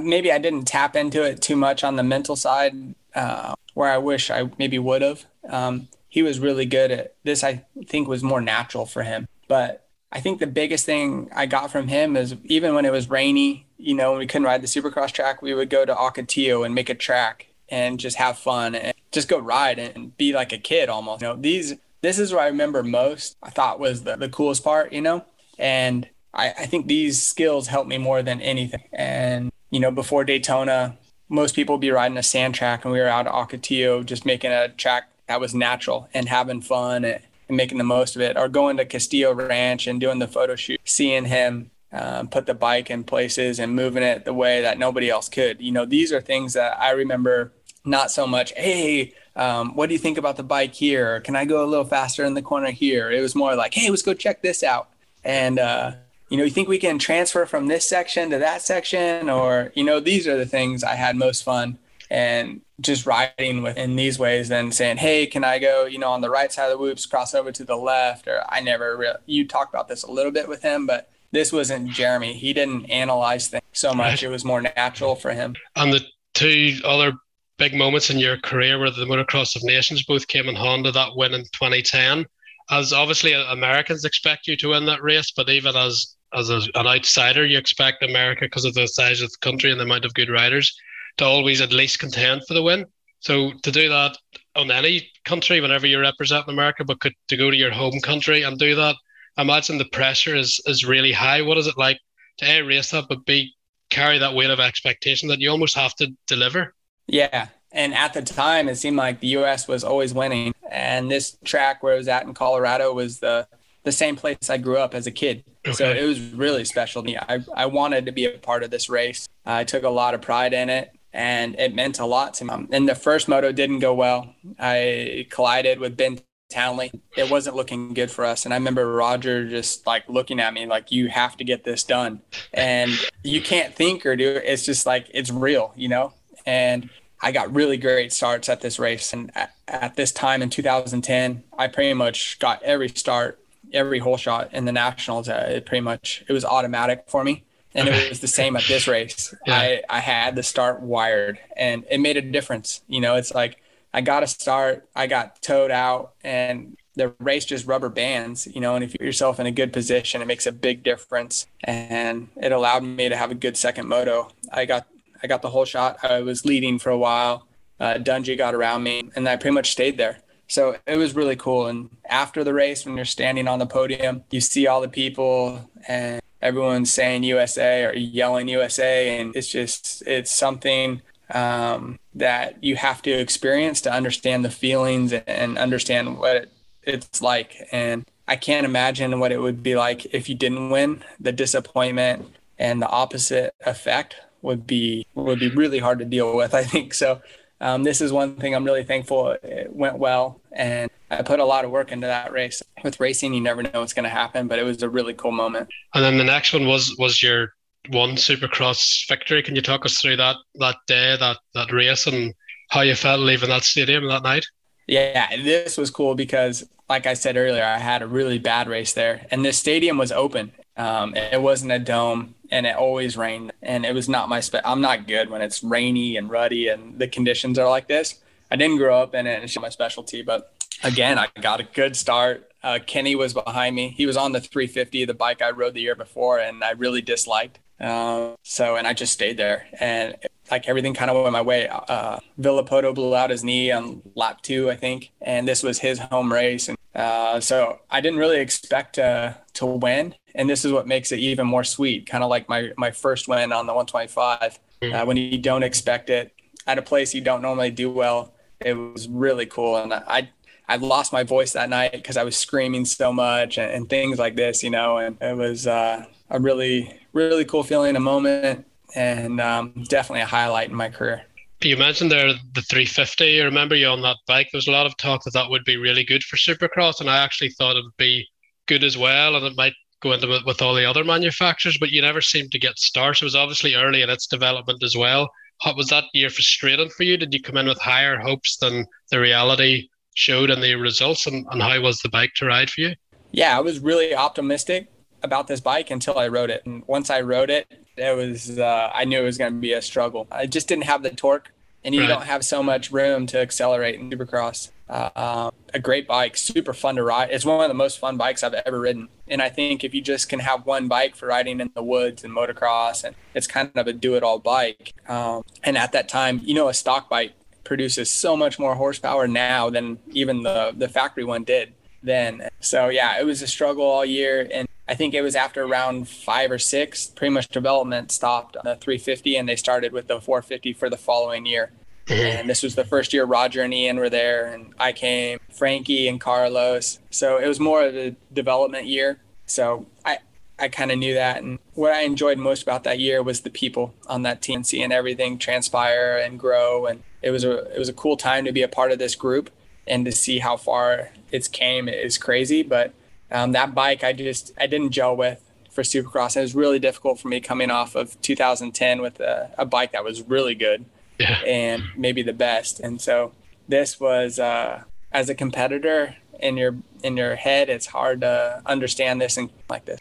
Maybe 0.00 0.32
I 0.32 0.38
didn't 0.38 0.64
tap 0.64 0.96
into 0.96 1.22
it 1.22 1.40
too 1.40 1.54
much 1.54 1.84
on 1.84 1.94
the 1.94 2.02
mental 2.02 2.34
side, 2.34 2.74
uh, 3.14 3.54
where 3.74 3.92
I 3.92 3.98
wish 3.98 4.32
I 4.32 4.50
maybe 4.58 4.80
would 4.80 5.02
have. 5.02 5.26
Um, 5.48 5.86
he 6.08 6.24
was 6.24 6.40
really 6.40 6.66
good 6.66 6.90
at 6.90 7.14
this. 7.22 7.44
I 7.44 7.66
think 7.86 8.08
was 8.08 8.24
more 8.24 8.40
natural 8.40 8.84
for 8.84 9.04
him, 9.04 9.28
but 9.46 9.83
I 10.14 10.20
think 10.20 10.38
the 10.38 10.46
biggest 10.46 10.86
thing 10.86 11.28
I 11.34 11.46
got 11.46 11.72
from 11.72 11.88
him 11.88 12.16
is 12.16 12.36
even 12.44 12.74
when 12.74 12.84
it 12.84 12.92
was 12.92 13.10
rainy, 13.10 13.66
you 13.76 13.94
know, 13.94 14.12
when 14.12 14.20
we 14.20 14.28
couldn't 14.28 14.46
ride 14.46 14.62
the 14.62 14.68
supercross 14.68 15.10
track, 15.10 15.42
we 15.42 15.52
would 15.52 15.68
go 15.68 15.84
to 15.84 15.92
Ocotillo 15.92 16.64
and 16.64 16.72
make 16.72 16.88
a 16.88 16.94
track 16.94 17.48
and 17.68 17.98
just 17.98 18.16
have 18.16 18.38
fun 18.38 18.76
and 18.76 18.94
just 19.10 19.28
go 19.28 19.38
ride 19.38 19.80
and 19.80 20.16
be 20.16 20.32
like 20.32 20.52
a 20.52 20.58
kid 20.58 20.88
almost. 20.88 21.20
You 21.20 21.28
know, 21.28 21.36
these 21.36 21.74
this 22.00 22.20
is 22.20 22.32
what 22.32 22.42
I 22.42 22.46
remember 22.46 22.84
most. 22.84 23.36
I 23.42 23.50
thought 23.50 23.80
was 23.80 24.04
the, 24.04 24.14
the 24.14 24.28
coolest 24.28 24.62
part, 24.62 24.92
you 24.92 25.00
know, 25.00 25.24
and 25.58 26.08
I, 26.32 26.50
I 26.50 26.66
think 26.66 26.86
these 26.86 27.20
skills 27.20 27.66
helped 27.66 27.88
me 27.88 27.98
more 27.98 28.22
than 28.22 28.40
anything. 28.40 28.84
And 28.92 29.50
you 29.70 29.80
know, 29.80 29.90
before 29.90 30.24
Daytona, 30.24 30.96
most 31.28 31.56
people 31.56 31.74
would 31.74 31.80
be 31.80 31.90
riding 31.90 32.18
a 32.18 32.22
sand 32.22 32.54
track, 32.54 32.84
and 32.84 32.92
we 32.92 33.00
were 33.00 33.08
out 33.08 33.26
at 33.26 33.32
Ocotillo 33.32 34.06
just 34.06 34.24
making 34.24 34.52
a 34.52 34.68
track 34.68 35.10
that 35.26 35.40
was 35.40 35.54
natural 35.54 36.08
and 36.14 36.28
having 36.28 36.60
fun 36.60 37.04
and 37.04 37.20
and 37.48 37.56
making 37.56 37.78
the 37.78 37.84
most 37.84 38.16
of 38.16 38.22
it, 38.22 38.36
or 38.36 38.48
going 38.48 38.76
to 38.76 38.84
Castillo 38.84 39.32
Ranch 39.32 39.86
and 39.86 40.00
doing 40.00 40.18
the 40.18 40.28
photo 40.28 40.56
shoot, 40.56 40.80
seeing 40.84 41.24
him 41.24 41.70
um, 41.92 42.28
put 42.28 42.46
the 42.46 42.54
bike 42.54 42.90
in 42.90 43.04
places 43.04 43.58
and 43.58 43.76
moving 43.76 44.02
it 44.02 44.24
the 44.24 44.34
way 44.34 44.62
that 44.62 44.78
nobody 44.78 45.08
else 45.08 45.28
could. 45.28 45.60
You 45.60 45.72
know, 45.72 45.84
these 45.84 46.12
are 46.12 46.20
things 46.20 46.54
that 46.54 46.80
I 46.80 46.90
remember 46.90 47.52
not 47.84 48.10
so 48.10 48.26
much, 48.26 48.52
hey, 48.56 49.12
um, 49.36 49.76
what 49.76 49.88
do 49.88 49.92
you 49.92 49.98
think 49.98 50.18
about 50.18 50.36
the 50.36 50.42
bike 50.42 50.74
here? 50.74 51.20
Can 51.20 51.36
I 51.36 51.44
go 51.44 51.64
a 51.64 51.66
little 51.66 51.84
faster 51.84 52.24
in 52.24 52.34
the 52.34 52.42
corner 52.42 52.70
here? 52.70 53.10
It 53.10 53.20
was 53.20 53.34
more 53.34 53.54
like, 53.54 53.74
hey, 53.74 53.90
let's 53.90 54.02
go 54.02 54.14
check 54.14 54.42
this 54.42 54.62
out. 54.62 54.88
And, 55.22 55.58
uh, 55.58 55.92
you 56.30 56.36
know, 56.36 56.44
you 56.44 56.50
think 56.50 56.68
we 56.68 56.78
can 56.78 56.98
transfer 56.98 57.44
from 57.46 57.68
this 57.68 57.86
section 57.88 58.30
to 58.30 58.38
that 58.38 58.62
section? 58.62 59.28
Or, 59.28 59.70
you 59.74 59.84
know, 59.84 60.00
these 60.00 60.26
are 60.26 60.36
the 60.36 60.46
things 60.46 60.82
I 60.82 60.94
had 60.94 61.16
most 61.16 61.44
fun 61.44 61.78
and 62.14 62.60
just 62.80 63.06
riding 63.06 63.60
with 63.60 63.76
in 63.76 63.96
these 63.96 64.20
ways 64.20 64.48
and 64.48 64.72
saying, 64.72 64.98
Hey, 64.98 65.26
can 65.26 65.42
I 65.42 65.58
go, 65.58 65.84
you 65.84 65.98
know, 65.98 66.10
on 66.10 66.20
the 66.20 66.30
right 66.30 66.52
side 66.52 66.66
of 66.66 66.70
the 66.70 66.78
whoops, 66.78 67.06
cross 67.06 67.34
over 67.34 67.50
to 67.50 67.64
the 67.64 67.74
left? 67.74 68.28
Or 68.28 68.44
I 68.48 68.60
never 68.60 68.96
really, 68.96 69.16
you 69.26 69.48
talked 69.48 69.74
about 69.74 69.88
this 69.88 70.04
a 70.04 70.10
little 70.10 70.30
bit 70.30 70.48
with 70.48 70.62
him, 70.62 70.86
but 70.86 71.10
this 71.32 71.52
wasn't 71.52 71.90
Jeremy. 71.90 72.32
He 72.34 72.52
didn't 72.52 72.86
analyze 72.86 73.48
things 73.48 73.64
so 73.72 73.92
much. 73.92 74.22
It 74.22 74.28
was 74.28 74.44
more 74.44 74.62
natural 74.62 75.16
for 75.16 75.32
him. 75.32 75.56
And 75.74 75.92
the 75.92 76.02
two 76.34 76.78
other 76.84 77.14
big 77.58 77.74
moments 77.74 78.10
in 78.10 78.20
your 78.20 78.38
career 78.38 78.78
were 78.78 78.92
the 78.92 79.06
Motocross 79.06 79.56
of 79.56 79.64
Nations 79.64 80.04
both 80.04 80.28
came 80.28 80.48
in 80.48 80.54
Honda, 80.54 80.92
that 80.92 81.16
win 81.16 81.34
in 81.34 81.42
2010. 81.42 82.24
As 82.70 82.92
obviously 82.92 83.34
uh, 83.34 83.52
Americans 83.52 84.04
expect 84.04 84.46
you 84.46 84.56
to 84.58 84.68
win 84.68 84.86
that 84.86 85.02
race, 85.02 85.32
but 85.36 85.48
even 85.48 85.74
as 85.74 86.14
as 86.32 86.50
a, 86.50 86.60
an 86.74 86.86
outsider, 86.86 87.44
you 87.46 87.58
expect 87.58 88.02
America 88.02 88.42
because 88.42 88.64
of 88.64 88.74
the 88.74 88.86
size 88.86 89.20
of 89.20 89.30
the 89.30 89.38
country 89.40 89.70
and 89.70 89.78
the 89.78 89.84
amount 89.84 90.04
of 90.04 90.14
good 90.14 90.30
riders 90.30 90.76
to 91.18 91.24
always 91.24 91.60
at 91.60 91.72
least 91.72 91.98
contend 91.98 92.42
for 92.46 92.54
the 92.54 92.62
win. 92.62 92.86
So 93.20 93.52
to 93.62 93.70
do 93.70 93.88
that 93.88 94.16
on 94.54 94.70
any 94.70 95.08
country, 95.24 95.60
whenever 95.60 95.86
you 95.86 95.98
represent 95.98 96.48
America, 96.48 96.84
but 96.84 97.00
could, 97.00 97.14
to 97.28 97.36
go 97.36 97.50
to 97.50 97.56
your 97.56 97.70
home 97.70 97.98
country 98.00 98.42
and 98.42 98.58
do 98.58 98.74
that, 98.74 98.96
I 99.36 99.42
imagine 99.42 99.78
the 99.78 99.86
pressure 99.86 100.36
is 100.36 100.60
is 100.66 100.84
really 100.84 101.12
high. 101.12 101.42
What 101.42 101.58
is 101.58 101.66
it 101.66 101.78
like 101.78 101.98
to 102.38 102.46
a 102.46 102.62
race 102.62 102.90
that, 102.90 103.06
but 103.08 103.24
b 103.24 103.52
carry 103.90 104.18
that 104.18 104.34
weight 104.34 104.50
of 104.50 104.60
expectation 104.60 105.28
that 105.28 105.40
you 105.40 105.50
almost 105.50 105.76
have 105.76 105.94
to 105.96 106.08
deliver? 106.26 106.74
Yeah, 107.06 107.48
and 107.72 107.94
at 107.94 108.12
the 108.12 108.22
time, 108.22 108.68
it 108.68 108.76
seemed 108.76 108.96
like 108.96 109.20
the 109.20 109.28
U.S. 109.28 109.66
was 109.66 109.82
always 109.82 110.14
winning, 110.14 110.54
and 110.70 111.10
this 111.10 111.36
track 111.44 111.82
where 111.82 111.94
I 111.94 111.96
was 111.96 112.08
at 112.08 112.24
in 112.24 112.34
Colorado 112.34 112.92
was 112.92 113.20
the 113.20 113.48
the 113.82 113.92
same 113.92 114.16
place 114.16 114.48
I 114.48 114.56
grew 114.56 114.78
up 114.78 114.94
as 114.94 115.06
a 115.06 115.10
kid. 115.10 115.44
Okay. 115.66 115.74
So 115.74 115.90
it 115.90 116.04
was 116.04 116.20
really 116.32 116.64
special 116.64 117.02
to 117.02 117.06
me. 117.06 117.18
I, 117.18 117.44
I 117.54 117.66
wanted 117.66 118.06
to 118.06 118.12
be 118.12 118.24
a 118.24 118.38
part 118.38 118.62
of 118.62 118.70
this 118.70 118.88
race. 118.88 119.28
I 119.44 119.64
took 119.64 119.82
a 119.82 119.90
lot 119.90 120.14
of 120.14 120.22
pride 120.22 120.54
in 120.54 120.70
it 120.70 120.90
and 121.14 121.58
it 121.60 121.74
meant 121.74 122.00
a 122.00 122.04
lot 122.04 122.34
to 122.34 122.44
me. 122.44 122.66
And 122.72 122.88
the 122.88 122.96
first 122.96 123.28
moto 123.28 123.52
didn't 123.52 123.78
go 123.78 123.94
well. 123.94 124.34
I 124.58 125.28
collided 125.30 125.78
with 125.78 125.96
Ben 125.96 126.18
Townley. 126.50 126.90
It 127.16 127.30
wasn't 127.30 127.54
looking 127.54 127.94
good 127.94 128.10
for 128.10 128.24
us. 128.24 128.44
And 128.44 128.52
I 128.52 128.56
remember 128.56 128.92
Roger 128.92 129.48
just 129.48 129.86
like 129.86 130.08
looking 130.08 130.40
at 130.40 130.52
me 130.52 130.66
like, 130.66 130.90
you 130.90 131.08
have 131.08 131.36
to 131.36 131.44
get 131.44 131.62
this 131.62 131.84
done. 131.84 132.20
And 132.52 132.90
you 133.22 133.40
can't 133.40 133.74
think 133.74 134.04
or 134.04 134.16
do 134.16 134.28
it. 134.28 134.42
It's 134.44 134.64
just 134.64 134.86
like, 134.86 135.06
it's 135.14 135.30
real, 135.30 135.72
you 135.76 135.88
know? 135.88 136.12
And 136.44 136.90
I 137.22 137.30
got 137.30 137.54
really 137.54 137.76
great 137.76 138.12
starts 138.12 138.48
at 138.48 138.60
this 138.60 138.80
race. 138.80 139.12
And 139.12 139.30
at, 139.36 139.54
at 139.68 139.94
this 139.94 140.10
time 140.10 140.42
in 140.42 140.50
2010, 140.50 141.44
I 141.56 141.68
pretty 141.68 141.94
much 141.94 142.40
got 142.40 142.60
every 142.64 142.88
start, 142.88 143.38
every 143.72 144.00
hole 144.00 144.16
shot 144.16 144.52
in 144.52 144.64
the 144.64 144.72
nationals. 144.72 145.28
Uh, 145.28 145.46
it 145.48 145.64
pretty 145.64 145.80
much, 145.80 146.24
it 146.28 146.32
was 146.32 146.44
automatic 146.44 147.04
for 147.06 147.22
me 147.22 147.44
and 147.74 147.88
it 147.88 148.08
was 148.08 148.20
the 148.20 148.28
same 148.28 148.56
at 148.56 148.64
this 148.68 148.86
race. 148.86 149.34
Yeah. 149.46 149.54
I 149.56 149.82
I 149.90 150.00
had 150.00 150.36
the 150.36 150.42
start 150.42 150.80
wired, 150.80 151.38
and 151.56 151.84
it 151.90 151.98
made 151.98 152.16
a 152.16 152.22
difference. 152.22 152.82
You 152.88 153.00
know, 153.00 153.16
it's 153.16 153.34
like 153.34 153.60
I 153.92 154.00
got 154.00 154.22
a 154.22 154.26
start, 154.26 154.88
I 154.94 155.06
got 155.06 155.42
towed 155.42 155.70
out, 155.70 156.14
and 156.22 156.76
the 156.94 157.14
race 157.18 157.44
just 157.44 157.66
rubber 157.66 157.88
bands. 157.88 158.46
You 158.46 158.60
know, 158.60 158.74
and 158.74 158.84
if 158.84 158.92
you 158.92 158.98
put 158.98 159.04
yourself 159.04 159.38
in 159.40 159.46
a 159.46 159.50
good 159.50 159.72
position, 159.72 160.22
it 160.22 160.26
makes 160.26 160.46
a 160.46 160.52
big 160.52 160.82
difference. 160.82 161.46
And 161.62 162.28
it 162.36 162.52
allowed 162.52 162.84
me 162.84 163.08
to 163.08 163.16
have 163.16 163.30
a 163.30 163.34
good 163.34 163.56
second 163.56 163.88
moto. 163.88 164.30
I 164.52 164.64
got 164.64 164.86
I 165.22 165.26
got 165.26 165.42
the 165.42 165.50
hole 165.50 165.64
shot. 165.64 165.98
I 166.02 166.20
was 166.20 166.44
leading 166.44 166.78
for 166.78 166.90
a 166.90 166.98
while. 166.98 167.46
Uh, 167.80 167.94
Dungey 167.94 168.38
got 168.38 168.54
around 168.54 168.82
me, 168.82 169.10
and 169.16 169.28
I 169.28 169.36
pretty 169.36 169.54
much 169.54 169.72
stayed 169.72 169.98
there. 169.98 170.18
So 170.48 170.76
it 170.86 170.96
was 170.96 171.14
really 171.14 171.36
cool. 171.36 171.66
And 171.66 171.90
after 172.08 172.44
the 172.44 172.54
race, 172.54 172.84
when 172.84 172.96
you're 172.96 173.04
standing 173.04 173.48
on 173.48 173.58
the 173.58 173.66
podium, 173.66 174.24
you 174.30 174.40
see 174.40 174.66
all 174.66 174.80
the 174.80 174.88
people 174.88 175.70
and 175.88 176.20
everyone's 176.44 176.92
saying 176.92 177.24
USA 177.24 177.86
or 177.86 177.94
yelling 177.94 178.48
USA, 178.48 179.18
and 179.18 179.34
it's 179.34 179.48
just 179.48 180.02
it's 180.06 180.30
something 180.30 181.02
um, 181.30 181.98
that 182.14 182.62
you 182.62 182.76
have 182.76 183.02
to 183.02 183.10
experience 183.10 183.80
to 183.80 183.92
understand 183.92 184.44
the 184.44 184.50
feelings 184.50 185.12
and 185.12 185.58
understand 185.58 186.18
what 186.18 186.50
it's 186.82 187.22
like. 187.22 187.56
And 187.72 188.04
I 188.28 188.36
can't 188.36 188.66
imagine 188.66 189.18
what 189.18 189.32
it 189.32 189.40
would 189.40 189.62
be 189.62 189.74
like 189.74 190.06
if 190.14 190.28
you 190.28 190.34
didn't 190.34 190.70
win. 190.70 191.02
The 191.18 191.32
disappointment 191.32 192.26
and 192.58 192.80
the 192.80 192.88
opposite 192.88 193.54
effect 193.66 194.16
would 194.42 194.66
be 194.66 195.06
would 195.14 195.40
be 195.40 195.48
really 195.48 195.78
hard 195.78 195.98
to 195.98 196.04
deal 196.04 196.36
with. 196.36 196.54
I 196.54 196.62
think 196.64 196.94
so. 196.94 197.22
Um, 197.60 197.84
this 197.84 198.00
is 198.02 198.12
one 198.12 198.36
thing 198.36 198.54
I'm 198.54 198.64
really 198.64 198.84
thankful 198.84 199.30
it 199.42 199.74
went 199.74 199.98
well, 199.98 200.40
and 200.52 200.90
I 201.18 201.22
put 201.22 201.40
a 201.40 201.44
lot 201.44 201.64
of 201.64 201.70
work 201.70 201.92
into 201.92 202.06
that 202.06 202.32
race. 202.32 202.62
With 202.82 203.00
racing, 203.00 203.34
you 203.34 203.40
never 203.40 203.62
know 203.62 203.80
what's 203.80 203.94
going 203.94 204.04
to 204.04 204.10
happen, 204.10 204.48
but 204.48 204.58
it 204.58 204.64
was 204.64 204.82
a 204.82 204.88
really 204.88 205.14
cool 205.14 205.32
moment. 205.32 205.68
And 205.94 206.04
then 206.04 206.18
the 206.18 206.24
next 206.24 206.52
one 206.52 206.66
was 206.66 206.94
was 206.98 207.22
your 207.22 207.54
one 207.90 208.10
Supercross 208.10 209.06
victory. 209.08 209.42
Can 209.42 209.56
you 209.56 209.62
talk 209.62 209.84
us 209.84 210.00
through 210.00 210.16
that 210.16 210.36
that 210.56 210.76
day, 210.86 211.16
that 211.18 211.38
that 211.54 211.72
race, 211.72 212.06
and 212.06 212.34
how 212.70 212.82
you 212.82 212.94
felt 212.94 213.20
leaving 213.20 213.48
that 213.50 213.64
stadium 213.64 214.08
that 214.08 214.22
night? 214.22 214.44
Yeah, 214.86 215.34
this 215.36 215.78
was 215.78 215.90
cool 215.90 216.14
because, 216.14 216.68
like 216.88 217.06
I 217.06 217.14
said 217.14 217.36
earlier, 217.36 217.64
I 217.64 217.78
had 217.78 218.02
a 218.02 218.06
really 218.06 218.38
bad 218.38 218.68
race 218.68 218.92
there, 218.92 219.26
and 219.30 219.44
this 219.44 219.58
stadium 219.58 219.96
was 219.96 220.12
open. 220.12 220.52
Um, 220.76 221.14
it 221.14 221.40
wasn't 221.40 221.72
a 221.72 221.78
dome, 221.78 222.34
and 222.50 222.66
it 222.66 222.76
always 222.76 223.16
rained, 223.16 223.52
and 223.62 223.86
it 223.86 223.94
was 223.94 224.08
not 224.08 224.28
my. 224.28 224.40
Spe- 224.40 224.64
I'm 224.64 224.80
not 224.80 225.06
good 225.06 225.30
when 225.30 225.40
it's 225.40 225.62
rainy 225.62 226.16
and 226.16 226.28
ruddy, 226.28 226.68
and 226.68 226.98
the 226.98 227.08
conditions 227.08 227.58
are 227.58 227.68
like 227.68 227.88
this. 227.88 228.20
I 228.50 228.56
didn't 228.56 228.78
grow 228.78 229.02
up 229.02 229.14
in 229.14 229.26
it, 229.26 229.34
and 229.34 229.44
it's 229.44 229.58
my 229.58 229.68
specialty, 229.68 230.22
but 230.22 230.52
again, 230.84 231.18
I 231.18 231.28
got 231.40 231.60
a 231.60 231.64
good 231.64 231.96
start. 231.96 232.52
Uh, 232.62 232.78
Kenny 232.84 233.14
was 233.14 233.34
behind 233.34 233.74
me. 233.74 233.90
He 233.96 234.06
was 234.06 234.16
on 234.16 234.32
the 234.32 234.40
350, 234.40 235.04
the 235.04 235.14
bike 235.14 235.42
I 235.42 235.50
rode 235.50 235.74
the 235.74 235.80
year 235.80 235.94
before, 235.94 236.38
and 236.38 236.62
I 236.62 236.70
really 236.72 237.02
disliked. 237.02 237.58
Uh, 237.80 238.34
so, 238.42 238.76
and 238.76 238.86
I 238.86 238.92
just 238.92 239.12
stayed 239.12 239.36
there, 239.36 239.66
and 239.80 240.16
like 240.50 240.68
everything 240.68 240.94
kind 240.94 241.10
of 241.10 241.20
went 241.20 241.32
my 241.32 241.42
way. 241.42 241.68
Uh, 241.68 242.18
Villopoto 242.40 242.94
blew 242.94 243.14
out 243.14 243.30
his 243.30 243.42
knee 243.42 243.72
on 243.72 244.02
lap 244.14 244.42
two, 244.42 244.70
I 244.70 244.76
think, 244.76 245.10
and 245.20 245.48
this 245.48 245.62
was 245.62 245.80
his 245.80 245.98
home 245.98 246.32
race, 246.32 246.68
and 246.68 246.78
uh, 246.94 247.40
so 247.40 247.80
I 247.90 248.00
didn't 248.00 248.20
really 248.20 248.38
expect 248.38 248.94
to 248.94 249.36
to 249.54 249.66
win, 249.66 250.14
and 250.34 250.48
this 250.48 250.64
is 250.64 250.72
what 250.72 250.86
makes 250.86 251.10
it 251.10 251.18
even 251.18 251.46
more 251.46 251.64
sweet. 251.64 252.06
Kind 252.06 252.22
of 252.22 252.30
like 252.30 252.48
my 252.48 252.70
my 252.76 252.92
first 252.92 253.26
win 253.26 253.52
on 253.52 253.66
the 253.66 253.74
125, 253.74 254.60
mm-hmm. 254.80 254.94
uh, 254.94 255.04
when 255.04 255.16
you 255.16 255.38
don't 255.38 255.64
expect 255.64 256.10
it 256.10 256.32
at 256.66 256.78
a 256.78 256.82
place 256.82 257.12
you 257.12 257.20
don't 257.20 257.42
normally 257.42 257.70
do 257.70 257.90
well. 257.90 258.32
It 258.60 258.74
was 258.74 259.08
really 259.08 259.46
cool, 259.46 259.76
and 259.76 259.92
I 259.92 260.30
I 260.68 260.76
lost 260.76 261.12
my 261.12 261.22
voice 261.22 261.52
that 261.52 261.68
night 261.68 261.92
because 261.92 262.16
I 262.16 262.24
was 262.24 262.36
screaming 262.36 262.84
so 262.84 263.12
much 263.12 263.58
and, 263.58 263.70
and, 263.70 263.88
things 263.88 264.18
like 264.18 264.34
this, 264.34 264.62
you 264.62 264.70
know, 264.70 264.96
and 264.96 265.16
it 265.20 265.36
was 265.36 265.66
uh, 265.66 266.06
a 266.30 266.40
really, 266.40 266.98
really 267.12 267.44
cool 267.44 267.62
feeling, 267.62 267.96
a 267.96 268.00
moment, 268.00 268.66
and 268.94 269.40
um, 269.40 269.84
definitely 269.88 270.22
a 270.22 270.26
highlight 270.26 270.70
in 270.70 270.74
my 270.74 270.88
career. 270.88 271.24
You 271.62 271.76
mentioned 271.76 272.10
there 272.10 272.32
the 272.54 272.62
350. 272.62 273.40
I 273.40 273.44
remember 273.44 273.74
you 273.74 273.86
on 273.88 274.02
that 274.02 274.16
bike. 274.26 274.48
There 274.52 274.58
was 274.58 274.68
a 274.68 274.72
lot 274.72 274.86
of 274.86 274.96
talk 274.96 275.24
that 275.24 275.32
that 275.32 275.48
would 275.48 275.64
be 275.64 275.76
really 275.76 276.04
good 276.04 276.22
for 276.22 276.36
Supercross, 276.36 277.00
and 277.00 277.08
I 277.08 277.22
actually 277.22 277.50
thought 277.50 277.76
it 277.76 277.84
would 277.84 277.96
be 277.96 278.26
good 278.66 278.84
as 278.84 278.98
well, 278.98 279.36
and 279.36 279.46
it 279.46 279.56
might 279.56 279.74
go 280.00 280.12
into 280.12 280.34
it 280.34 280.44
with 280.44 280.60
all 280.60 280.74
the 280.74 280.88
other 280.88 281.04
manufacturers. 281.04 281.78
But 281.78 281.90
you 281.90 282.02
never 282.02 282.20
seemed 282.20 282.52
to 282.52 282.58
get 282.58 282.78
stars. 282.78 283.22
It 283.22 283.24
was 283.24 283.34
obviously 283.34 283.74
early 283.74 284.02
in 284.02 284.10
its 284.10 284.26
development 284.26 284.82
as 284.82 284.96
well. 284.96 285.30
How, 285.62 285.74
was 285.74 285.88
that 285.88 286.04
year 286.12 286.28
frustrating 286.28 286.90
for 286.90 287.04
you? 287.04 287.16
Did 287.16 287.32
you 287.32 287.40
come 287.40 287.56
in 287.56 287.68
with 287.68 287.80
higher 287.80 288.18
hopes 288.18 288.56
than 288.58 288.86
the 289.10 289.20
reality 289.20 289.88
showed 290.14 290.50
and 290.50 290.62
the 290.62 290.74
results 290.76 291.26
and, 291.26 291.46
and 291.50 291.62
how 291.62 291.80
was 291.80 291.98
the 292.00 292.08
bike 292.08 292.32
to 292.36 292.46
ride 292.46 292.70
for 292.70 292.80
you? 292.80 292.94
Yeah, 293.32 293.56
I 293.56 293.60
was 293.60 293.80
really 293.80 294.14
optimistic 294.14 294.88
about 295.22 295.48
this 295.48 295.60
bike 295.60 295.90
until 295.90 296.18
I 296.18 296.28
rode 296.28 296.50
it. 296.50 296.64
And 296.66 296.84
once 296.86 297.10
I 297.10 297.20
rode 297.20 297.50
it, 297.50 297.66
it 297.96 298.16
was 298.16 298.58
uh, 298.58 298.90
I 298.94 299.04
knew 299.04 299.20
it 299.20 299.24
was 299.24 299.38
going 299.38 299.52
to 299.52 299.58
be 299.58 299.72
a 299.72 299.82
struggle. 299.82 300.26
I 300.30 300.46
just 300.46 300.68
didn't 300.68 300.84
have 300.84 301.02
the 301.02 301.10
torque, 301.10 301.52
and 301.84 301.94
you 301.94 302.02
right. 302.02 302.08
don't 302.08 302.24
have 302.24 302.44
so 302.44 302.62
much 302.62 302.90
room 302.90 303.26
to 303.28 303.40
accelerate 303.40 303.98
in 303.98 304.10
Supercross. 304.10 304.70
Uh, 304.88 305.10
um, 305.16 305.52
a 305.72 305.78
great 305.78 306.06
bike, 306.06 306.36
super 306.36 306.74
fun 306.74 306.96
to 306.96 307.02
ride. 307.02 307.30
It's 307.30 307.44
one 307.44 307.64
of 307.64 307.68
the 307.68 307.74
most 307.74 307.98
fun 307.98 308.16
bikes 308.16 308.42
I've 308.42 308.52
ever 308.54 308.80
ridden. 308.80 309.08
And 309.28 309.40
I 309.40 309.48
think 309.48 309.82
if 309.82 309.94
you 309.94 310.02
just 310.02 310.28
can 310.28 310.40
have 310.40 310.66
one 310.66 310.88
bike 310.88 311.16
for 311.16 311.26
riding 311.26 311.58
in 311.60 311.70
the 311.74 311.82
woods 311.82 312.22
and 312.22 312.34
motocross, 312.36 313.02
and 313.02 313.16
it's 313.34 313.46
kind 313.46 313.70
of 313.76 313.86
a 313.86 313.94
do-it-all 313.94 314.40
bike. 314.40 314.92
Um, 315.08 315.42
and 315.62 315.78
at 315.78 315.92
that 315.92 316.08
time, 316.08 316.40
you 316.44 316.52
know, 316.52 316.68
a 316.68 316.74
stock 316.74 317.08
bike 317.08 317.32
produces 317.64 318.10
so 318.10 318.36
much 318.36 318.58
more 318.58 318.74
horsepower 318.74 319.26
now 319.26 319.70
than 319.70 319.98
even 320.12 320.42
the 320.42 320.72
the 320.76 320.88
factory 320.88 321.24
one 321.24 321.44
did 321.44 321.72
then. 322.02 322.48
So 322.60 322.88
yeah, 322.88 323.18
it 323.18 323.24
was 323.24 323.42
a 323.42 323.46
struggle 323.46 323.84
all 323.84 324.04
year, 324.04 324.46
and 324.52 324.68
I 324.86 324.94
think 324.94 325.14
it 325.14 325.22
was 325.22 325.34
after 325.34 325.66
round 325.66 326.08
five 326.08 326.50
or 326.50 326.58
six, 326.58 327.06
pretty 327.06 327.32
much 327.32 327.48
development 327.48 328.12
stopped 328.12 328.56
on 328.56 328.62
the 328.64 328.76
350, 328.76 329.36
and 329.36 329.48
they 329.48 329.56
started 329.56 329.92
with 329.92 330.06
the 330.06 330.20
450 330.20 330.74
for 330.74 330.90
the 330.90 330.98
following 330.98 331.46
year. 331.46 331.72
Mm-hmm. 332.06 332.38
And 332.38 332.50
this 332.50 332.62
was 332.62 332.74
the 332.74 332.84
first 332.84 333.14
year 333.14 333.24
Roger 333.24 333.62
and 333.62 333.72
Ian 333.72 333.96
were 333.96 334.10
there, 334.10 334.46
and 334.46 334.74
I 334.78 334.92
came, 334.92 335.38
Frankie 335.50 336.06
and 336.06 336.20
Carlos. 336.20 336.98
So 337.10 337.38
it 337.38 337.48
was 337.48 337.58
more 337.58 337.82
of 337.82 337.96
a 337.96 338.14
development 338.32 338.86
year. 338.86 339.20
So 339.46 339.86
I, 340.04 340.18
I 340.58 340.68
kind 340.68 340.92
of 340.92 340.98
knew 340.98 341.14
that. 341.14 341.42
And 341.42 341.58
what 341.72 341.92
I 341.92 342.02
enjoyed 342.02 342.36
most 342.36 342.62
about 342.62 342.84
that 342.84 342.98
year 342.98 343.22
was 343.22 343.40
the 343.40 343.50
people 343.50 343.94
on 344.06 344.22
that 344.22 344.42
team, 344.42 344.64
seeing 344.64 344.92
everything 344.92 345.38
transpire 345.38 346.18
and 346.22 346.38
grow. 346.38 346.84
And 346.84 347.02
it 347.24 347.30
was 347.30 347.42
a 347.42 347.72
it 347.74 347.78
was 347.78 347.88
a 347.88 347.92
cool 347.92 348.16
time 348.16 348.44
to 348.44 348.52
be 348.52 348.62
a 348.62 348.68
part 348.68 348.92
of 348.92 348.98
this 348.98 349.14
group 349.14 349.50
and 349.86 350.04
to 350.04 350.12
see 350.12 350.38
how 350.38 350.56
far 350.56 351.10
it's 351.32 351.48
came 351.48 351.88
is 351.88 352.18
crazy. 352.18 352.62
But 352.62 352.92
um, 353.30 353.52
that 353.52 353.74
bike, 353.74 354.04
I 354.04 354.12
just 354.12 354.52
I 354.60 354.66
didn't 354.66 354.90
gel 354.90 355.16
with 355.16 355.40
for 355.70 355.82
Supercross. 355.82 356.36
It 356.36 356.40
was 356.40 356.54
really 356.54 356.78
difficult 356.78 357.18
for 357.18 357.28
me 357.28 357.40
coming 357.40 357.70
off 357.70 357.94
of 357.94 358.20
2010 358.20 359.00
with 359.00 359.20
a, 359.20 359.50
a 359.56 359.64
bike 359.64 359.92
that 359.92 360.04
was 360.04 360.22
really 360.22 360.54
good 360.54 360.84
yeah. 361.18 361.38
and 361.46 361.82
maybe 361.96 362.22
the 362.22 362.34
best. 362.34 362.78
And 362.78 363.00
so 363.00 363.32
this 363.66 363.98
was 363.98 364.38
uh, 364.38 364.84
as 365.10 365.28
a 365.30 365.34
competitor 365.34 366.16
in 366.40 366.58
your 366.58 366.76
in 367.02 367.16
your 367.16 367.36
head, 367.36 367.70
it's 367.70 367.86
hard 367.86 368.20
to 368.20 368.62
understand 368.66 369.20
this 369.20 369.38
and 369.38 369.48
like 369.70 369.86
this 369.86 369.98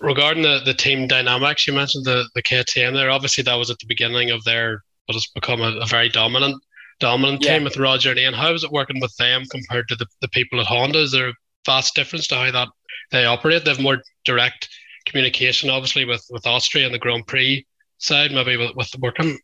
regarding 0.00 0.42
the, 0.42 0.60
the 0.64 0.74
team 0.74 1.06
dynamics, 1.06 1.66
you 1.66 1.72
mentioned 1.72 2.04
the, 2.04 2.28
the 2.34 2.42
KTM 2.42 2.92
there. 2.92 3.10
Obviously, 3.10 3.42
that 3.44 3.54
was 3.54 3.70
at 3.70 3.78
the 3.78 3.86
beginning 3.86 4.30
of 4.30 4.44
their 4.44 4.82
what 5.06 5.16
it's 5.16 5.30
become 5.30 5.60
a, 5.60 5.78
a 5.78 5.86
very 5.86 6.08
dominant 6.08 6.62
dominant 6.98 7.42
yeah. 7.42 7.54
team 7.54 7.64
with 7.64 7.76
Roger 7.76 8.10
and 8.10 8.18
Ian. 8.18 8.34
How 8.34 8.52
is 8.52 8.64
it 8.64 8.70
working 8.70 9.00
with 9.00 9.14
them 9.16 9.44
compared 9.50 9.88
to 9.88 9.96
the, 9.96 10.06
the 10.20 10.28
people 10.28 10.60
at 10.60 10.66
Honda? 10.66 11.00
Is 11.00 11.12
there 11.12 11.28
a 11.28 11.34
vast 11.64 11.94
difference 11.94 12.26
to 12.28 12.36
how 12.36 12.50
that 12.50 12.68
they 13.10 13.24
operate? 13.24 13.64
They 13.64 13.70
have 13.70 13.80
more 13.80 14.02
direct 14.24 14.68
communication, 15.04 15.70
obviously, 15.70 16.04
with, 16.04 16.24
with 16.30 16.46
Austria 16.46 16.86
and 16.86 16.94
the 16.94 16.98
Grand 16.98 17.26
Prix 17.26 17.66
side, 17.98 18.32
maybe 18.32 18.56
with, 18.56 18.74
with 18.76 18.90
working? 18.98 19.38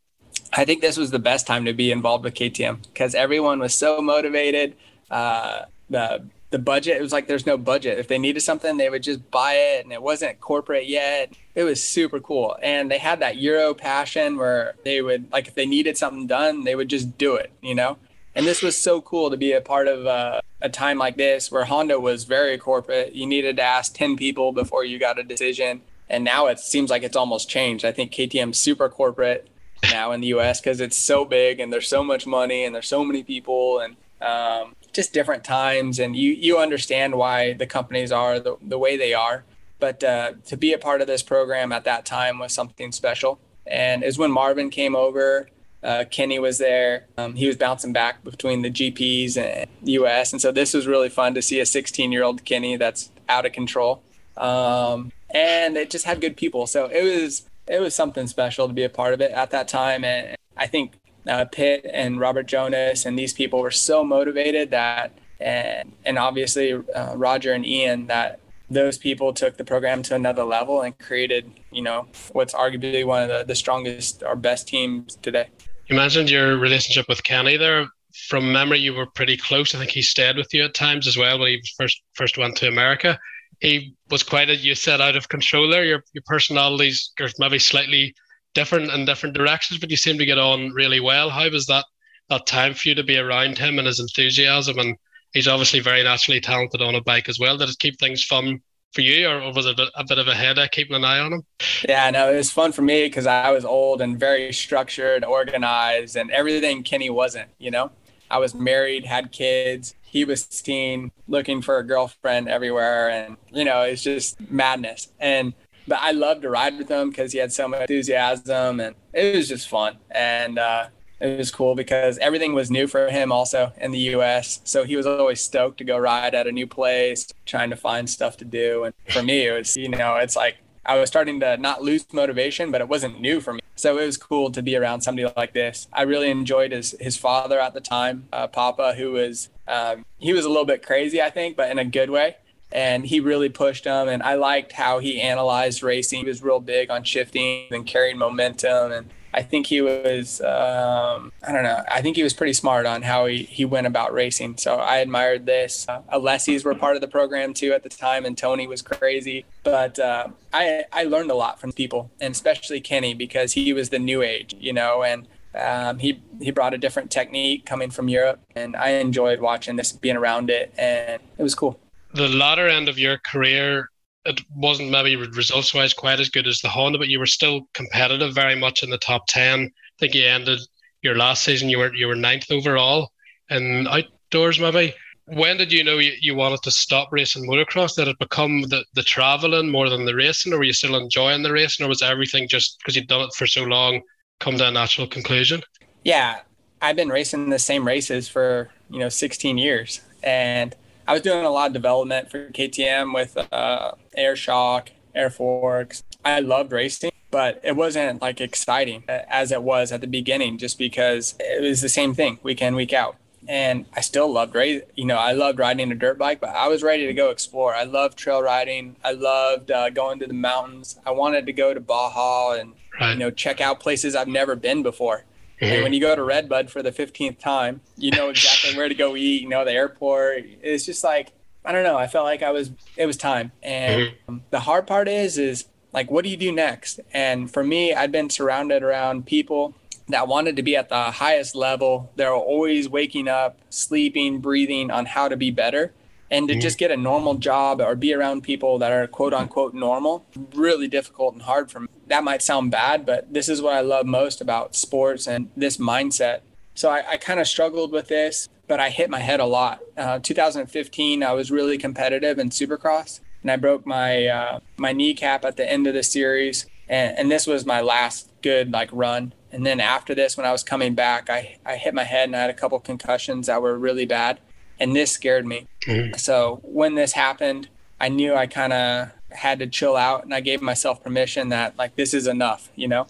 I 0.54 0.64
think 0.64 0.80
this 0.80 0.96
was 0.96 1.10
the 1.10 1.18
best 1.18 1.46
time 1.46 1.64
to 1.66 1.72
be 1.72 1.92
involved 1.92 2.24
with 2.24 2.34
KTM 2.34 2.82
because 2.82 3.14
everyone 3.14 3.58
was 3.58 3.74
so 3.74 4.00
motivated. 4.00 4.76
Uh, 5.10 5.66
the 5.90 6.26
the 6.52 6.58
budget 6.58 6.98
it 6.98 7.02
was 7.02 7.12
like 7.12 7.26
there's 7.26 7.46
no 7.46 7.56
budget. 7.56 7.98
If 7.98 8.06
they 8.06 8.18
needed 8.18 8.40
something, 8.40 8.76
they 8.76 8.90
would 8.90 9.02
just 9.02 9.30
buy 9.30 9.54
it, 9.54 9.84
and 9.84 9.92
it 9.92 10.02
wasn't 10.02 10.40
corporate 10.40 10.86
yet. 10.86 11.32
It 11.54 11.64
was 11.64 11.82
super 11.82 12.20
cool, 12.20 12.56
and 12.62 12.90
they 12.90 12.98
had 12.98 13.20
that 13.20 13.38
Euro 13.38 13.74
passion 13.74 14.36
where 14.36 14.74
they 14.84 15.02
would 15.02 15.32
like 15.32 15.48
if 15.48 15.54
they 15.54 15.66
needed 15.66 15.96
something 15.96 16.26
done, 16.26 16.64
they 16.64 16.76
would 16.76 16.88
just 16.88 17.18
do 17.18 17.34
it, 17.34 17.50
you 17.60 17.74
know. 17.74 17.96
And 18.34 18.46
this 18.46 18.62
was 18.62 18.76
so 18.76 19.00
cool 19.00 19.30
to 19.30 19.36
be 19.36 19.52
a 19.52 19.60
part 19.60 19.88
of 19.88 20.06
uh, 20.06 20.40
a 20.60 20.68
time 20.68 20.98
like 20.98 21.16
this 21.16 21.50
where 21.50 21.64
Honda 21.64 22.00
was 22.00 22.24
very 22.24 22.56
corporate. 22.56 23.14
You 23.14 23.26
needed 23.26 23.56
to 23.56 23.62
ask 23.62 23.94
10 23.94 24.16
people 24.16 24.52
before 24.52 24.84
you 24.84 24.98
got 24.98 25.18
a 25.18 25.22
decision. 25.22 25.82
And 26.08 26.24
now 26.24 26.46
it 26.46 26.58
seems 26.58 26.88
like 26.88 27.02
it's 27.02 27.16
almost 27.16 27.50
changed. 27.50 27.84
I 27.84 27.92
think 27.92 28.12
KTM's 28.12 28.58
super 28.58 28.88
corporate 28.88 29.48
now 29.90 30.12
in 30.12 30.20
the 30.20 30.28
US 30.28 30.60
because 30.60 30.80
it's 30.80 30.96
so 30.96 31.24
big 31.24 31.60
and 31.60 31.72
there's 31.72 31.88
so 31.88 32.02
much 32.02 32.26
money 32.26 32.64
and 32.64 32.74
there's 32.74 32.88
so 32.88 33.04
many 33.04 33.22
people 33.22 33.80
and 33.80 33.96
um, 34.22 34.74
just 34.92 35.12
different 35.12 35.44
times. 35.44 35.98
And 35.98 36.14
you, 36.16 36.32
you 36.32 36.58
understand 36.58 37.14
why 37.14 37.52
the 37.52 37.66
companies 37.66 38.12
are 38.12 38.40
the, 38.40 38.56
the 38.62 38.78
way 38.78 38.96
they 38.96 39.14
are. 39.14 39.44
But 39.78 40.04
uh, 40.04 40.34
to 40.46 40.56
be 40.56 40.72
a 40.72 40.78
part 40.78 41.00
of 41.00 41.06
this 41.06 41.22
program 41.22 41.72
at 41.72 41.84
that 41.84 42.04
time 42.04 42.38
was 42.38 42.52
something 42.52 42.92
special. 42.92 43.40
And 43.66 44.04
is 44.04 44.18
when 44.18 44.30
Marvin 44.30 44.70
came 44.70 44.94
over 44.94 45.48
uh, 45.82 46.04
Kenny 46.10 46.38
was 46.38 46.58
there. 46.58 47.06
Um, 47.18 47.34
he 47.34 47.46
was 47.46 47.56
bouncing 47.56 47.92
back 47.92 48.22
between 48.22 48.62
the 48.62 48.70
GPs 48.70 49.36
and 49.36 49.68
US. 49.82 50.32
And 50.32 50.40
so 50.40 50.52
this 50.52 50.74
was 50.74 50.86
really 50.86 51.08
fun 51.08 51.34
to 51.34 51.42
see 51.42 51.60
a 51.60 51.66
16 51.66 52.12
year 52.12 52.22
old 52.22 52.44
Kenny 52.44 52.76
that's 52.76 53.10
out 53.28 53.46
of 53.46 53.52
control. 53.52 54.02
Um, 54.36 55.12
and 55.30 55.76
it 55.76 55.90
just 55.90 56.04
had 56.04 56.20
good 56.20 56.36
people. 56.36 56.66
So 56.66 56.86
it 56.86 57.02
was, 57.02 57.48
it 57.66 57.80
was 57.80 57.94
something 57.94 58.26
special 58.26 58.68
to 58.68 58.74
be 58.74 58.84
a 58.84 58.88
part 58.88 59.12
of 59.12 59.20
it 59.20 59.32
at 59.32 59.50
that 59.50 59.66
time. 59.68 60.04
And 60.04 60.36
I 60.56 60.66
think 60.66 60.92
uh, 61.28 61.44
Pit 61.46 61.86
and 61.92 62.18
Robert 62.18 62.46
Jonas 62.46 63.06
and 63.06 63.18
these 63.18 63.32
people 63.32 63.60
were 63.60 63.70
so 63.70 64.04
motivated 64.04 64.70
that, 64.70 65.12
and, 65.40 65.92
and 66.04 66.18
obviously 66.18 66.72
uh, 66.72 67.14
Roger 67.16 67.52
and 67.52 67.66
Ian, 67.66 68.06
that 68.08 68.40
those 68.70 68.98
people 68.98 69.32
took 69.32 69.56
the 69.56 69.64
program 69.64 70.02
to 70.02 70.14
another 70.14 70.44
level 70.44 70.82
and 70.82 70.98
created, 70.98 71.50
you 71.70 71.82
know, 71.82 72.06
what's 72.32 72.54
arguably 72.54 73.04
one 73.04 73.22
of 73.22 73.28
the, 73.28 73.44
the 73.44 73.54
strongest 73.54 74.22
or 74.22 74.34
best 74.34 74.66
teams 74.66 75.16
today. 75.16 75.48
You 75.88 75.96
mentioned 75.96 76.30
your 76.30 76.58
relationship 76.58 77.06
with 77.08 77.22
Kenny 77.22 77.56
there. 77.56 77.86
From 78.28 78.52
memory, 78.52 78.78
you 78.78 78.94
were 78.94 79.06
pretty 79.06 79.36
close. 79.36 79.74
I 79.74 79.78
think 79.78 79.90
he 79.90 80.02
stayed 80.02 80.36
with 80.36 80.52
you 80.52 80.64
at 80.64 80.74
times 80.74 81.06
as 81.06 81.16
well 81.16 81.38
when 81.38 81.48
he 81.48 81.62
first 81.76 82.02
first 82.14 82.38
went 82.38 82.56
to 82.58 82.68
America. 82.68 83.18
He 83.60 83.94
was 84.10 84.22
quite 84.22 84.50
a 84.50 84.56
you 84.56 84.74
said 84.74 85.00
out 85.00 85.16
of 85.16 85.28
control 85.28 85.68
there. 85.68 85.84
Your 85.84 86.04
your 86.12 86.22
personalities 86.26 87.12
are 87.20 87.30
maybe 87.38 87.58
slightly 87.58 88.14
different 88.54 88.90
in 88.90 89.04
different 89.04 89.34
directions, 89.34 89.80
but 89.80 89.90
you 89.90 89.96
seem 89.96 90.18
to 90.18 90.26
get 90.26 90.38
on 90.38 90.70
really 90.70 91.00
well. 91.00 91.30
How 91.30 91.48
was 91.50 91.66
that 91.66 91.84
that 92.28 92.46
time 92.46 92.74
for 92.74 92.88
you 92.88 92.94
to 92.94 93.02
be 93.02 93.18
around 93.18 93.58
him 93.58 93.78
and 93.78 93.86
his 93.86 94.00
enthusiasm? 94.00 94.78
And 94.78 94.96
he's 95.32 95.48
obviously 95.48 95.80
very 95.80 96.02
naturally 96.02 96.40
talented 96.40 96.82
on 96.82 96.94
a 96.94 97.02
bike 97.02 97.28
as 97.28 97.38
well. 97.38 97.56
Did 97.56 97.68
it 97.68 97.78
keep 97.78 97.98
things 97.98 98.24
fun 98.24 98.60
for 98.92 99.00
you, 99.00 99.26
or 99.26 99.52
was 99.52 99.66
it 99.66 99.80
a 99.96 100.04
bit 100.04 100.18
of 100.18 100.28
a 100.28 100.34
headache 100.34 100.70
keeping 100.70 100.94
an 100.94 101.04
eye 101.04 101.18
on 101.18 101.32
him? 101.32 101.42
Yeah, 101.88 102.10
no, 102.10 102.32
it 102.32 102.36
was 102.36 102.50
fun 102.50 102.72
for 102.72 102.82
me 102.82 103.06
because 103.06 103.26
I 103.26 103.50
was 103.50 103.64
old 103.64 104.02
and 104.02 104.20
very 104.20 104.52
structured, 104.52 105.24
organized, 105.24 106.16
and 106.16 106.30
everything 106.30 106.82
Kenny 106.82 107.08
wasn't. 107.08 107.48
You 107.58 107.70
know, 107.70 107.90
I 108.30 108.38
was 108.38 108.54
married, 108.54 109.06
had 109.06 109.32
kids. 109.32 109.94
He 110.02 110.26
was 110.26 110.42
seen 110.50 111.10
looking 111.26 111.62
for 111.62 111.78
a 111.78 111.86
girlfriend 111.86 112.48
everywhere, 112.48 113.08
and 113.08 113.38
you 113.50 113.64
know, 113.64 113.80
it's 113.80 114.02
just 114.02 114.38
madness. 114.50 115.08
And 115.18 115.54
but 115.86 115.98
I 116.00 116.12
loved 116.12 116.42
to 116.42 116.50
ride 116.50 116.78
with 116.78 116.88
him 116.88 117.10
because 117.10 117.32
he 117.32 117.38
had 117.38 117.52
so 117.52 117.68
much 117.68 117.82
enthusiasm, 117.82 118.80
and 118.80 118.94
it 119.12 119.36
was 119.36 119.48
just 119.48 119.68
fun. 119.68 119.98
And 120.10 120.58
uh, 120.58 120.88
it 121.20 121.38
was 121.38 121.50
cool 121.50 121.74
because 121.74 122.18
everything 122.18 122.52
was 122.52 122.70
new 122.70 122.86
for 122.86 123.08
him 123.08 123.30
also 123.30 123.72
in 123.80 123.92
the 123.92 123.98
US. 124.16 124.60
So 124.64 124.84
he 124.84 124.96
was 124.96 125.06
always 125.06 125.40
stoked 125.40 125.78
to 125.78 125.84
go 125.84 125.96
ride 125.96 126.34
at 126.34 126.46
a 126.46 126.52
new 126.52 126.66
place, 126.66 127.28
trying 127.46 127.70
to 127.70 127.76
find 127.76 128.10
stuff 128.10 128.36
to 128.38 128.44
do. 128.44 128.84
And 128.84 128.94
for 129.08 129.22
me, 129.22 129.46
it 129.46 129.52
was, 129.52 129.76
you 129.76 129.88
know, 129.88 130.16
it's 130.16 130.34
like 130.34 130.56
I 130.84 130.98
was 130.98 131.08
starting 131.08 131.38
to 131.40 131.56
not 131.56 131.82
lose 131.82 132.04
motivation, 132.12 132.72
but 132.72 132.80
it 132.80 132.88
wasn't 132.88 133.20
new 133.20 133.40
for 133.40 133.52
me. 133.52 133.60
So 133.76 133.98
it 133.98 134.04
was 134.04 134.16
cool 134.16 134.50
to 134.50 134.62
be 134.62 134.76
around 134.76 135.02
somebody 135.02 135.32
like 135.36 135.54
this. 135.54 135.86
I 135.92 136.02
really 136.02 136.30
enjoyed 136.30 136.72
his 136.72 136.96
his 137.00 137.16
father 137.16 137.60
at 137.60 137.72
the 137.72 137.80
time, 137.80 138.28
uh, 138.32 138.48
Papa, 138.48 138.94
who 138.94 139.12
was 139.12 139.48
um, 139.68 140.04
he 140.18 140.32
was 140.32 140.44
a 140.44 140.48
little 140.48 140.64
bit 140.64 140.84
crazy, 140.84 141.22
I 141.22 141.30
think, 141.30 141.56
but 141.56 141.70
in 141.70 141.78
a 141.78 141.84
good 141.84 142.10
way. 142.10 142.36
And 142.72 143.04
he 143.04 143.20
really 143.20 143.48
pushed 143.48 143.84
him, 143.84 144.08
and 144.08 144.22
I 144.22 144.34
liked 144.34 144.72
how 144.72 144.98
he 144.98 145.20
analyzed 145.20 145.82
racing. 145.82 146.20
He 146.20 146.26
was 146.26 146.42
real 146.42 146.60
big 146.60 146.90
on 146.90 147.04
shifting 147.04 147.66
and 147.70 147.86
carrying 147.86 148.18
momentum, 148.18 148.92
and 148.92 149.10
I 149.34 149.42
think 149.42 149.66
he 149.66 149.80
was, 149.80 150.40
um, 150.42 151.32
I 151.42 151.52
don't 151.52 151.62
know, 151.62 151.82
I 151.90 152.02
think 152.02 152.16
he 152.16 152.22
was 152.22 152.34
pretty 152.34 152.52
smart 152.52 152.84
on 152.84 153.02
how 153.02 153.26
he, 153.26 153.44
he 153.44 153.64
went 153.64 153.86
about 153.86 154.12
racing. 154.12 154.58
So 154.58 154.76
I 154.76 154.98
admired 154.98 155.46
this. 155.46 155.86
Uh, 155.88 156.02
Alessis 156.12 156.64
were 156.64 156.74
part 156.74 156.96
of 156.96 157.00
the 157.00 157.08
program 157.08 157.54
too 157.54 157.72
at 157.72 157.82
the 157.82 157.88
time, 157.88 158.26
and 158.26 158.36
Tony 158.36 158.66
was 158.66 158.82
crazy. 158.82 159.44
But 159.64 159.98
uh, 159.98 160.28
I, 160.52 160.84
I 160.92 161.04
learned 161.04 161.30
a 161.30 161.34
lot 161.34 161.60
from 161.60 161.72
people, 161.72 162.10
and 162.20 162.32
especially 162.32 162.80
Kenny, 162.80 163.14
because 163.14 163.52
he 163.52 163.72
was 163.72 163.88
the 163.88 163.98
new 163.98 164.22
age, 164.22 164.54
you 164.58 164.72
know, 164.72 165.02
and 165.02 165.26
um, 165.54 165.98
he, 165.98 166.22
he 166.40 166.50
brought 166.50 166.74
a 166.74 166.78
different 166.78 167.10
technique 167.10 167.64
coming 167.64 167.90
from 167.90 168.08
Europe, 168.08 168.40
and 168.54 168.76
I 168.76 168.90
enjoyed 168.90 169.40
watching 169.40 169.76
this, 169.76 169.92
being 169.92 170.16
around 170.16 170.50
it, 170.50 170.74
and 170.76 171.22
it 171.38 171.42
was 171.42 171.54
cool. 171.54 171.78
The 172.14 172.28
latter 172.28 172.68
end 172.68 172.88
of 172.88 172.98
your 172.98 173.18
career 173.18 173.88
it 174.24 174.40
wasn't 174.54 174.90
maybe 174.90 175.16
results 175.16 175.74
wise 175.74 175.92
quite 175.94 176.20
as 176.20 176.28
good 176.28 176.46
as 176.46 176.60
the 176.60 176.68
Honda, 176.68 176.98
but 176.98 177.08
you 177.08 177.18
were 177.18 177.26
still 177.26 177.62
competitive 177.74 178.34
very 178.34 178.54
much 178.54 178.82
in 178.82 178.90
the 178.90 178.98
top 178.98 179.26
ten. 179.26 179.64
I 179.64 179.98
think 179.98 180.14
you 180.14 180.24
ended 180.24 180.60
your 181.02 181.16
last 181.16 181.42
season 181.42 181.68
you 181.68 181.78
were 181.78 181.94
you 181.94 182.06
were 182.06 182.14
ninth 182.14 182.50
overall 182.50 183.10
and 183.50 183.88
outdoors 183.88 184.60
maybe. 184.60 184.94
When 185.26 185.56
did 185.56 185.72
you 185.72 185.84
know 185.84 185.98
you, 185.98 186.12
you 186.20 186.34
wanted 186.34 186.62
to 186.62 186.70
stop 186.70 187.08
racing 187.12 187.48
motocross? 187.48 187.94
Did 187.94 188.08
it 188.08 188.18
become 188.18 188.62
the, 188.62 188.84
the 188.94 189.04
traveling 189.04 189.70
more 189.70 189.88
than 189.88 190.04
the 190.04 190.14
racing, 190.14 190.52
or 190.52 190.58
were 190.58 190.64
you 190.64 190.72
still 190.72 190.96
enjoying 190.96 191.42
the 191.42 191.52
racing, 191.52 191.86
or 191.86 191.88
was 191.88 192.02
everything 192.02 192.48
just 192.48 192.78
because 192.78 192.96
you'd 192.96 193.06
done 193.06 193.22
it 193.22 193.34
for 193.34 193.46
so 193.46 193.62
long 193.62 194.02
come 194.40 194.58
to 194.58 194.66
a 194.66 194.70
natural 194.70 195.06
conclusion? 195.06 195.62
Yeah, 196.04 196.40
I've 196.80 196.96
been 196.96 197.08
racing 197.08 197.50
the 197.50 197.58
same 197.60 197.86
races 197.86 198.28
for 198.28 198.70
you 198.90 198.98
know 198.98 199.08
16 199.08 199.58
years, 199.58 200.00
and 200.22 200.74
I 201.06 201.12
was 201.12 201.22
doing 201.22 201.44
a 201.44 201.50
lot 201.50 201.68
of 201.68 201.72
development 201.72 202.30
for 202.30 202.48
KTM 202.48 203.14
with 203.14 203.36
uh, 203.52 203.92
air 204.14 204.36
shock, 204.36 204.90
air 205.14 205.30
forks. 205.30 206.02
I 206.24 206.40
loved 206.40 206.72
racing, 206.72 207.12
but 207.30 207.60
it 207.64 207.76
wasn't 207.76 208.22
like 208.22 208.40
exciting 208.40 209.04
as 209.08 209.50
it 209.50 209.62
was 209.62 209.90
at 209.92 210.00
the 210.00 210.06
beginning, 210.06 210.58
just 210.58 210.78
because 210.78 211.34
it 211.40 211.62
was 211.62 211.80
the 211.80 211.88
same 211.88 212.14
thing 212.14 212.38
week 212.42 212.62
in, 212.62 212.74
week 212.74 212.92
out. 212.92 213.16
And 213.48 213.86
I 213.96 214.02
still 214.02 214.32
loved 214.32 214.54
race. 214.54 214.82
You 214.94 215.04
know, 215.04 215.16
I 215.16 215.32
loved 215.32 215.58
riding 215.58 215.90
a 215.90 215.96
dirt 215.96 216.16
bike, 216.16 216.40
but 216.40 216.50
I 216.50 216.68
was 216.68 216.84
ready 216.84 217.06
to 217.06 217.12
go 217.12 217.30
explore. 217.30 217.74
I 217.74 217.82
loved 217.82 218.16
trail 218.16 218.40
riding. 218.40 218.94
I 219.02 219.12
loved 219.12 219.72
uh, 219.72 219.90
going 219.90 220.20
to 220.20 220.28
the 220.28 220.34
mountains. 220.34 221.00
I 221.04 221.10
wanted 221.10 221.46
to 221.46 221.52
go 221.52 221.74
to 221.74 221.80
Baja 221.80 222.52
and 222.52 222.74
right. 223.00 223.14
you 223.14 223.18
know 223.18 223.32
check 223.32 223.60
out 223.60 223.80
places 223.80 224.14
I've 224.14 224.28
never 224.28 224.54
been 224.54 224.84
before. 224.84 225.24
Mm-hmm. 225.60 225.72
And 225.72 225.82
when 225.82 225.92
you 225.92 226.00
go 226.00 226.14
to 226.14 226.22
Redbud 226.22 226.70
for 226.70 226.82
the 226.82 226.92
15th 226.92 227.38
time, 227.38 227.80
you 227.96 228.10
know 228.10 228.30
exactly 228.30 228.74
where 228.76 228.88
to 228.88 228.94
go 228.94 229.16
eat, 229.16 229.42
you 229.42 229.48
know, 229.48 229.64
the 229.64 229.72
airport. 229.72 230.44
It's 230.62 230.84
just 230.84 231.04
like, 231.04 231.32
I 231.64 231.72
don't 231.72 231.84
know. 231.84 231.96
I 231.96 232.06
felt 232.06 232.24
like 232.24 232.42
I 232.42 232.50
was, 232.50 232.70
it 232.96 233.06
was 233.06 233.16
time. 233.16 233.52
And 233.62 234.02
mm-hmm. 234.02 234.38
the 234.50 234.60
hard 234.60 234.86
part 234.86 235.08
is, 235.08 235.38
is 235.38 235.66
like, 235.92 236.10
what 236.10 236.24
do 236.24 236.30
you 236.30 236.36
do 236.36 236.50
next? 236.50 237.00
And 237.12 237.50
for 237.50 237.62
me, 237.62 237.94
I'd 237.94 238.12
been 238.12 238.30
surrounded 238.30 238.82
around 238.82 239.26
people 239.26 239.74
that 240.08 240.26
wanted 240.26 240.56
to 240.56 240.62
be 240.62 240.76
at 240.76 240.88
the 240.88 241.10
highest 241.12 241.54
level. 241.54 242.12
They're 242.16 242.34
always 242.34 242.88
waking 242.88 243.28
up, 243.28 243.60
sleeping, 243.70 244.40
breathing 244.40 244.90
on 244.90 245.06
how 245.06 245.28
to 245.28 245.36
be 245.36 245.50
better 245.50 245.92
and 246.32 246.48
to 246.48 246.54
mm-hmm. 246.54 246.60
just 246.60 246.78
get 246.78 246.90
a 246.90 246.96
normal 246.96 247.34
job 247.34 247.80
or 247.80 247.94
be 247.94 248.12
around 248.14 248.42
people 248.42 248.78
that 248.78 248.90
are 248.90 249.06
quote 249.06 249.34
unquote 249.34 249.74
normal 249.74 250.24
really 250.54 250.88
difficult 250.88 251.34
and 251.34 251.42
hard 251.42 251.70
for 251.70 251.80
me 251.80 251.88
that 252.12 252.24
might 252.24 252.42
sound 252.42 252.70
bad 252.70 253.06
but 253.06 253.32
this 253.32 253.48
is 253.48 253.62
what 253.62 253.74
i 253.74 253.80
love 253.80 254.06
most 254.06 254.40
about 254.40 254.76
sports 254.76 255.26
and 255.26 255.50
this 255.56 255.78
mindset 255.78 256.40
so 256.74 256.90
i, 256.90 257.02
I 257.12 257.16
kind 257.16 257.40
of 257.40 257.48
struggled 257.48 257.92
with 257.92 258.08
this 258.08 258.48
but 258.68 258.80
i 258.80 258.90
hit 258.90 259.10
my 259.10 259.20
head 259.20 259.40
a 259.40 259.46
lot 259.46 259.80
uh, 259.96 260.18
2015 260.18 261.22
i 261.22 261.32
was 261.32 261.50
really 261.50 261.78
competitive 261.78 262.38
in 262.38 262.50
supercross 262.50 263.20
and 263.42 263.50
i 263.50 263.56
broke 263.56 263.86
my 263.86 264.26
uh, 264.26 264.60
my 264.76 264.92
kneecap 264.92 265.44
at 265.44 265.56
the 265.56 265.68
end 265.68 265.86
of 265.86 265.94
the 265.94 266.02
series 266.02 266.66
and, 266.88 267.16
and 267.18 267.30
this 267.30 267.46
was 267.46 267.64
my 267.64 267.80
last 267.80 268.30
good 268.42 268.72
like 268.72 268.90
run 268.92 269.32
and 269.50 269.64
then 269.64 269.80
after 269.80 270.14
this 270.14 270.36
when 270.36 270.46
i 270.46 270.52
was 270.52 270.62
coming 270.62 270.94
back 270.94 271.30
i, 271.30 271.56
I 271.64 271.76
hit 271.76 271.94
my 271.94 272.04
head 272.04 272.28
and 272.28 272.36
i 272.36 272.40
had 272.40 272.50
a 272.50 272.54
couple 272.54 272.78
concussions 272.80 273.46
that 273.46 273.62
were 273.62 273.78
really 273.78 274.06
bad 274.06 274.38
and 274.82 274.96
this 274.96 275.12
scared 275.12 275.46
me. 275.46 275.68
Mm-hmm. 275.86 276.16
So 276.16 276.60
when 276.64 276.96
this 276.96 277.12
happened, 277.12 277.68
I 278.00 278.08
knew 278.08 278.34
I 278.34 278.46
kind 278.46 278.72
of 278.72 279.12
had 279.34 279.58
to 279.60 279.66
chill 279.66 279.96
out 279.96 280.24
and 280.24 280.34
I 280.34 280.40
gave 280.40 280.62
myself 280.62 281.02
permission 281.02 281.48
that 281.50 281.76
like 281.76 281.96
this 281.96 282.14
is 282.14 282.26
enough, 282.26 282.70
you 282.74 282.88
know. 282.88 283.06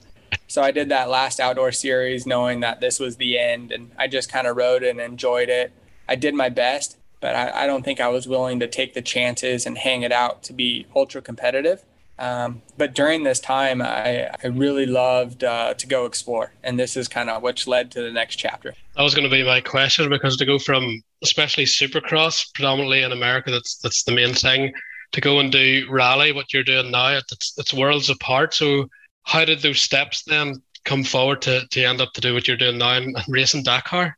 So 0.46 0.62
I 0.62 0.70
did 0.70 0.88
that 0.88 1.08
last 1.08 1.40
outdoor 1.40 1.72
series 1.72 2.26
knowing 2.26 2.61
that 2.61 2.80
this 2.80 2.98
was 2.98 3.16
the 3.16 3.38
end 3.38 3.72
and 3.72 3.90
I 3.98 4.08
just 4.08 4.30
kind 4.30 4.46
of 4.46 4.56
rode 4.56 4.82
and 4.82 5.00
enjoyed 5.00 5.48
it. 5.48 5.72
I 6.08 6.14
did 6.14 6.35
my 6.35 6.48
best, 6.48 6.96
but 7.20 7.35
I, 7.35 7.62
I, 7.62 7.66
don't 7.66 7.85
think 7.85 8.00
I 8.00 8.08
was 8.08 8.26
willing 8.26 8.61
to 8.61 8.66
take 8.66 8.94
the 8.94 9.02
chances 9.02 9.64
and 9.64 9.78
hang 9.78 10.02
it 10.02 10.12
out 10.12 10.42
to 10.44 10.52
be 10.52 10.87
ultra 10.94 11.22
competitive. 11.22 11.85
Um, 12.18 12.62
but 12.76 12.94
during 12.94 13.24
this 13.24 13.40
time, 13.40 13.80
I, 13.80 14.28
I 14.42 14.46
really 14.48 14.87
loved 14.87 15.42
uh, 15.42 15.74
to 15.74 15.87
go 15.87 16.04
explore. 16.04 16.52
And 16.62 16.78
this 16.78 16.96
is 16.96 17.08
kind 17.08 17.30
of 17.30 17.42
which 17.42 17.66
led 17.66 17.90
to 17.92 18.02
the 18.02 18.12
next 18.12 18.37
chapter. 18.37 18.74
That 18.96 19.02
was 19.02 19.14
going 19.14 19.28
to 19.28 19.35
be 19.35 19.42
my 19.42 19.61
question 19.61 20.11
because 20.11 20.37
to 20.37 20.44
go 20.44 20.58
from 20.58 21.02
especially 21.22 21.64
supercross, 21.64 22.52
predominantly 22.54 23.02
in 23.02 23.12
America, 23.12 23.50
that's 23.50 23.78
that's 23.78 24.04
the 24.04 24.12
main 24.12 24.35
thing, 24.35 24.72
to 25.12 25.20
go 25.20 25.40
and 25.40 25.53
do 25.53 25.87
rally, 25.90 26.33
what 26.33 26.53
you're 26.53 26.64
doing 26.64 26.90
now, 26.90 27.16
it's, 27.16 27.55
it's 27.59 27.75
worlds 27.75 28.11
apart. 28.11 28.55
So, 28.55 28.88
how 29.25 29.44
did 29.44 29.62
those 29.62 29.81
steps 29.81 30.25
then 30.25 30.61
come 30.85 31.05
forward 31.05 31.42
to, 31.42 31.66
to 31.70 31.85
end 31.85 32.01
up 32.01 32.12
to 32.14 32.20
do 32.20 32.35
what 32.35 32.48
you're 32.48 32.57
doing 32.57 32.79
now 32.79 32.96
and 32.96 33.16
racing 33.29 33.62
Dakar? 33.62 34.16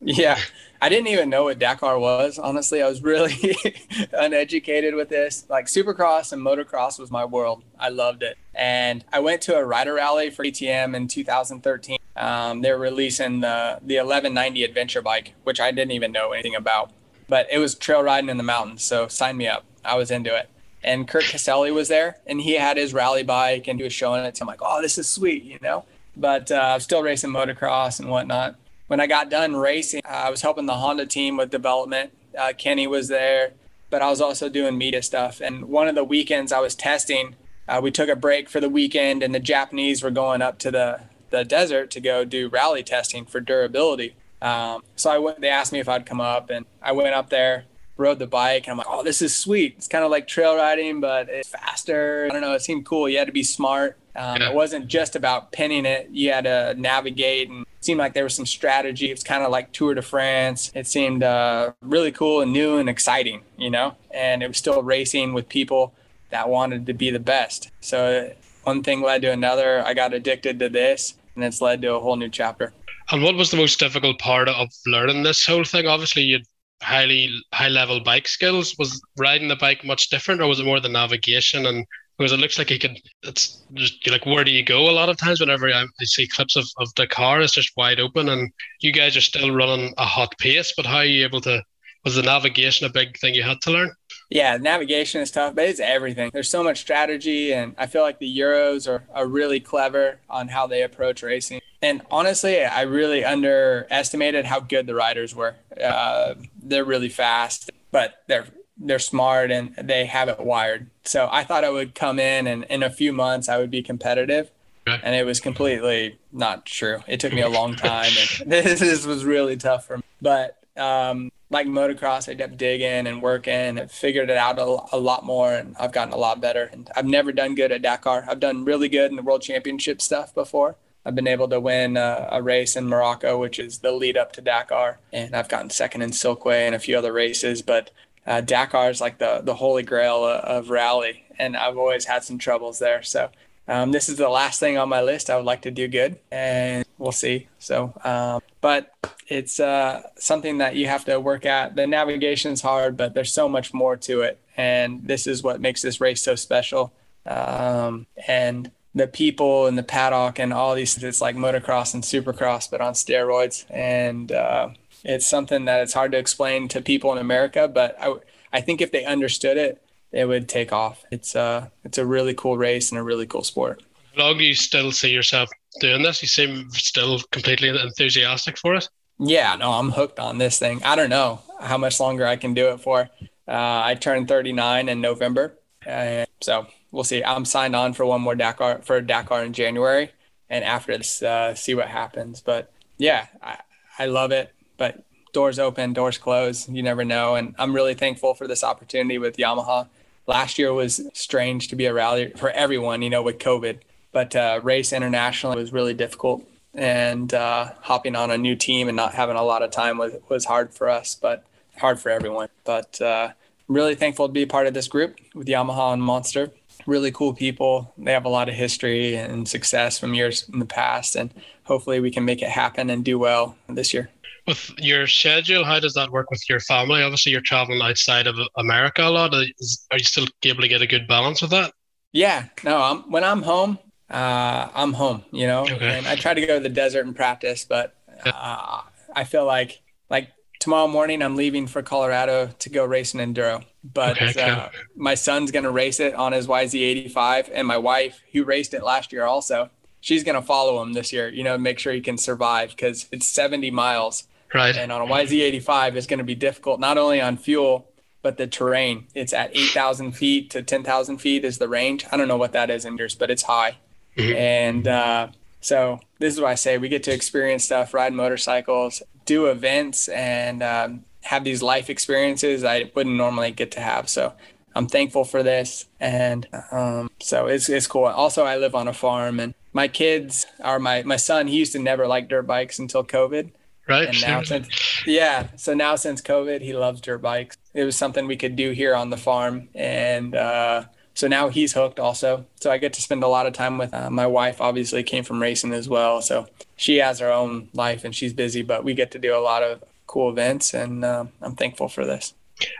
Yeah, 0.00 0.38
I 0.82 0.88
didn't 0.88 1.06
even 1.08 1.30
know 1.30 1.44
what 1.44 1.58
Dakar 1.58 1.98
was. 1.98 2.38
Honestly, 2.38 2.82
I 2.82 2.88
was 2.88 3.02
really 3.02 3.56
uneducated 4.12 4.94
with 4.94 5.08
this. 5.08 5.46
Like 5.48 5.66
Supercross 5.66 6.32
and 6.32 6.42
motocross 6.42 6.98
was 6.98 7.10
my 7.10 7.24
world. 7.24 7.64
I 7.78 7.88
loved 7.88 8.22
it. 8.22 8.36
And 8.54 9.04
I 9.12 9.20
went 9.20 9.40
to 9.42 9.56
a 9.56 9.64
rider 9.64 9.94
rally 9.94 10.30
for 10.30 10.44
KTM 10.44 10.94
in 10.94 11.08
2013. 11.08 11.96
Um, 12.16 12.60
they 12.60 12.70
were 12.70 12.78
releasing 12.78 13.40
the, 13.40 13.78
the 13.82 13.96
1190 13.96 14.62
adventure 14.64 15.00
bike, 15.00 15.34
which 15.44 15.58
I 15.58 15.70
didn't 15.70 15.92
even 15.92 16.12
know 16.12 16.32
anything 16.32 16.54
about. 16.54 16.90
But 17.28 17.46
it 17.50 17.58
was 17.58 17.74
trail 17.74 18.02
riding 18.02 18.30
in 18.30 18.36
the 18.36 18.42
mountains. 18.42 18.82
So 18.82 19.08
sign 19.08 19.36
me 19.36 19.48
up. 19.48 19.64
I 19.84 19.96
was 19.96 20.10
into 20.10 20.36
it. 20.36 20.48
And 20.82 21.08
Kurt 21.08 21.24
Caselli 21.24 21.70
was 21.70 21.88
there 21.88 22.18
and 22.26 22.40
he 22.40 22.54
had 22.54 22.76
his 22.76 22.92
rally 22.92 23.22
bike 23.22 23.68
and 23.68 23.78
he 23.78 23.84
was 23.84 23.92
showing 23.92 24.24
it 24.24 24.34
to 24.36 24.44
me. 24.44 24.46
I'm 24.46 24.52
like, 24.52 24.60
oh, 24.62 24.82
this 24.82 24.98
is 24.98 25.08
sweet, 25.08 25.42
you 25.44 25.58
know? 25.62 25.84
But 26.16 26.52
uh, 26.52 26.72
I'm 26.74 26.80
still 26.80 27.02
racing 27.02 27.30
motocross 27.30 28.00
and 28.00 28.10
whatnot 28.10 28.56
when 28.86 29.00
I 29.00 29.06
got 29.06 29.30
done 29.30 29.56
racing, 29.56 30.02
I 30.04 30.30
was 30.30 30.42
helping 30.42 30.66
the 30.66 30.74
Honda 30.74 31.06
team 31.06 31.36
with 31.36 31.50
development. 31.50 32.12
Uh, 32.38 32.52
Kenny 32.56 32.86
was 32.86 33.08
there, 33.08 33.52
but 33.90 34.02
I 34.02 34.10
was 34.10 34.20
also 34.20 34.48
doing 34.48 34.76
media 34.76 35.02
stuff. 35.02 35.40
And 35.40 35.66
one 35.66 35.88
of 35.88 35.94
the 35.94 36.04
weekends 36.04 36.52
I 36.52 36.60
was 36.60 36.74
testing, 36.74 37.36
uh, 37.68 37.80
we 37.82 37.90
took 37.90 38.08
a 38.08 38.16
break 38.16 38.48
for 38.48 38.60
the 38.60 38.68
weekend, 38.68 39.22
and 39.22 39.34
the 39.34 39.40
Japanese 39.40 40.02
were 40.02 40.10
going 40.10 40.42
up 40.42 40.58
to 40.60 40.70
the, 40.70 41.00
the 41.30 41.44
desert 41.44 41.90
to 41.92 42.00
go 42.00 42.24
do 42.24 42.48
rally 42.48 42.82
testing 42.82 43.24
for 43.24 43.40
durability. 43.40 44.14
Um, 44.42 44.82
so 44.96 45.10
I 45.10 45.18
went, 45.18 45.40
they 45.40 45.48
asked 45.48 45.72
me 45.72 45.80
if 45.80 45.88
I'd 45.88 46.06
come 46.06 46.20
up, 46.20 46.50
and 46.50 46.66
I 46.82 46.92
went 46.92 47.14
up 47.14 47.30
there, 47.30 47.64
rode 47.96 48.18
the 48.18 48.26
bike, 48.26 48.66
and 48.66 48.72
I'm 48.72 48.78
like, 48.78 48.86
oh, 48.90 49.02
this 49.02 49.22
is 49.22 49.34
sweet. 49.34 49.74
It's 49.76 49.88
kind 49.88 50.04
of 50.04 50.10
like 50.10 50.26
trail 50.26 50.56
riding, 50.56 51.00
but 51.00 51.28
it's 51.28 51.48
faster. 51.48 52.26
I 52.30 52.32
don't 52.32 52.42
know. 52.42 52.52
It 52.52 52.62
seemed 52.62 52.84
cool. 52.84 53.08
You 53.08 53.18
had 53.18 53.26
to 53.26 53.32
be 53.32 53.42
smart. 53.42 53.96
Um, 54.16 54.40
yeah. 54.40 54.50
It 54.50 54.54
wasn't 54.54 54.86
just 54.86 55.16
about 55.16 55.52
pinning 55.52 55.86
it. 55.86 56.08
You 56.10 56.32
had 56.32 56.44
to 56.44 56.74
navigate 56.78 57.48
and 57.48 57.66
seemed 57.80 57.98
like 57.98 58.14
there 58.14 58.24
was 58.24 58.34
some 58.34 58.46
strategy. 58.46 59.10
It 59.10 59.14
was 59.14 59.22
kind 59.22 59.44
of 59.44 59.50
like 59.50 59.72
Tour 59.72 59.94
de 59.94 60.02
France. 60.02 60.72
It 60.74 60.86
seemed 60.86 61.22
uh, 61.22 61.72
really 61.82 62.12
cool 62.12 62.40
and 62.40 62.52
new 62.52 62.78
and 62.78 62.88
exciting, 62.88 63.42
you 63.56 63.70
know, 63.70 63.96
and 64.10 64.42
it 64.42 64.48
was 64.48 64.56
still 64.56 64.82
racing 64.82 65.34
with 65.34 65.48
people 65.48 65.94
that 66.30 66.48
wanted 66.48 66.86
to 66.86 66.94
be 66.94 67.10
the 67.10 67.18
best. 67.18 67.70
So 67.80 68.32
one 68.64 68.82
thing 68.82 69.02
led 69.02 69.22
to 69.22 69.30
another. 69.30 69.84
I 69.84 69.94
got 69.94 70.14
addicted 70.14 70.58
to 70.60 70.68
this 70.68 71.14
and 71.34 71.44
it's 71.44 71.60
led 71.60 71.82
to 71.82 71.94
a 71.94 72.00
whole 72.00 72.16
new 72.16 72.28
chapter. 72.28 72.72
And 73.10 73.22
what 73.22 73.36
was 73.36 73.50
the 73.50 73.56
most 73.56 73.78
difficult 73.78 74.18
part 74.18 74.48
of 74.48 74.68
learning 74.86 75.22
this 75.22 75.44
whole 75.44 75.64
thing? 75.64 75.86
Obviously, 75.86 76.22
you 76.22 76.36
had 76.36 76.46
highly 76.82 77.30
high 77.52 77.68
level 77.68 78.00
bike 78.00 78.28
skills. 78.28 78.76
Was 78.78 79.00
riding 79.18 79.48
the 79.48 79.56
bike 79.56 79.84
much 79.84 80.08
different, 80.10 80.40
or 80.40 80.46
was 80.46 80.60
it 80.60 80.64
more 80.64 80.80
the 80.80 80.88
navigation 80.88 81.66
and 81.66 81.86
because 82.18 82.32
it 82.32 82.38
looks 82.38 82.58
like 82.58 82.68
he 82.68 82.78
can. 82.78 82.96
It's 83.22 83.62
just 83.74 84.08
like 84.08 84.24
where 84.24 84.44
do 84.44 84.52
you 84.52 84.64
go? 84.64 84.88
A 84.88 84.92
lot 84.92 85.08
of 85.08 85.16
times, 85.16 85.40
whenever 85.40 85.68
I, 85.68 85.82
I 85.82 86.04
see 86.04 86.26
clips 86.26 86.56
of 86.56 86.66
of 86.78 86.94
Dakar, 86.94 87.40
it's 87.40 87.52
just 87.52 87.76
wide 87.76 88.00
open, 88.00 88.28
and 88.28 88.52
you 88.80 88.92
guys 88.92 89.16
are 89.16 89.20
still 89.20 89.54
running 89.54 89.92
a 89.98 90.04
hot 90.04 90.36
pace. 90.38 90.72
But 90.76 90.86
how 90.86 90.98
are 90.98 91.04
you 91.04 91.24
able 91.24 91.40
to? 91.42 91.62
Was 92.04 92.16
the 92.16 92.22
navigation 92.22 92.86
a 92.86 92.92
big 92.92 93.18
thing 93.18 93.34
you 93.34 93.42
had 93.42 93.60
to 93.62 93.70
learn? 93.70 93.90
Yeah, 94.30 94.56
navigation 94.56 95.20
is 95.20 95.30
tough, 95.30 95.54
but 95.54 95.66
it's 95.66 95.80
everything. 95.80 96.30
There's 96.32 96.48
so 96.48 96.62
much 96.64 96.80
strategy, 96.80 97.52
and 97.52 97.74
I 97.78 97.86
feel 97.86 98.02
like 98.02 98.18
the 98.18 98.38
Euros 98.38 98.88
are, 98.88 99.04
are 99.14 99.26
really 99.26 99.60
clever 99.60 100.18
on 100.28 100.48
how 100.48 100.66
they 100.66 100.82
approach 100.82 101.22
racing. 101.22 101.60
And 101.82 102.00
honestly, 102.10 102.64
I 102.64 102.82
really 102.82 103.24
underestimated 103.24 104.46
how 104.46 104.60
good 104.60 104.86
the 104.86 104.94
riders 104.94 105.34
were. 105.34 105.54
Uh, 105.82 106.34
they're 106.62 106.84
really 106.84 107.10
fast, 107.10 107.70
but 107.90 108.22
they're 108.26 108.46
they're 108.76 108.98
smart 108.98 109.50
and 109.50 109.74
they 109.76 110.06
have 110.06 110.28
it 110.28 110.40
wired. 110.40 110.90
So 111.04 111.28
I 111.30 111.44
thought 111.44 111.62
I 111.62 111.70
would 111.70 111.94
come 111.94 112.18
in 112.18 112.46
and 112.46 112.64
in 112.64 112.82
a 112.82 112.90
few 112.90 113.12
months 113.12 113.48
I 113.48 113.58
would 113.58 113.70
be 113.70 113.82
competitive. 113.82 114.50
Okay. 114.86 115.00
And 115.02 115.14
it 115.14 115.24
was 115.24 115.40
completely 115.40 116.18
not 116.32 116.66
true. 116.66 117.00
It 117.06 117.20
took 117.20 117.32
me 117.32 117.40
a 117.40 117.48
long 117.48 117.74
time. 117.76 118.10
And 118.40 118.50
this, 118.50 118.80
this 118.80 119.06
was 119.06 119.24
really 119.24 119.56
tough 119.56 119.86
for 119.86 119.98
me. 119.98 120.02
But 120.20 120.58
um, 120.76 121.30
like 121.50 121.66
motocross, 121.66 122.28
I 122.28 122.34
kept 122.34 122.56
digging 122.56 123.06
and 123.06 123.22
working 123.22 123.78
and 123.78 123.90
figured 123.90 124.30
it 124.30 124.36
out 124.36 124.58
a, 124.58 124.96
a, 124.96 124.98
lot 124.98 125.24
more. 125.24 125.52
And 125.52 125.76
I've 125.78 125.92
gotten 125.92 126.12
a 126.12 126.18
lot 126.18 126.40
better. 126.40 126.68
And 126.72 126.90
I've 126.96 127.06
never 127.06 127.32
done 127.32 127.54
good 127.54 127.72
at 127.72 127.82
Dakar. 127.82 128.24
I've 128.28 128.40
done 128.40 128.64
really 128.64 128.88
good 128.88 129.10
in 129.10 129.16
the 129.16 129.22
World 129.22 129.42
Championship 129.42 130.02
stuff 130.02 130.34
before. 130.34 130.76
I've 131.06 131.14
been 131.14 131.28
able 131.28 131.48
to 131.48 131.60
win 131.60 131.96
a, 131.96 132.28
a 132.32 132.42
race 132.42 132.76
in 132.76 132.88
Morocco, 132.88 133.38
which 133.38 133.58
is 133.58 133.78
the 133.78 133.92
lead 133.92 134.16
up 134.16 134.32
to 134.32 134.40
Dakar. 134.40 134.98
And 135.12 135.36
I've 135.36 135.48
gotten 135.48 135.70
second 135.70 136.02
in 136.02 136.10
Silkway 136.10 136.66
and 136.66 136.74
a 136.74 136.80
few 136.80 136.96
other 136.96 137.12
races. 137.12 137.62
But 137.62 137.90
uh, 138.26 138.40
Dakar 138.40 138.90
is 138.90 139.00
like 139.00 139.18
the 139.18 139.42
the 139.44 139.54
holy 139.54 139.82
grail 139.82 140.24
of 140.24 140.70
rally, 140.70 141.24
and 141.38 141.56
I've 141.56 141.76
always 141.76 142.06
had 142.06 142.24
some 142.24 142.38
troubles 142.38 142.78
there. 142.78 143.02
So 143.02 143.30
um, 143.66 143.92
this 143.92 144.08
is 144.08 144.16
the 144.16 144.28
last 144.28 144.60
thing 144.60 144.76
on 144.76 144.88
my 144.88 145.02
list. 145.02 145.30
I 145.30 145.36
would 145.36 145.44
like 145.46 145.62
to 145.62 145.70
do 145.70 145.88
good, 145.88 146.18
and 146.30 146.84
we'll 146.98 147.12
see. 147.12 147.48
So, 147.58 147.92
um, 148.04 148.42
but 148.60 148.92
it's 149.28 149.58
uh, 149.58 150.02
something 150.18 150.58
that 150.58 150.76
you 150.76 150.86
have 150.86 151.04
to 151.06 151.18
work 151.18 151.46
at. 151.46 151.76
The 151.76 151.86
navigation 151.86 152.52
is 152.52 152.60
hard, 152.60 152.96
but 152.96 153.14
there's 153.14 153.32
so 153.32 153.48
much 153.48 153.72
more 153.72 153.96
to 153.96 154.20
it, 154.20 154.38
and 154.56 155.06
this 155.06 155.26
is 155.26 155.42
what 155.42 155.60
makes 155.60 155.82
this 155.82 156.00
race 156.00 156.22
so 156.22 156.34
special. 156.34 156.92
Um, 157.26 158.06
and 158.28 158.70
the 158.94 159.06
people 159.06 159.66
in 159.66 159.76
the 159.76 159.82
paddock 159.82 160.38
and 160.38 160.52
all 160.52 160.74
these, 160.74 161.02
it's 161.02 161.20
like 161.20 161.36
motocross 161.36 161.94
and 161.94 162.02
supercross, 162.04 162.70
but 162.70 162.80
on 162.80 162.92
steroids. 162.92 163.64
And 163.70 164.30
uh, 164.30 164.68
it's 165.02 165.26
something 165.26 165.64
that 165.64 165.80
it's 165.82 165.94
hard 165.94 166.12
to 166.12 166.18
explain 166.18 166.68
to 166.68 166.80
people 166.80 167.10
in 167.12 167.18
America, 167.18 167.66
but 167.66 167.96
I, 168.00 168.14
I 168.52 168.60
think 168.60 168.80
if 168.80 168.92
they 168.92 169.04
understood 169.04 169.56
it, 169.56 169.82
it 170.14 170.26
would 170.26 170.48
take 170.48 170.72
off. 170.72 171.04
It's 171.10 171.34
a 171.34 171.40
uh, 171.40 171.66
it's 171.84 171.98
a 171.98 172.06
really 172.06 172.34
cool 172.34 172.56
race 172.56 172.90
and 172.90 172.98
a 172.98 173.02
really 173.02 173.26
cool 173.26 173.44
sport. 173.44 173.82
How 174.16 174.24
long 174.24 174.38
do 174.38 174.44
you 174.44 174.54
still 174.54 174.92
see 174.92 175.10
yourself 175.10 175.50
doing 175.80 176.02
this? 176.02 176.22
You 176.22 176.28
seem 176.28 176.70
still 176.70 177.18
completely 177.30 177.68
enthusiastic 177.68 178.56
for 178.56 178.74
it. 178.76 178.88
Yeah, 179.18 179.56
no, 179.56 179.72
I'm 179.72 179.90
hooked 179.90 180.18
on 180.18 180.38
this 180.38 180.58
thing. 180.58 180.82
I 180.84 180.96
don't 180.96 181.10
know 181.10 181.40
how 181.60 181.78
much 181.78 182.00
longer 182.00 182.26
I 182.26 182.36
can 182.36 182.54
do 182.54 182.68
it 182.68 182.78
for. 182.78 183.10
Uh, 183.46 183.82
I 183.84 183.94
turned 183.94 184.28
39 184.28 184.88
in 184.88 185.00
November, 185.00 185.58
uh, 185.86 186.24
so 186.40 186.66
we'll 186.90 187.04
see. 187.04 187.22
I'm 187.22 187.44
signed 187.44 187.76
on 187.76 187.92
for 187.92 188.06
one 188.06 188.22
more 188.22 188.34
Dakar 188.34 188.80
for 188.82 189.00
Dakar 189.00 189.44
in 189.44 189.52
January, 189.52 190.10
and 190.48 190.64
after 190.64 190.96
this, 190.96 191.22
uh, 191.22 191.54
see 191.54 191.74
what 191.74 191.88
happens. 191.88 192.40
But 192.40 192.72
yeah, 192.98 193.26
I, 193.42 193.58
I 193.98 194.06
love 194.06 194.30
it 194.32 194.54
but 194.76 195.04
doors 195.32 195.58
open, 195.58 195.92
doors 195.92 196.18
close. 196.18 196.68
You 196.68 196.82
never 196.82 197.04
know. 197.04 197.34
And 197.34 197.54
I'm 197.58 197.74
really 197.74 197.94
thankful 197.94 198.34
for 198.34 198.46
this 198.46 198.64
opportunity 198.64 199.18
with 199.18 199.36
Yamaha. 199.36 199.88
Last 200.26 200.58
year 200.58 200.72
was 200.72 201.00
strange 201.12 201.68
to 201.68 201.76
be 201.76 201.86
a 201.86 201.92
rally 201.92 202.32
for 202.36 202.50
everyone, 202.50 203.02
you 203.02 203.10
know, 203.10 203.22
with 203.22 203.38
COVID. 203.38 203.80
But 204.12 204.34
uh, 204.34 204.60
race 204.62 204.92
internationally 204.92 205.56
was 205.56 205.72
really 205.72 205.94
difficult. 205.94 206.48
And 206.72 207.32
uh, 207.34 207.72
hopping 207.82 208.16
on 208.16 208.30
a 208.30 208.38
new 208.38 208.56
team 208.56 208.88
and 208.88 208.96
not 208.96 209.14
having 209.14 209.36
a 209.36 209.42
lot 209.42 209.62
of 209.62 209.70
time 209.70 209.98
was, 209.98 210.14
was 210.28 210.44
hard 210.44 210.72
for 210.72 210.88
us, 210.88 211.14
but 211.14 211.44
hard 211.78 212.00
for 212.00 212.10
everyone. 212.10 212.48
But 212.64 213.00
uh, 213.00 213.30
really 213.68 213.94
thankful 213.94 214.26
to 214.26 214.32
be 214.32 214.46
part 214.46 214.66
of 214.66 214.74
this 214.74 214.88
group 214.88 215.16
with 215.34 215.46
Yamaha 215.46 215.92
and 215.92 216.02
Monster. 216.02 216.50
Really 216.86 217.12
cool 217.12 217.34
people. 217.34 217.92
They 217.98 218.12
have 218.12 218.24
a 218.24 218.30
lot 218.30 218.48
of 218.48 218.54
history 218.54 219.14
and 219.16 219.48
success 219.48 219.98
from 219.98 220.14
years 220.14 220.48
in 220.52 220.58
the 220.58 220.66
past. 220.66 221.16
And 221.16 221.32
hopefully 221.64 222.00
we 222.00 222.10
can 222.10 222.24
make 222.24 222.42
it 222.42 222.50
happen 222.50 222.90
and 222.90 223.04
do 223.04 223.18
well 223.18 223.56
this 223.68 223.94
year 223.94 224.10
with 224.46 224.70
your 224.78 225.06
schedule, 225.06 225.64
how 225.64 225.80
does 225.80 225.94
that 225.94 226.10
work 226.10 226.30
with 226.30 226.48
your 226.48 226.60
family? 226.60 227.02
Obviously, 227.02 227.32
you're 227.32 227.40
traveling 227.40 227.80
outside 227.82 228.26
of 228.26 228.36
America 228.56 229.02
a 229.02 229.10
lot. 229.10 229.34
Is, 229.58 229.86
are 229.90 229.98
you 229.98 230.04
still 230.04 230.26
able 230.44 230.62
to 230.62 230.68
get 230.68 230.82
a 230.82 230.86
good 230.86 231.08
balance 231.08 231.42
with 231.42 231.50
that? 231.50 231.72
Yeah, 232.12 232.46
no. 232.62 232.80
I'm, 232.80 233.10
when 233.10 233.24
I'm 233.24 233.42
home, 233.42 233.78
uh, 234.10 234.68
I'm 234.74 234.92
home. 234.92 235.24
You 235.32 235.46
know, 235.46 235.62
okay. 235.62 235.98
and 235.98 236.06
I 236.06 236.16
try 236.16 236.34
to 236.34 236.46
go 236.46 236.54
to 236.54 236.60
the 236.60 236.68
desert 236.68 237.06
and 237.06 237.16
practice, 237.16 237.64
but 237.64 237.96
uh, 238.24 238.82
I 239.14 239.24
feel 239.24 239.46
like 239.46 239.80
like 240.10 240.30
tomorrow 240.60 240.88
morning 240.88 241.22
I'm 241.22 241.36
leaving 241.36 241.66
for 241.66 241.82
Colorado 241.82 242.50
to 242.58 242.70
go 242.70 242.84
race 242.84 243.14
an 243.14 243.20
enduro. 243.20 243.64
But 243.82 244.20
okay, 244.20 244.42
uh, 244.42 244.68
my 244.96 245.14
son's 245.14 245.50
gonna 245.50 245.70
race 245.70 246.00
it 246.00 246.14
on 246.14 246.32
his 246.32 246.46
YZ85, 246.46 247.50
and 247.52 247.66
my 247.66 247.78
wife, 247.78 248.20
who 248.32 248.44
raced 248.44 248.74
it 248.74 248.82
last 248.82 249.12
year, 249.12 249.24
also 249.24 249.70
she's 250.00 250.22
gonna 250.22 250.42
follow 250.42 250.82
him 250.82 250.92
this 250.92 251.12
year. 251.12 251.28
You 251.28 251.44
know, 251.44 251.58
make 251.58 251.78
sure 251.78 251.92
he 251.92 252.00
can 252.00 252.18
survive 252.18 252.70
because 252.70 253.08
it's 253.10 253.26
70 253.26 253.70
miles 253.70 254.24
Right. 254.54 254.76
And 254.76 254.92
on 254.92 255.02
a 255.02 255.06
YZ85, 255.06 255.96
it's 255.96 256.06
going 256.06 256.18
to 256.18 256.24
be 256.24 256.36
difficult 256.36 256.78
not 256.78 256.96
only 256.96 257.20
on 257.20 257.36
fuel, 257.36 257.90
but 258.22 258.38
the 258.38 258.46
terrain. 258.46 259.06
It's 259.14 259.32
at 259.32 259.54
8,000 259.54 260.12
feet 260.12 260.50
to 260.50 260.62
10,000 260.62 261.18
feet 261.18 261.44
is 261.44 261.58
the 261.58 261.68
range. 261.68 262.06
I 262.10 262.16
don't 262.16 262.28
know 262.28 262.38
what 262.38 262.52
that 262.52 262.70
is 262.70 262.84
in 262.84 262.96
but 262.96 263.30
it's 263.30 263.42
high. 263.42 263.76
Mm-hmm. 264.16 264.36
And 264.36 264.88
uh, 264.88 265.28
so 265.60 266.00
this 266.20 266.32
is 266.32 266.40
why 266.40 266.52
I 266.52 266.54
say 266.54 266.78
we 266.78 266.88
get 266.88 267.02
to 267.02 267.12
experience 267.12 267.64
stuff, 267.64 267.92
ride 267.92 268.14
motorcycles, 268.14 269.02
do 269.26 269.46
events, 269.46 270.08
and 270.08 270.62
um, 270.62 271.04
have 271.22 271.44
these 271.44 271.62
life 271.62 271.90
experiences 271.90 272.64
I 272.64 272.90
wouldn't 272.94 273.16
normally 273.16 273.50
get 273.50 273.72
to 273.72 273.80
have. 273.80 274.08
So 274.08 274.32
I'm 274.74 274.86
thankful 274.86 275.24
for 275.24 275.42
this. 275.42 275.86
And 276.00 276.46
um, 276.70 277.10
so 277.20 277.46
it's, 277.46 277.68
it's 277.68 277.86
cool. 277.86 278.04
Also, 278.04 278.44
I 278.44 278.56
live 278.56 278.74
on 278.74 278.88
a 278.88 278.94
farm 278.94 279.40
and 279.40 279.54
my 279.72 279.88
kids 279.88 280.46
are 280.60 280.78
my, 280.78 281.02
my 281.02 281.16
son, 281.16 281.48
he 281.48 281.56
used 281.56 281.72
to 281.72 281.78
never 281.78 282.06
like 282.06 282.28
dirt 282.28 282.46
bikes 282.46 282.78
until 282.78 283.04
COVID. 283.04 283.50
Right. 283.88 284.08
And 284.08 284.20
now 284.22 284.42
since, 284.42 285.06
yeah. 285.06 285.48
So 285.56 285.74
now 285.74 285.96
since 285.96 286.22
COVID, 286.22 286.62
he 286.62 286.72
loves 286.74 287.00
dirt 287.00 287.18
bikes. 287.18 287.56
It 287.74 287.84
was 287.84 287.96
something 287.96 288.26
we 288.26 288.36
could 288.36 288.56
do 288.56 288.70
here 288.70 288.94
on 288.94 289.10
the 289.10 289.16
farm. 289.16 289.68
And, 289.74 290.34
uh, 290.34 290.84
so 291.14 291.28
now 291.28 291.48
he's 291.48 291.72
hooked 291.72 292.00
also. 292.00 292.44
So 292.60 292.70
I 292.70 292.78
get 292.78 292.92
to 292.94 293.02
spend 293.02 293.22
a 293.22 293.28
lot 293.28 293.46
of 293.46 293.52
time 293.52 293.78
with 293.78 293.94
uh, 293.94 294.10
my 294.10 294.26
wife. 294.26 294.60
Obviously, 294.60 295.02
came 295.04 295.22
from 295.22 295.40
racing 295.40 295.72
as 295.72 295.88
well, 295.88 296.20
so 296.20 296.48
she 296.76 296.96
has 296.96 297.20
her 297.20 297.30
own 297.30 297.68
life 297.72 298.04
and 298.04 298.14
she's 298.14 298.32
busy. 298.32 298.62
But 298.62 298.84
we 298.84 298.94
get 298.94 299.12
to 299.12 299.18
do 299.18 299.36
a 299.36 299.38
lot 299.38 299.62
of 299.62 299.82
cool 300.06 300.28
events, 300.28 300.74
and 300.74 301.04
uh, 301.04 301.26
I'm 301.40 301.54
thankful 301.54 301.88
for 301.88 302.04
this. 302.04 302.34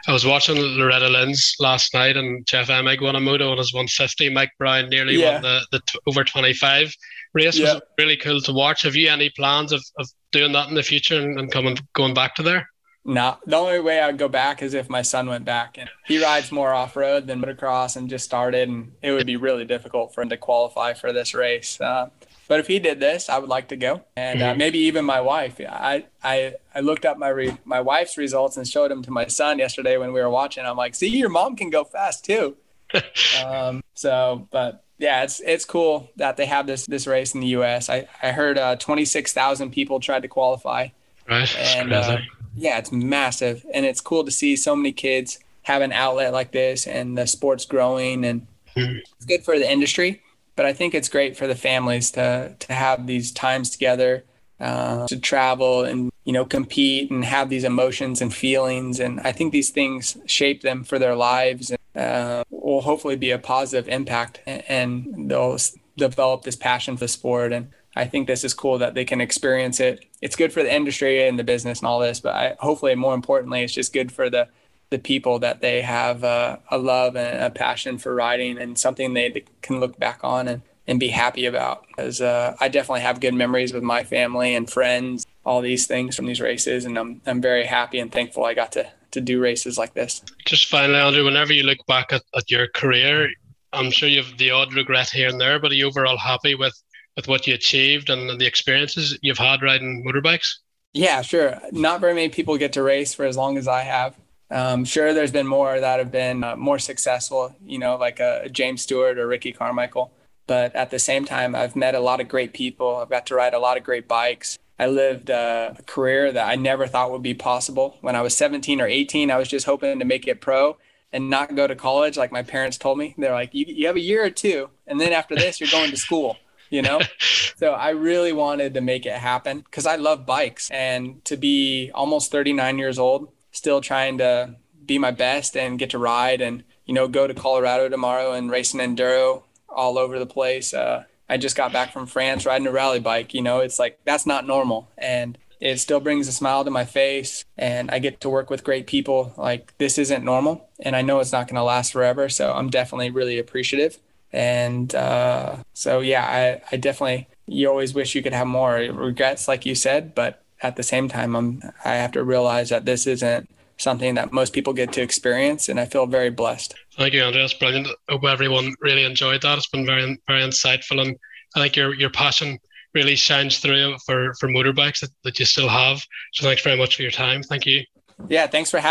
I 0.07 0.13
was 0.13 0.25
watching 0.25 0.57
Loretta 0.57 1.09
Lynn's 1.09 1.57
last 1.61 1.95
night, 1.95 2.17
and 2.17 2.47
Jeff 2.47 2.69
Emig 2.69 3.01
won 3.01 3.17
a 3.17 3.21
moto 3.21 3.51
on 3.51 3.59
his 3.59 3.73
150. 3.73 4.31
Mike 4.31 4.53
Brown 4.59 4.89
nearly 4.89 5.17
yeah. 5.17 5.35
won 5.35 5.43
the, 5.43 5.67
the 5.73 5.81
t- 5.87 5.99
over 6.07 6.25
25 6.25 6.95
race. 7.35 7.59
Yeah. 7.59 7.75
Was 7.75 7.83
really 7.99 8.17
cool 8.17 8.41
to 8.41 8.53
watch. 8.53 8.83
Have 8.83 8.97
you 8.97 9.09
any 9.09 9.31
plans 9.31 9.73
of, 9.73 9.85
of 9.99 10.09
doing 10.33 10.53
that 10.53 10.69
in 10.69 10.75
the 10.75 10.83
future 10.83 11.21
and, 11.21 11.39
and 11.39 11.51
coming 11.51 11.77
going 11.93 12.15
back 12.15 12.35
to 12.37 12.43
there? 12.43 12.69
No, 13.07 13.37
the 13.45 13.57
only 13.57 13.81
way 13.81 14.01
I'd 14.01 14.17
go 14.17 14.29
back 14.29 14.63
is 14.63 14.73
if 14.73 14.89
my 14.89 15.03
son 15.03 15.29
went 15.29 15.45
back 15.45 15.77
and 15.77 15.91
he 16.07 16.23
rides 16.23 16.51
more 16.51 16.73
off 16.73 16.97
road 16.97 17.27
than 17.27 17.43
motocross 17.43 17.97
and 17.97 18.09
just 18.09 18.25
started, 18.25 18.69
and 18.71 18.93
it 19.03 19.13
would 19.13 19.27
be 19.27 19.37
really 19.37 19.67
difficult 19.67 20.15
for 20.15 20.23
him 20.23 20.31
to 20.31 20.39
qualify 20.39 20.95
for 20.95 21.13
this 21.13 21.35
race. 21.35 21.79
Uh, 21.79 22.09
but 22.49 22.61
if 22.61 22.67
he 22.67 22.79
did 22.79 23.01
this, 23.01 23.29
I 23.29 23.39
would 23.39 23.51
like 23.51 23.69
to 23.69 23.77
go, 23.77 24.03
and 24.17 24.43
uh, 24.43 24.51
mm-hmm. 24.51 24.59
maybe 24.59 24.79
even 24.79 25.05
my 25.05 25.21
wife. 25.21 25.61
I 25.61 26.07
I 26.23 26.55
I 26.75 26.81
looked 26.81 27.05
up 27.05 27.19
my 27.19 27.29
re- 27.29 27.59
my 27.65 27.81
wife's 27.81 28.17
results 28.17 28.57
and 28.57 28.67
showed 28.67 28.91
them 28.91 29.03
to 29.03 29.11
my 29.11 29.27
son 29.27 29.59
yesterday 29.59 29.99
when 29.99 30.13
we 30.13 30.21
were 30.21 30.31
watching. 30.31 30.65
I'm 30.65 30.77
like, 30.77 30.95
see, 30.95 31.09
your 31.09 31.31
mom 31.31 31.57
can 31.57 31.69
go 31.69 31.85
fast 31.85 32.25
too. 32.25 32.57
um, 33.45 33.83
so, 33.95 34.49
but 34.51 34.84
yeah, 35.05 35.23
it's 35.23 35.41
it's 35.41 35.67
cool 35.67 36.09
that 36.17 36.39
they 36.39 36.47
have 36.47 36.67
this 36.67 36.87
this 36.87 37.07
race 37.07 37.35
in 37.35 37.41
the 37.41 37.49
U.S. 37.49 37.91
I 37.91 38.09
I 38.23 38.33
heard 38.33 38.57
uh, 38.57 38.77
26,000 38.77 39.71
people 39.71 40.01
tried 40.01 40.23
to 40.23 40.29
qualify. 40.29 40.89
Right. 41.29 41.55
And 41.59 41.93
uh, 41.93 42.19
yeah, 42.57 42.79
it's 42.79 42.91
massive, 42.91 43.67
and 43.75 43.85
it's 43.85 44.01
cool 44.01 44.25
to 44.25 44.31
see 44.31 44.57
so 44.57 44.75
many 44.75 44.93
kids 44.93 45.39
have 45.63 45.83
an 45.83 45.93
outlet 45.93 46.33
like 46.33 46.53
this, 46.53 46.87
and 46.87 47.19
the 47.19 47.27
sport's 47.27 47.67
growing, 47.67 48.25
and 48.25 48.47
mm-hmm. 48.75 48.97
it's 49.17 49.27
good 49.27 49.45
for 49.45 49.59
the 49.59 49.71
industry. 49.71 50.23
But 50.57 50.65
I 50.65 50.73
think 50.73 50.95
it's 50.95 51.11
great 51.11 51.37
for 51.37 51.47
the 51.47 51.55
families 51.55 52.11
to 52.13 52.57
to 52.59 52.73
have 52.73 53.07
these 53.07 53.31
times 53.31 53.69
together, 53.69 54.25
uh, 54.59 55.07
to 55.09 55.19
travel 55.19 55.85
and 55.85 56.11
you 56.25 56.33
know 56.33 56.47
compete 56.47 57.11
and 57.11 57.27
have 57.27 57.51
these 57.51 57.65
emotions 57.65 58.23
and 58.23 58.33
feelings, 58.33 59.01
and 59.01 59.21
I 59.21 59.33
think 59.33 59.53
these 59.53 59.69
things 59.69 60.17
shape 60.25 60.63
them 60.63 60.83
for 60.83 60.99
their 60.99 61.15
lives, 61.15 61.71
and 61.71 61.81
uh, 61.95 62.45
will 62.65 62.81
hopefully 62.81 63.17
be 63.17 63.31
a 63.31 63.39
positive 63.39 63.89
impact, 63.89 64.41
and 64.47 65.31
they'll 65.31 65.59
develop 65.97 66.43
this 66.43 66.57
passion 66.57 66.97
for 66.97 67.07
sport 67.07 67.53
and 67.53 67.69
I 67.97 68.07
think 68.07 68.27
this 68.27 68.45
is 68.45 68.55
cool 68.55 68.79
that 68.79 68.95
they 68.95 69.05
can 69.05 69.21
experience 69.21 69.79
it. 69.81 70.05
It's 70.21 70.37
good 70.37 70.53
for 70.53 70.63
the 70.63 70.75
industry 70.75 71.27
and 71.27 71.39
the 71.39 71.45
business 71.45 71.81
and 71.81 71.87
all 71.87 72.01
this, 72.01 72.21
but 72.21 72.35
I, 72.35 72.57
hopefully, 72.59 72.95
more 72.95 73.15
importantly, 73.15 73.63
it's 73.63 73.73
just 73.73 73.93
good 73.93 74.11
for 74.11 74.29
the 74.29 74.49
the 74.91 74.99
people 74.99 75.39
that 75.41 75.61
they 75.61 75.81
have 75.81 76.23
uh, 76.23 76.59
a 76.71 76.79
love 76.79 77.17
and 77.17 77.43
a 77.43 77.51
passion 77.51 77.99
for 77.99 78.15
riding 78.15 78.59
and 78.59 78.79
something 78.79 79.15
they 79.15 79.45
can 79.63 79.81
look 79.81 79.99
back 79.99 80.21
on 80.23 80.47
and, 80.47 80.63
and 80.87 81.01
be 81.01 81.09
happy 81.09 81.47
about. 81.47 81.85
Because 81.89 82.21
uh, 82.21 82.55
I 82.61 82.69
definitely 82.69 83.01
have 83.01 83.19
good 83.19 83.35
memories 83.35 83.73
with 83.73 83.83
my 83.83 84.05
family 84.05 84.55
and 84.55 84.71
friends, 84.71 85.27
all 85.45 85.63
these 85.63 85.87
things 85.87 86.15
from 86.15 86.27
these 86.27 86.41
races, 86.41 86.85
and 86.85 86.99
I'm 86.99 87.21
I'm 87.27 87.41
very 87.41 87.67
happy 87.67 87.99
and 87.99 88.11
thankful 88.11 88.45
I 88.45 88.55
got 88.55 88.73
to 88.73 88.89
to 89.15 89.21
do 89.21 89.41
races 89.41 89.79
like 89.79 89.95
this. 89.95 90.23
Just 90.45 90.67
finally, 90.67 90.99
Andrew, 90.99 91.25
whenever 91.25 91.53
you 91.53 91.65
look 91.65 91.85
back 91.87 92.13
at, 92.13 92.23
at 92.37 92.51
your 92.51 92.69
career, 92.69 93.29
I'm 93.73 93.91
sure 93.91 94.09
you 94.09 94.23
have 94.23 94.39
the 94.39 94.51
odd 94.51 94.73
regret 94.75 95.11
here 95.11 95.29
and 95.29 95.41
there, 95.41 95.59
but 95.59 95.73
are 95.73 95.75
you 95.75 95.87
overall 95.87 96.19
happy 96.19 96.55
with 96.55 96.75
with 97.17 97.29
what 97.29 97.47
you 97.47 97.55
achieved 97.55 98.11
and 98.11 98.41
the 98.41 98.47
experiences 98.47 99.17
you've 99.23 99.39
had 99.39 99.63
riding 99.63 100.05
motorbikes? 100.05 100.49
Yeah, 100.93 101.23
sure. 101.23 101.59
Not 101.73 102.01
very 102.01 102.15
many 102.15 102.29
people 102.29 102.57
get 102.59 102.73
to 102.73 102.83
race 102.83 103.15
for 103.15 103.25
as 103.25 103.37
long 103.37 103.57
as 103.57 103.69
I 103.69 103.83
have. 103.83 104.17
Um, 104.51 104.85
sure, 104.85 105.15
there's 105.15 105.33
been 105.33 105.47
more 105.47 105.81
that 105.81 105.99
have 105.99 106.13
been 106.13 106.45
uh, 106.45 106.57
more 106.57 106.79
successful, 106.79 107.55
you 107.65 107.79
know, 107.79 107.97
like 107.97 108.21
a 108.21 108.49
James 108.51 108.83
Stewart 108.83 109.19
or 109.19 109.27
Ricky 109.27 109.53
Carmichael. 109.53 110.13
But 110.47 110.75
at 110.77 110.91
the 110.91 110.99
same 110.99 111.25
time, 111.25 111.55
I've 111.55 111.75
met 111.75 111.95
a 111.95 112.01
lot 112.01 112.21
of 112.21 112.29
great 112.29 112.53
people. 112.53 112.97
I've 112.97 113.11
got 113.11 113.27
to 113.27 113.35
ride 113.35 113.55
a 113.55 113.59
lot 113.59 113.77
of 113.77 113.85
great 113.85 114.07
bikes. 114.07 114.59
I 114.79 114.87
lived 114.87 115.31
uh, 115.31 115.75
a 115.79 115.83
career 115.83 116.33
that 116.33 116.49
I 116.49 116.57
never 116.57 116.87
thought 116.87 117.13
would 117.13 117.23
be 117.23 117.35
possible. 117.35 117.99
When 118.01 118.17
I 118.17 118.23
was 118.23 118.37
17 118.37 118.81
or 118.81 118.87
18, 118.87 119.31
I 119.31 119.39
was 119.39 119.49
just 119.49 119.67
hoping 119.67 119.99
to 119.99 120.05
make 120.05 120.27
it 120.27 120.41
pro 120.41 120.77
and 121.13 121.31
not 121.31 121.55
go 121.55 121.67
to 121.67 121.77
college 121.77 122.17
like 122.17 122.33
my 122.33 122.43
parents 122.43 122.77
told 122.77 122.99
me. 122.99 123.15
They're 123.17 123.33
like, 123.33 123.55
you, 123.55 123.67
you 123.69 123.87
have 123.87 123.97
a 123.97 124.01
year 124.01 124.25
or 124.25 124.31
two, 124.31 124.71
and 124.87 125.01
then 125.01 125.13
after 125.13 125.37
this, 125.37 125.61
you're 125.61 125.71
going 125.71 125.91
to 125.91 125.97
school 125.97 126.37
you 126.71 126.83
know? 126.83 127.01
so 127.57 127.73
I 127.73 127.91
really 127.91 128.33
wanted 128.33 128.75
to 128.75 128.81
make 128.81 129.07
it 129.07 129.15
happen 129.15 129.61
because 129.61 129.87
I 129.87 129.97
love 129.97 130.27
bikes 130.27 130.71
and 130.71 131.25
to 131.25 131.37
be 131.37 131.91
almost 131.95 132.31
39 132.31 132.79
years 132.79 132.99
old, 132.99 133.29
still 133.53 133.81
trying 133.81 134.19
to 134.19 134.57
be 134.85 134.99
my 134.99 135.13
best 135.13 135.57
and 135.57 135.79
get 135.79 135.91
to 135.91 135.99
ride 135.99 136.41
and, 136.41 136.65
you 136.85 136.93
know, 136.93 137.09
go 137.09 137.27
to 137.27 137.35
Colorado 137.35 137.89
tomorrow 137.89 138.33
and 138.33 138.51
race 138.51 138.75
an 138.75 138.81
enduro 138.81 139.45
all 139.69 139.97
over 139.97 140.19
the 140.19 140.27
place. 140.27 140.75
Uh, 140.75 141.05
I 141.29 141.37
just 141.37 141.57
got 141.57 141.73
back 141.73 141.93
from 141.93 142.07
France 142.07 142.47
riding 142.47 142.67
a 142.67 142.73
rally 142.73 143.01
bike. 143.01 143.35
You 143.35 143.43
know, 143.43 143.61
it's 143.61 143.79
like 143.79 143.99
that's 144.05 144.27
not 144.27 144.47
normal. 144.47 144.89
And 144.99 145.39
it 145.61 145.81
still 145.81 146.01
brings 146.01 146.29
a 146.29 146.33
smile 146.33 146.65
to 146.65 146.71
my 146.71 146.85
face. 146.85 147.45
And 147.57 147.91
I 147.91 147.99
get 147.99 148.21
to 148.21 148.29
work 148.29 148.51
with 148.51 148.65
great 148.65 148.87
people. 148.87 149.33
Like, 149.37 149.77
this 149.79 149.97
isn't 149.99 150.25
normal. 150.25 150.69
And 150.81 150.95
I 150.95 151.03
know 151.03 151.21
it's 151.21 151.33
not 151.33 151.49
going 151.49 151.57
to 151.57 151.63
last 151.63 151.93
forever. 151.93 152.29
So 152.29 152.53
I'm 152.53 152.69
definitely 152.69 153.11
really 153.11 153.39
appreciative. 153.39 153.99
And 154.33 154.95
uh, 154.95 155.57
so, 155.73 156.01
yeah, 156.01 156.25
I, 156.25 156.75
I 156.75 156.77
definitely, 156.77 157.29
you 157.47 157.69
always 157.71 157.95
wish 157.95 158.15
you 158.15 158.23
could 158.23 158.33
have 158.33 158.47
more 158.47 158.75
regrets, 158.75 159.49
like 159.49 159.65
you 159.65 159.75
said, 159.75 160.15
but 160.15 160.43
at 160.61 160.77
the 160.77 160.83
same 160.83 161.09
time, 161.09 161.37
I'm, 161.37 161.63
I 161.85 161.95
have 161.95 162.13
to 162.13 162.25
realize 162.25 162.71
that 162.71 162.85
this 162.85 163.07
isn't 163.07 163.49
something 163.77 164.15
that 164.15 164.33
most 164.33 164.53
people 164.53 164.73
get 164.73 164.93
to 164.93 165.03
experience, 165.03 165.69
and 165.69 165.79
I 165.79 165.85
feel 165.85 166.07
very 166.07 166.31
blessed. 166.31 166.75
Thank 166.97 167.15
you, 167.15 167.23
Andreas. 167.23 167.55
Brilliant. 167.55 167.89
I 168.09 168.13
hope 168.13 168.25
everyone 168.25 168.75
really 168.81 169.05
enjoyed 169.05 169.43
that. 169.43 169.59
It's 169.59 169.69
been 169.69 169.87
very, 169.87 170.19
very 170.27 170.43
insightful, 170.43 171.01
and 171.01 171.17
I 171.57 171.61
think 171.61 171.77
your 171.77 171.95
your 171.95 172.11
passion 172.11 172.59
really 172.95 173.17
shines 173.17 173.59
through 173.59 173.97
for 174.07 174.35
for 174.35 174.49
motorbikes 174.49 175.01
that, 175.01 175.11
that 175.25 175.39
you 175.39 175.45
still 175.45 175.69
have. 175.69 176.03
So 176.33 176.45
thanks 176.45 176.63
very 176.63 176.79
much 176.79 176.97
for 176.97 177.03
your 177.03 177.11
time. 177.11 177.43
Thank 177.43 177.67
you. 177.67 177.83
Yeah, 178.29 178.47
thanks 178.47 178.71
for 178.71 178.79
having 178.79 178.83
me. 178.83 178.85